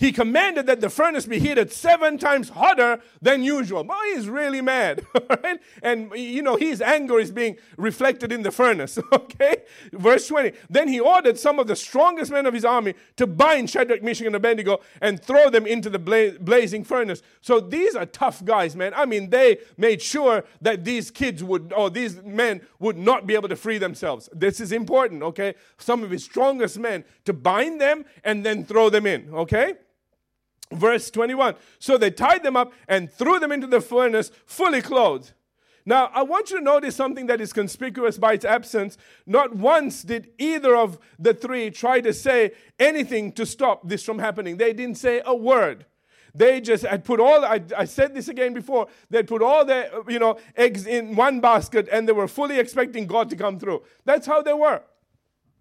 he 0.00 0.12
commanded 0.12 0.64
that 0.64 0.80
the 0.80 0.88
furnace 0.88 1.26
be 1.26 1.38
heated 1.38 1.70
seven 1.70 2.16
times 2.16 2.48
hotter 2.48 3.02
than 3.20 3.42
usual. 3.42 3.84
Boy, 3.84 3.94
he's 4.14 4.28
really 4.28 4.62
mad. 4.62 5.06
Right? 5.42 5.60
And, 5.82 6.10
you 6.16 6.42
know, 6.42 6.56
his 6.56 6.82
anger 6.82 7.20
is 7.20 7.30
being 7.30 7.56
reflected 7.76 8.32
in 8.32 8.42
the 8.42 8.50
furnace. 8.50 8.98
Okay? 9.12 9.58
Verse 9.92 10.26
20. 10.28 10.52
Then 10.68 10.88
he 10.88 10.98
ordered 10.98 11.38
some 11.38 11.58
of 11.58 11.66
the 11.66 11.76
strongest 11.76 12.32
men 12.32 12.46
of 12.46 12.54
his 12.54 12.64
army 12.64 12.94
to 13.16 13.26
bind 13.26 13.70
Shadrach, 13.70 14.02
Meshach, 14.02 14.26
and 14.26 14.34
Abednego 14.34 14.80
and 15.00 15.22
throw 15.22 15.50
them 15.50 15.66
into 15.66 15.90
the 15.90 15.98
bla- 15.98 16.38
blazing 16.40 16.84
furnace. 16.84 17.22
So 17.40 17.60
these 17.60 17.94
are 17.94 18.06
tough 18.06 18.44
guys, 18.44 18.74
man. 18.74 18.92
I 18.94 19.04
mean, 19.06 19.30
they 19.30 19.58
made 19.76 20.00
sure 20.00 20.44
that 20.62 20.84
these 20.84 21.10
kids 21.10 21.44
would, 21.44 21.72
or 21.76 21.90
these 21.90 22.22
men 22.22 22.62
would 22.78 22.96
not 22.96 23.26
be 23.26 23.34
able 23.34 23.48
to 23.48 23.56
free 23.56 23.78
themselves. 23.78 24.28
This 24.32 24.60
is 24.60 24.72
important, 24.72 25.22
okay? 25.22 25.54
Some 25.78 26.02
of 26.02 26.10
his 26.10 26.24
strongest 26.24 26.78
men 26.78 27.04
to 27.26 27.32
bind 27.32 27.80
them 27.80 28.04
and 28.24 28.44
then 28.44 28.64
throw 28.64 28.90
them 28.90 29.06
in, 29.06 29.32
okay? 29.32 29.74
Verse 30.72 31.10
21 31.10 31.56
So 31.78 31.98
they 31.98 32.10
tied 32.10 32.42
them 32.42 32.56
up 32.56 32.72
and 32.88 33.10
threw 33.10 33.38
them 33.38 33.52
into 33.52 33.66
the 33.66 33.80
furnace 33.80 34.30
fully 34.46 34.82
clothed. 34.82 35.32
Now, 35.86 36.10
I 36.14 36.22
want 36.22 36.50
you 36.50 36.58
to 36.58 36.62
notice 36.62 36.94
something 36.94 37.26
that 37.26 37.40
is 37.40 37.52
conspicuous 37.52 38.18
by 38.18 38.34
its 38.34 38.44
absence. 38.44 38.98
Not 39.26 39.56
once 39.56 40.02
did 40.02 40.30
either 40.38 40.76
of 40.76 40.98
the 41.18 41.32
three 41.32 41.70
try 41.70 42.00
to 42.02 42.12
say 42.12 42.52
anything 42.78 43.32
to 43.32 43.46
stop 43.46 43.88
this 43.88 44.04
from 44.04 44.18
happening. 44.18 44.58
They 44.58 44.72
didn't 44.72 44.98
say 44.98 45.22
a 45.24 45.34
word. 45.34 45.86
They 46.34 46.60
just 46.60 46.84
had 46.84 47.04
put 47.04 47.18
all, 47.18 47.44
I, 47.44 47.60
I 47.76 47.86
said 47.86 48.14
this 48.14 48.28
again 48.28 48.54
before, 48.54 48.86
they 49.08 49.22
put 49.22 49.42
all 49.42 49.64
their, 49.64 49.90
you 50.08 50.18
know, 50.18 50.38
eggs 50.56 50.86
in 50.86 51.16
one 51.16 51.40
basket 51.40 51.88
and 51.90 52.06
they 52.06 52.12
were 52.12 52.28
fully 52.28 52.58
expecting 52.58 53.06
God 53.06 53.30
to 53.30 53.36
come 53.36 53.58
through. 53.58 53.82
That's 54.04 54.26
how 54.26 54.42
they 54.42 54.52
were. 54.52 54.82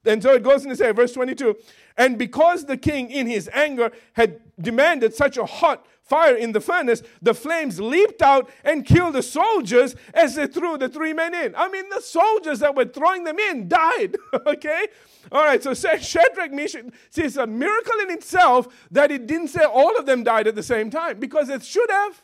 And 0.06 0.24
so 0.24 0.34
it 0.34 0.44
goes 0.44 0.64
on 0.64 0.70
to 0.70 0.76
say, 0.76 0.92
verse 0.92 1.14
22 1.14 1.56
And 1.98 2.18
because 2.18 2.66
the 2.66 2.78
king, 2.78 3.12
in 3.12 3.28
his 3.28 3.50
anger, 3.54 3.92
had 4.14 4.40
demanded 4.60 5.14
such 5.14 5.38
a 5.38 5.46
hot 5.46 5.86
fire 6.02 6.36
in 6.36 6.52
the 6.54 6.62
furnace, 6.62 7.04
the 7.22 7.34
flames 7.34 7.80
leaped 7.80 8.22
out 8.22 8.50
and 8.64 8.86
killed 8.86 9.14
the 9.14 9.22
soldiers 9.22 9.96
as 10.14 10.36
they 10.36 10.48
threw 10.48 10.78
the 10.78 10.90
three 10.90 11.14
men 11.14 11.36
in. 11.36 11.56
I 11.56 11.70
mean, 11.70 11.88
the 11.90 12.02
soldiers 12.02 12.60
that 12.60 12.76
were 12.76 12.86
throwing 12.86 13.24
them 13.24 13.38
in 13.38 13.68
died. 13.68 14.16
okay? 14.48 14.88
All 15.32 15.44
right, 15.44 15.62
so 15.62 15.74
Shadrach, 15.74 16.52
Meshach, 16.52 16.86
see, 17.12 17.24
it's 17.24 17.36
a 17.36 17.46
miracle 17.46 18.00
in 18.02 18.10
itself 18.10 18.68
that 18.90 19.12
it 19.12 19.28
didn't 19.28 19.50
say 19.50 19.64
all 19.64 19.96
of 19.98 20.08
them 20.08 20.24
died 20.24 20.48
at 20.48 20.56
the 20.56 20.64
same 20.64 20.90
time 20.90 21.20
because 21.20 21.50
it 21.50 21.64
should 21.64 21.90
have. 21.92 22.24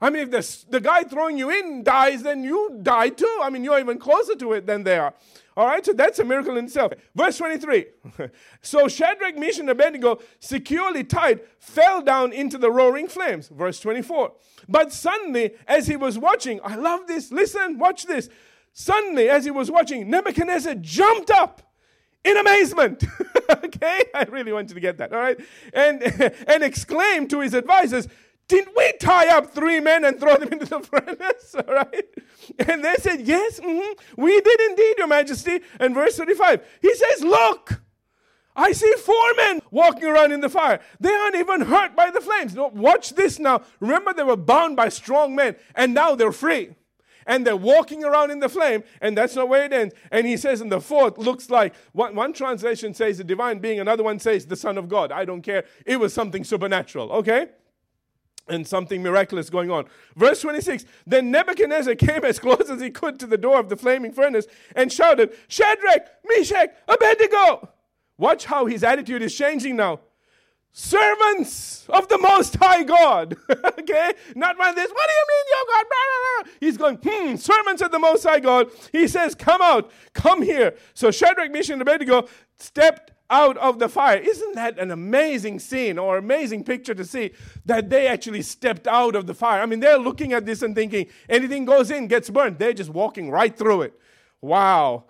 I 0.00 0.10
mean, 0.10 0.22
if 0.22 0.30
the, 0.30 0.66
the 0.70 0.80
guy 0.80 1.02
throwing 1.02 1.38
you 1.38 1.50
in 1.50 1.82
dies, 1.82 2.22
then 2.22 2.42
you 2.42 2.78
die 2.82 3.08
too. 3.10 3.38
I 3.42 3.50
mean, 3.50 3.64
you're 3.64 3.78
even 3.78 3.98
closer 3.98 4.34
to 4.36 4.52
it 4.52 4.66
than 4.66 4.84
they 4.84 4.98
are. 4.98 5.12
All 5.58 5.66
right, 5.66 5.84
so 5.84 5.92
that's 5.92 6.20
a 6.20 6.24
miracle 6.24 6.56
in 6.56 6.66
itself. 6.66 6.92
Verse 7.16 7.36
23. 7.38 7.86
so 8.62 8.86
Shadrach, 8.86 9.36
Meshach, 9.36 9.58
and 9.58 9.68
Abednego, 9.68 10.20
securely 10.38 11.02
tied, 11.02 11.40
fell 11.58 12.00
down 12.00 12.32
into 12.32 12.58
the 12.58 12.70
roaring 12.70 13.08
flames. 13.08 13.48
Verse 13.48 13.80
24. 13.80 14.34
But 14.68 14.92
suddenly, 14.92 15.54
as 15.66 15.88
he 15.88 15.96
was 15.96 16.16
watching, 16.16 16.60
I 16.62 16.76
love 16.76 17.08
this. 17.08 17.32
Listen, 17.32 17.76
watch 17.76 18.06
this. 18.06 18.28
Suddenly, 18.72 19.28
as 19.28 19.44
he 19.44 19.50
was 19.50 19.68
watching, 19.68 20.08
Nebuchadnezzar 20.08 20.76
jumped 20.76 21.32
up 21.32 21.68
in 22.24 22.36
amazement. 22.36 23.02
okay, 23.50 24.04
I 24.14 24.26
really 24.30 24.52
want 24.52 24.68
you 24.68 24.74
to 24.74 24.80
get 24.80 24.98
that. 24.98 25.12
All 25.12 25.18
right, 25.18 25.40
and 25.72 26.00
and 26.46 26.62
exclaimed 26.62 27.30
to 27.30 27.40
his 27.40 27.54
advisors, 27.54 28.06
didn't 28.48 28.74
we 28.74 28.92
tie 28.98 29.28
up 29.28 29.52
three 29.52 29.78
men 29.78 30.04
and 30.04 30.18
throw 30.18 30.36
them 30.36 30.48
into 30.52 30.66
the 30.66 30.80
furnace? 30.80 31.54
All 31.68 31.74
right. 31.74 32.04
And 32.66 32.82
they 32.82 32.96
said, 32.96 33.20
Yes, 33.20 33.60
mm-hmm, 33.60 34.20
we 34.20 34.40
did 34.40 34.60
indeed, 34.70 34.94
Your 34.98 35.06
Majesty. 35.06 35.60
And 35.78 35.94
verse 35.94 36.16
35, 36.16 36.64
he 36.80 36.94
says, 36.94 37.22
Look, 37.22 37.82
I 38.56 38.72
see 38.72 38.92
four 38.94 39.34
men 39.36 39.60
walking 39.70 40.06
around 40.06 40.32
in 40.32 40.40
the 40.40 40.48
fire. 40.48 40.80
They 40.98 41.12
aren't 41.12 41.36
even 41.36 41.60
hurt 41.60 41.94
by 41.94 42.10
the 42.10 42.20
flames. 42.20 42.54
No, 42.54 42.68
watch 42.68 43.10
this 43.10 43.38
now. 43.38 43.62
Remember, 43.78 44.12
they 44.12 44.24
were 44.24 44.36
bound 44.36 44.74
by 44.74 44.88
strong 44.88 45.36
men, 45.36 45.54
and 45.76 45.94
now 45.94 46.16
they're 46.16 46.32
free. 46.32 46.74
And 47.24 47.46
they're 47.46 47.54
walking 47.54 48.02
around 48.04 48.30
in 48.30 48.40
the 48.40 48.48
flame, 48.48 48.82
and 49.02 49.16
that's 49.16 49.36
not 49.36 49.50
where 49.50 49.66
it 49.66 49.72
ends. 49.72 49.94
And 50.10 50.26
he 50.26 50.38
says 50.38 50.62
in 50.62 50.70
the 50.70 50.80
fourth, 50.80 51.18
looks 51.18 51.50
like 51.50 51.74
one, 51.92 52.16
one 52.16 52.32
translation 52.32 52.94
says 52.94 53.18
the 53.18 53.24
divine 53.24 53.58
being, 53.58 53.78
another 53.78 54.02
one 54.02 54.18
says 54.18 54.46
the 54.46 54.56
Son 54.56 54.78
of 54.78 54.88
God. 54.88 55.12
I 55.12 55.26
don't 55.26 55.42
care. 55.42 55.66
It 55.84 56.00
was 56.00 56.14
something 56.14 56.42
supernatural, 56.42 57.12
okay? 57.12 57.48
And 58.48 58.66
something 58.66 59.02
miraculous 59.02 59.50
going 59.50 59.70
on. 59.70 59.86
Verse 60.16 60.40
26 60.40 60.84
Then 61.06 61.30
Nebuchadnezzar 61.30 61.94
came 61.94 62.24
as 62.24 62.38
close 62.38 62.68
as 62.70 62.80
he 62.80 62.90
could 62.90 63.18
to 63.20 63.26
the 63.26 63.38
door 63.38 63.60
of 63.60 63.68
the 63.68 63.76
flaming 63.76 64.12
furnace 64.12 64.46
and 64.74 64.92
shouted, 64.92 65.32
Shadrach, 65.48 66.06
Meshach, 66.24 66.70
Abednego. 66.86 67.68
Watch 68.16 68.46
how 68.46 68.66
his 68.66 68.82
attitude 68.82 69.22
is 69.22 69.34
changing 69.34 69.76
now. 69.76 70.00
Servants 70.72 71.86
of 71.88 72.08
the 72.08 72.18
Most 72.18 72.56
High 72.56 72.82
God. 72.82 73.36
okay? 73.50 74.12
Not 74.34 74.58
one 74.58 74.68
of 74.70 74.76
this, 74.76 74.90
what 74.90 75.08
do 75.08 75.12
you 75.12 75.26
mean, 75.28 75.44
your 75.50 75.74
God? 75.74 75.86
Blah, 75.88 76.04
blah, 76.06 76.42
blah. 76.42 76.52
He's 76.60 76.76
going, 76.76 76.98
hmm, 77.02 77.36
servants 77.36 77.82
of 77.82 77.90
the 77.90 77.98
Most 77.98 78.24
High 78.24 78.40
God. 78.40 78.70
He 78.92 79.08
says, 79.08 79.34
come 79.34 79.60
out, 79.62 79.90
come 80.12 80.42
here. 80.42 80.74
So 80.94 81.10
Shadrach, 81.10 81.50
Meshach, 81.50 81.72
and 81.72 81.82
Abednego 81.82 82.28
stepped 82.58 83.12
out 83.30 83.56
of 83.58 83.78
the 83.78 83.88
fire. 83.88 84.18
Isn't 84.18 84.54
that 84.54 84.78
an 84.78 84.90
amazing 84.90 85.58
scene 85.58 85.98
or 85.98 86.16
amazing 86.16 86.64
picture 86.64 86.94
to 86.94 87.04
see 87.04 87.32
that 87.66 87.90
they 87.90 88.06
actually 88.06 88.42
stepped 88.42 88.86
out 88.86 89.14
of 89.14 89.26
the 89.26 89.34
fire? 89.34 89.60
I 89.60 89.66
mean, 89.66 89.80
they're 89.80 89.98
looking 89.98 90.32
at 90.32 90.46
this 90.46 90.62
and 90.62 90.74
thinking 90.74 91.06
anything 91.28 91.64
goes 91.64 91.90
in 91.90 92.06
gets 92.06 92.30
burned. 92.30 92.58
They're 92.58 92.72
just 92.72 92.90
walking 92.90 93.30
right 93.30 93.56
through 93.56 93.82
it. 93.82 93.94
Wow. 94.40 95.04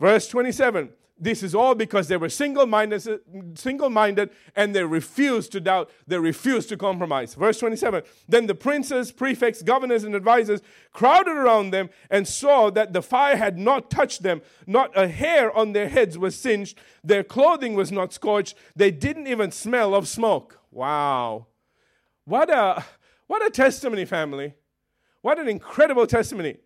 Verse 0.00 0.28
27 0.28 0.90
this 1.18 1.42
is 1.42 1.54
all 1.54 1.74
because 1.74 2.08
they 2.08 2.16
were 2.16 2.28
single 2.28 2.66
minded, 2.66 3.06
single 3.54 3.90
minded 3.90 4.30
and 4.56 4.74
they 4.74 4.82
refused 4.82 5.52
to 5.52 5.60
doubt, 5.60 5.90
they 6.06 6.18
refused 6.18 6.68
to 6.70 6.76
compromise. 6.76 7.34
Verse 7.34 7.58
27 7.58 8.02
Then 8.28 8.46
the 8.46 8.54
princes, 8.54 9.12
prefects, 9.12 9.62
governors, 9.62 10.04
and 10.04 10.14
advisors 10.14 10.62
crowded 10.92 11.36
around 11.36 11.70
them 11.70 11.90
and 12.10 12.26
saw 12.26 12.70
that 12.70 12.92
the 12.92 13.02
fire 13.02 13.36
had 13.36 13.58
not 13.58 13.90
touched 13.90 14.22
them. 14.22 14.42
Not 14.66 14.96
a 14.96 15.08
hair 15.08 15.56
on 15.56 15.72
their 15.72 15.88
heads 15.88 16.18
was 16.18 16.38
singed, 16.38 16.78
their 17.04 17.22
clothing 17.22 17.74
was 17.74 17.92
not 17.92 18.12
scorched, 18.12 18.56
they 18.74 18.90
didn't 18.90 19.26
even 19.26 19.52
smell 19.52 19.94
of 19.94 20.08
smoke. 20.08 20.58
Wow. 20.70 21.46
What 22.24 22.50
a, 22.50 22.84
what 23.26 23.44
a 23.46 23.50
testimony, 23.50 24.04
family. 24.04 24.54
What 25.20 25.38
an 25.38 25.48
incredible 25.48 26.06
testimony. 26.06 26.56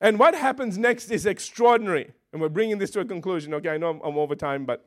And 0.00 0.18
what 0.18 0.34
happens 0.34 0.76
next 0.76 1.10
is 1.10 1.26
extraordinary. 1.26 2.12
And 2.34 2.40
we're 2.40 2.48
bringing 2.48 2.78
this 2.78 2.90
to 2.90 3.00
a 3.00 3.04
conclusion. 3.04 3.54
Okay, 3.54 3.68
I 3.68 3.78
know 3.78 3.90
I'm, 3.90 4.00
I'm 4.02 4.18
over 4.18 4.34
time, 4.34 4.64
but 4.64 4.84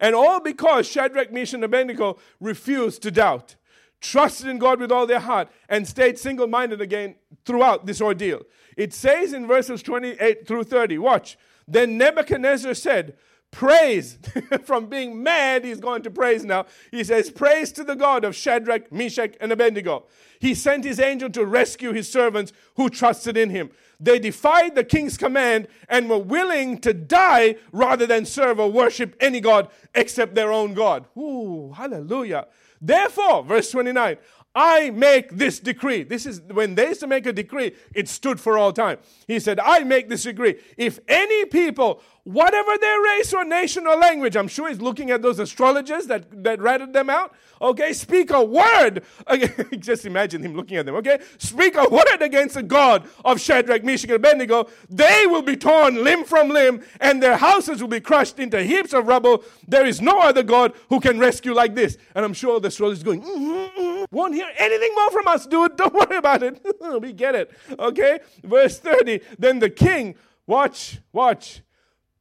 And 0.00 0.14
all 0.14 0.40
because 0.40 0.88
Shadrach, 0.88 1.30
Meshach, 1.30 1.52
and 1.52 1.64
Abednego 1.64 2.16
refused 2.40 3.02
to 3.02 3.10
doubt, 3.10 3.56
trusted 4.00 4.48
in 4.48 4.58
God 4.58 4.80
with 4.80 4.90
all 4.90 5.06
their 5.06 5.20
heart, 5.20 5.48
and 5.68 5.86
stayed 5.86 6.18
single 6.18 6.46
minded 6.46 6.80
again 6.80 7.16
throughout 7.44 7.84
this 7.84 8.00
ordeal. 8.00 8.40
It 8.74 8.94
says 8.94 9.34
in 9.34 9.46
verses 9.46 9.82
28 9.82 10.48
through 10.48 10.64
30, 10.64 10.96
watch. 10.96 11.36
Then 11.68 11.98
Nebuchadnezzar 11.98 12.72
said, 12.72 13.18
praise. 13.54 14.18
From 14.64 14.86
being 14.86 15.22
mad, 15.22 15.64
he's 15.64 15.80
going 15.80 16.02
to 16.02 16.10
praise 16.10 16.44
now. 16.44 16.66
He 16.90 17.04
says, 17.04 17.30
Praise 17.30 17.72
to 17.72 17.84
the 17.84 17.94
God 17.94 18.24
of 18.24 18.34
Shadrach, 18.34 18.92
Meshach, 18.92 19.34
and 19.40 19.52
Abednego. 19.52 20.04
He 20.40 20.54
sent 20.54 20.84
his 20.84 21.00
angel 21.00 21.30
to 21.30 21.46
rescue 21.46 21.92
his 21.92 22.10
servants 22.10 22.52
who 22.74 22.90
trusted 22.90 23.36
in 23.36 23.50
him. 23.50 23.70
They 23.98 24.18
defied 24.18 24.74
the 24.74 24.84
king's 24.84 25.16
command 25.16 25.68
and 25.88 26.10
were 26.10 26.18
willing 26.18 26.78
to 26.80 26.92
die 26.92 27.56
rather 27.72 28.06
than 28.06 28.26
serve 28.26 28.60
or 28.60 28.70
worship 28.70 29.16
any 29.20 29.40
God 29.40 29.68
except 29.94 30.34
their 30.34 30.52
own 30.52 30.74
God. 30.74 31.06
Ooh, 31.16 31.72
hallelujah. 31.74 32.48
Therefore, 32.80 33.44
verse 33.44 33.70
29, 33.70 34.18
I 34.54 34.90
make 34.90 35.30
this 35.30 35.58
decree. 35.58 36.04
This 36.04 36.26
is 36.26 36.40
when 36.42 36.74
they 36.76 36.88
used 36.88 37.00
to 37.00 37.06
make 37.06 37.26
a 37.26 37.32
decree, 37.32 37.74
it 37.94 38.08
stood 38.08 38.38
for 38.38 38.56
all 38.56 38.72
time. 38.72 38.98
He 39.26 39.40
said, 39.40 39.58
I 39.58 39.80
make 39.80 40.08
this 40.08 40.22
decree. 40.22 40.56
If 40.76 41.00
any 41.08 41.44
people 41.46 42.02
whatever 42.24 42.78
their 42.78 43.02
race 43.02 43.32
or 43.32 43.44
nation 43.44 43.86
or 43.86 43.96
language. 43.96 44.34
I'm 44.34 44.48
sure 44.48 44.68
he's 44.68 44.80
looking 44.80 45.10
at 45.10 45.22
those 45.22 45.38
astrologers 45.38 46.06
that, 46.06 46.42
that 46.42 46.60
ratted 46.60 46.92
them 46.92 47.10
out. 47.10 47.34
Okay, 47.60 47.92
speak 47.92 48.30
a 48.30 48.42
word. 48.42 49.04
Just 49.78 50.06
imagine 50.06 50.42
him 50.42 50.54
looking 50.54 50.78
at 50.78 50.86
them. 50.86 50.96
Okay, 50.96 51.20
speak 51.38 51.76
a 51.76 51.88
word 51.88 52.20
against 52.20 52.54
the 52.54 52.62
God 52.62 53.06
of 53.24 53.40
Shadrach, 53.40 53.84
Meshach, 53.84 54.10
and 54.10 54.16
Abednego. 54.16 54.68
They 54.90 55.26
will 55.26 55.42
be 55.42 55.56
torn 55.56 56.02
limb 56.02 56.24
from 56.24 56.48
limb, 56.48 56.82
and 57.00 57.22
their 57.22 57.36
houses 57.36 57.80
will 57.80 57.88
be 57.88 58.00
crushed 58.00 58.38
into 58.38 58.62
heaps 58.62 58.92
of 58.92 59.06
rubble. 59.06 59.44
There 59.68 59.86
is 59.86 60.00
no 60.00 60.20
other 60.20 60.42
God 60.42 60.72
who 60.88 61.00
can 61.00 61.18
rescue 61.18 61.54
like 61.54 61.74
this. 61.74 61.96
And 62.14 62.24
I'm 62.24 62.34
sure 62.34 62.58
the 62.58 62.68
astrologers 62.68 63.02
going, 63.02 63.22
mm-hmm, 63.22 63.80
mm-hmm. 63.80 63.93
Won't 64.10 64.34
hear 64.34 64.48
anything 64.58 64.92
more 64.94 65.10
from 65.10 65.28
us, 65.28 65.46
dude. 65.46 65.76
Don't 65.76 65.94
worry 65.94 66.16
about 66.16 66.42
it. 66.42 66.64
we 67.00 67.12
get 67.12 67.34
it. 67.34 67.50
Okay, 67.78 68.20
verse 68.42 68.78
30. 68.78 69.20
Then 69.38 69.58
the 69.58 69.70
king, 69.70 70.14
watch, 70.46 70.98
watch 71.12 71.62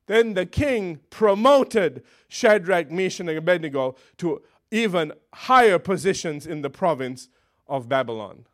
then 0.07 0.34
the 0.34 0.45
king 0.45 0.99
promoted 1.09 2.03
Shadrach, 2.27 2.91
Meshach, 2.91 3.21
and 3.21 3.29
Abednego 3.29 3.95
to 4.17 4.41
even 4.71 5.13
higher 5.34 5.79
positions 5.79 6.45
in 6.45 6.61
the 6.61 6.69
province 6.69 7.29
of 7.67 7.88
Babylon. 7.88 8.45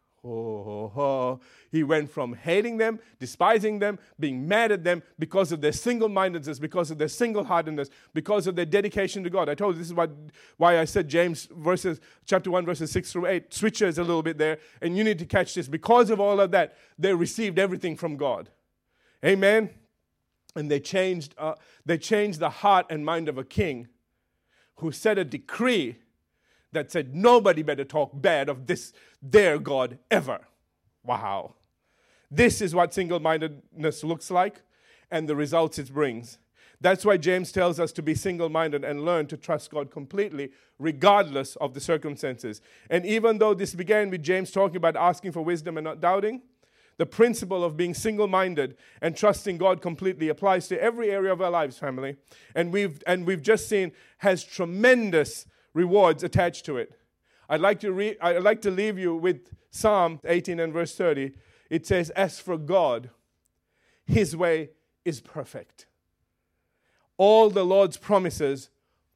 He 1.72 1.84
went 1.84 2.09
from 2.09 2.34
hating 2.34 2.78
them, 2.78 2.99
despising 3.20 3.80
them, 3.80 3.99
being 4.20 4.47
mad 4.47 4.72
at 4.72 4.84
them 4.84 5.03
because 5.20 5.51
of 5.51 5.61
their 5.61 5.72
single 5.72 6.09
mindedness, 6.09 6.59
because 6.59 6.91
of 6.91 6.97
their 6.97 7.07
single 7.07 7.43
heartedness, 7.43 7.89
because 8.13 8.47
of 8.47 8.55
their 8.55 8.65
dedication 8.65 9.24
to 9.24 9.30
God. 9.30 9.49
I 9.49 9.55
told 9.55 9.76
you 9.76 9.80
this 9.80 9.88
is 9.88 9.93
what, 9.93 10.11
why 10.57 10.80
I 10.80 10.86
said 10.86 11.07
James 11.07 11.47
verses, 11.51 11.99
chapter 12.26 12.49
1, 12.49 12.65
verses 12.65 12.91
6 12.91 13.11
through 13.11 13.28
8 13.28 13.53
switches 13.53 13.97
a 13.97 14.03
little 14.03 14.24
bit 14.24 14.38
there, 14.38 14.59
and 14.82 14.97
you 14.97 15.03
need 15.03 15.20
to 15.20 15.26
catch 15.26 15.53
this. 15.53 15.67
Because 15.67 16.09
of 16.09 16.20
all 16.20 16.39
of 16.39 16.51
that, 16.51 16.78
they 16.97 17.13
received 17.13 17.59
everything 17.59 17.95
from 17.95 18.17
God. 18.17 18.49
Amen 19.24 19.70
and 20.55 20.70
they 20.70 20.80
changed, 20.80 21.36
uh, 21.38 21.55
they 21.86 21.97
changed 21.97 22.39
the 22.39 22.49
heart 22.49 22.86
and 22.89 23.05
mind 23.05 23.30
of 23.30 23.38
a 23.38 23.43
king 23.43 23.88
who 24.78 24.91
set 24.91 25.17
a 25.17 25.24
decree 25.24 25.97
that 26.72 26.91
said 26.91 27.15
nobody 27.15 27.63
better 27.63 27.84
talk 27.84 28.11
bad 28.13 28.49
of 28.49 28.67
this 28.67 28.93
their 29.22 29.57
god 29.57 29.97
ever 30.09 30.39
wow 31.03 31.53
this 32.32 32.61
is 32.61 32.75
what 32.75 32.93
single-mindedness 32.93 34.03
looks 34.03 34.30
like 34.30 34.61
and 35.11 35.27
the 35.27 35.36
results 35.36 35.80
it 35.80 35.93
brings 35.93 36.38
that's 36.82 37.03
why 37.03 37.17
james 37.17 37.51
tells 37.51 37.80
us 37.80 37.91
to 37.91 38.01
be 38.01 38.15
single-minded 38.15 38.84
and 38.84 39.05
learn 39.05 39.25
to 39.27 39.38
trust 39.38 39.71
god 39.71 39.91
completely 39.91 40.51
regardless 40.77 41.55
of 41.57 41.73
the 41.73 41.82
circumstances 41.82 42.61
and 42.89 43.05
even 43.05 43.38
though 43.38 43.53
this 43.53 43.73
began 43.73 44.09
with 44.09 44.23
james 44.23 44.51
talking 44.51 44.77
about 44.77 44.95
asking 44.95 45.32
for 45.32 45.41
wisdom 45.41 45.77
and 45.77 45.86
not 45.86 45.99
doubting 45.99 46.41
the 46.99 47.05
principle 47.05 47.63
of 47.63 47.77
being 47.77 47.93
single 47.93 48.27
minded 48.27 48.75
and 49.01 49.15
trusting 49.15 49.57
God 49.57 49.82
completely 49.82 50.27
applies 50.27 50.67
to 50.67 50.80
every 50.82 51.09
area 51.09 51.32
of 51.32 51.41
our 51.41 51.49
lives, 51.49 51.80
family. 51.80 52.17
And 52.53 52.73
we've, 52.73 53.01
and 53.07 53.25
we've 53.25 53.41
just 53.41 53.69
seen 53.69 53.93
has 54.17 54.43
tremendous 54.43 55.45
rewards 55.73 56.23
attached 56.23 56.65
to 56.65 56.75
it. 56.75 56.91
I'd 57.47 57.61
like, 57.61 57.80
to 57.80 57.93
re- 57.93 58.17
I'd 58.19 58.43
like 58.43 58.61
to 58.63 58.69
leave 58.69 58.99
you 58.99 59.15
with 59.15 59.47
Psalm 59.71 60.19
18 60.25 60.59
and 60.59 60.73
verse 60.73 60.93
30. 60.93 61.32
It 61.70 61.86
says, 61.86 62.09
As 62.11 62.39
for 62.39 62.57
God, 62.57 63.09
his 64.05 64.36
way 64.36 64.72
is 65.05 65.22
perfect. 65.22 65.86
All 67.17 67.49
the 67.49 67.65
Lord's 67.65 67.97
promises 67.97 68.70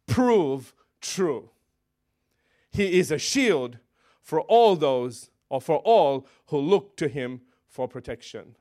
prove 0.08 0.74
true. 1.02 1.50
He 2.72 3.00
is 3.00 3.12
a 3.12 3.18
shield 3.18 3.78
for 4.22 4.42
all 4.42 4.76
those, 4.76 5.30
or 5.50 5.62
for 5.62 5.78
all 5.78 6.28
who 6.48 6.58
look 6.58 6.98
to 6.98 7.08
him 7.08 7.42
for 7.68 7.88
protection. 7.88 8.56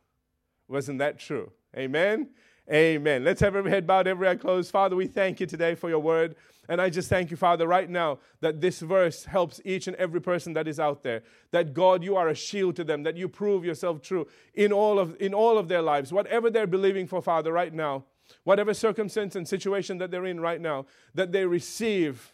Wasn't 0.68 0.98
that 0.98 1.18
true? 1.18 1.52
Amen? 1.76 2.30
Amen. 2.70 3.24
Let's 3.24 3.40
have 3.40 3.56
every 3.56 3.70
head 3.70 3.86
bowed, 3.86 4.06
every 4.06 4.28
eye 4.28 4.36
closed. 4.36 4.70
Father, 4.70 4.94
we 4.94 5.06
thank 5.06 5.40
you 5.40 5.46
today 5.46 5.74
for 5.74 5.88
your 5.88 5.98
word. 5.98 6.36
And 6.68 6.80
I 6.80 6.90
just 6.90 7.08
thank 7.08 7.30
you, 7.30 7.36
Father, 7.36 7.66
right 7.66 7.90
now 7.90 8.20
that 8.40 8.60
this 8.60 8.80
verse 8.80 9.24
helps 9.24 9.60
each 9.64 9.88
and 9.88 9.96
every 9.96 10.20
person 10.20 10.52
that 10.52 10.68
is 10.68 10.78
out 10.78 11.02
there. 11.02 11.22
That 11.50 11.74
God, 11.74 12.04
you 12.04 12.16
are 12.16 12.28
a 12.28 12.34
shield 12.34 12.76
to 12.76 12.84
them, 12.84 13.02
that 13.02 13.16
you 13.16 13.28
prove 13.28 13.64
yourself 13.64 14.00
true 14.00 14.28
in 14.54 14.72
all 14.72 15.00
of, 15.00 15.16
in 15.20 15.34
all 15.34 15.58
of 15.58 15.66
their 15.66 15.82
lives. 15.82 16.12
Whatever 16.12 16.50
they're 16.50 16.68
believing 16.68 17.08
for, 17.08 17.20
Father, 17.20 17.52
right 17.52 17.74
now, 17.74 18.04
whatever 18.44 18.72
circumstance 18.72 19.34
and 19.34 19.46
situation 19.46 19.98
that 19.98 20.12
they're 20.12 20.24
in 20.24 20.38
right 20.38 20.60
now, 20.60 20.86
that 21.14 21.32
they 21.32 21.44
receive, 21.44 22.32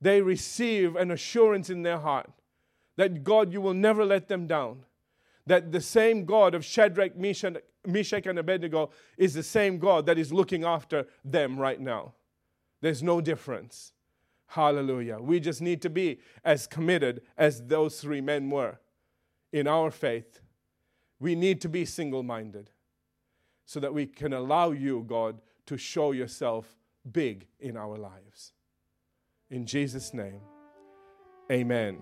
they 0.00 0.22
receive 0.22 0.94
an 0.94 1.10
assurance 1.10 1.70
in 1.70 1.82
their 1.82 1.98
heart 1.98 2.30
that 2.96 3.24
God, 3.24 3.52
you 3.52 3.60
will 3.60 3.74
never 3.74 4.04
let 4.04 4.28
them 4.28 4.46
down 4.46 4.84
that 5.46 5.72
the 5.72 5.80
same 5.80 6.24
God 6.24 6.54
of 6.54 6.64
Shadrach, 6.64 7.16
Meshach, 7.16 8.26
and 8.26 8.38
Abednego 8.38 8.90
is 9.16 9.34
the 9.34 9.42
same 9.42 9.78
God 9.78 10.06
that 10.06 10.18
is 10.18 10.32
looking 10.32 10.64
after 10.64 11.06
them 11.24 11.58
right 11.58 11.80
now. 11.80 12.14
There's 12.80 13.02
no 13.02 13.20
difference. 13.20 13.92
Hallelujah. 14.46 15.18
We 15.20 15.40
just 15.40 15.60
need 15.62 15.80
to 15.82 15.90
be 15.90 16.20
as 16.44 16.66
committed 16.66 17.22
as 17.36 17.62
those 17.66 18.00
three 18.00 18.20
men 18.20 18.50
were 18.50 18.78
in 19.52 19.66
our 19.66 19.90
faith. 19.90 20.40
We 21.18 21.34
need 21.34 21.60
to 21.62 21.68
be 21.68 21.84
single 21.84 22.22
minded 22.22 22.70
so 23.64 23.80
that 23.80 23.94
we 23.94 24.06
can 24.06 24.32
allow 24.32 24.72
you, 24.72 25.04
God, 25.06 25.40
to 25.66 25.76
show 25.76 26.12
yourself 26.12 26.76
big 27.12 27.46
in 27.60 27.76
our 27.76 27.96
lives. 27.96 28.52
In 29.50 29.66
Jesus' 29.66 30.12
name, 30.12 30.40
amen. 31.50 31.98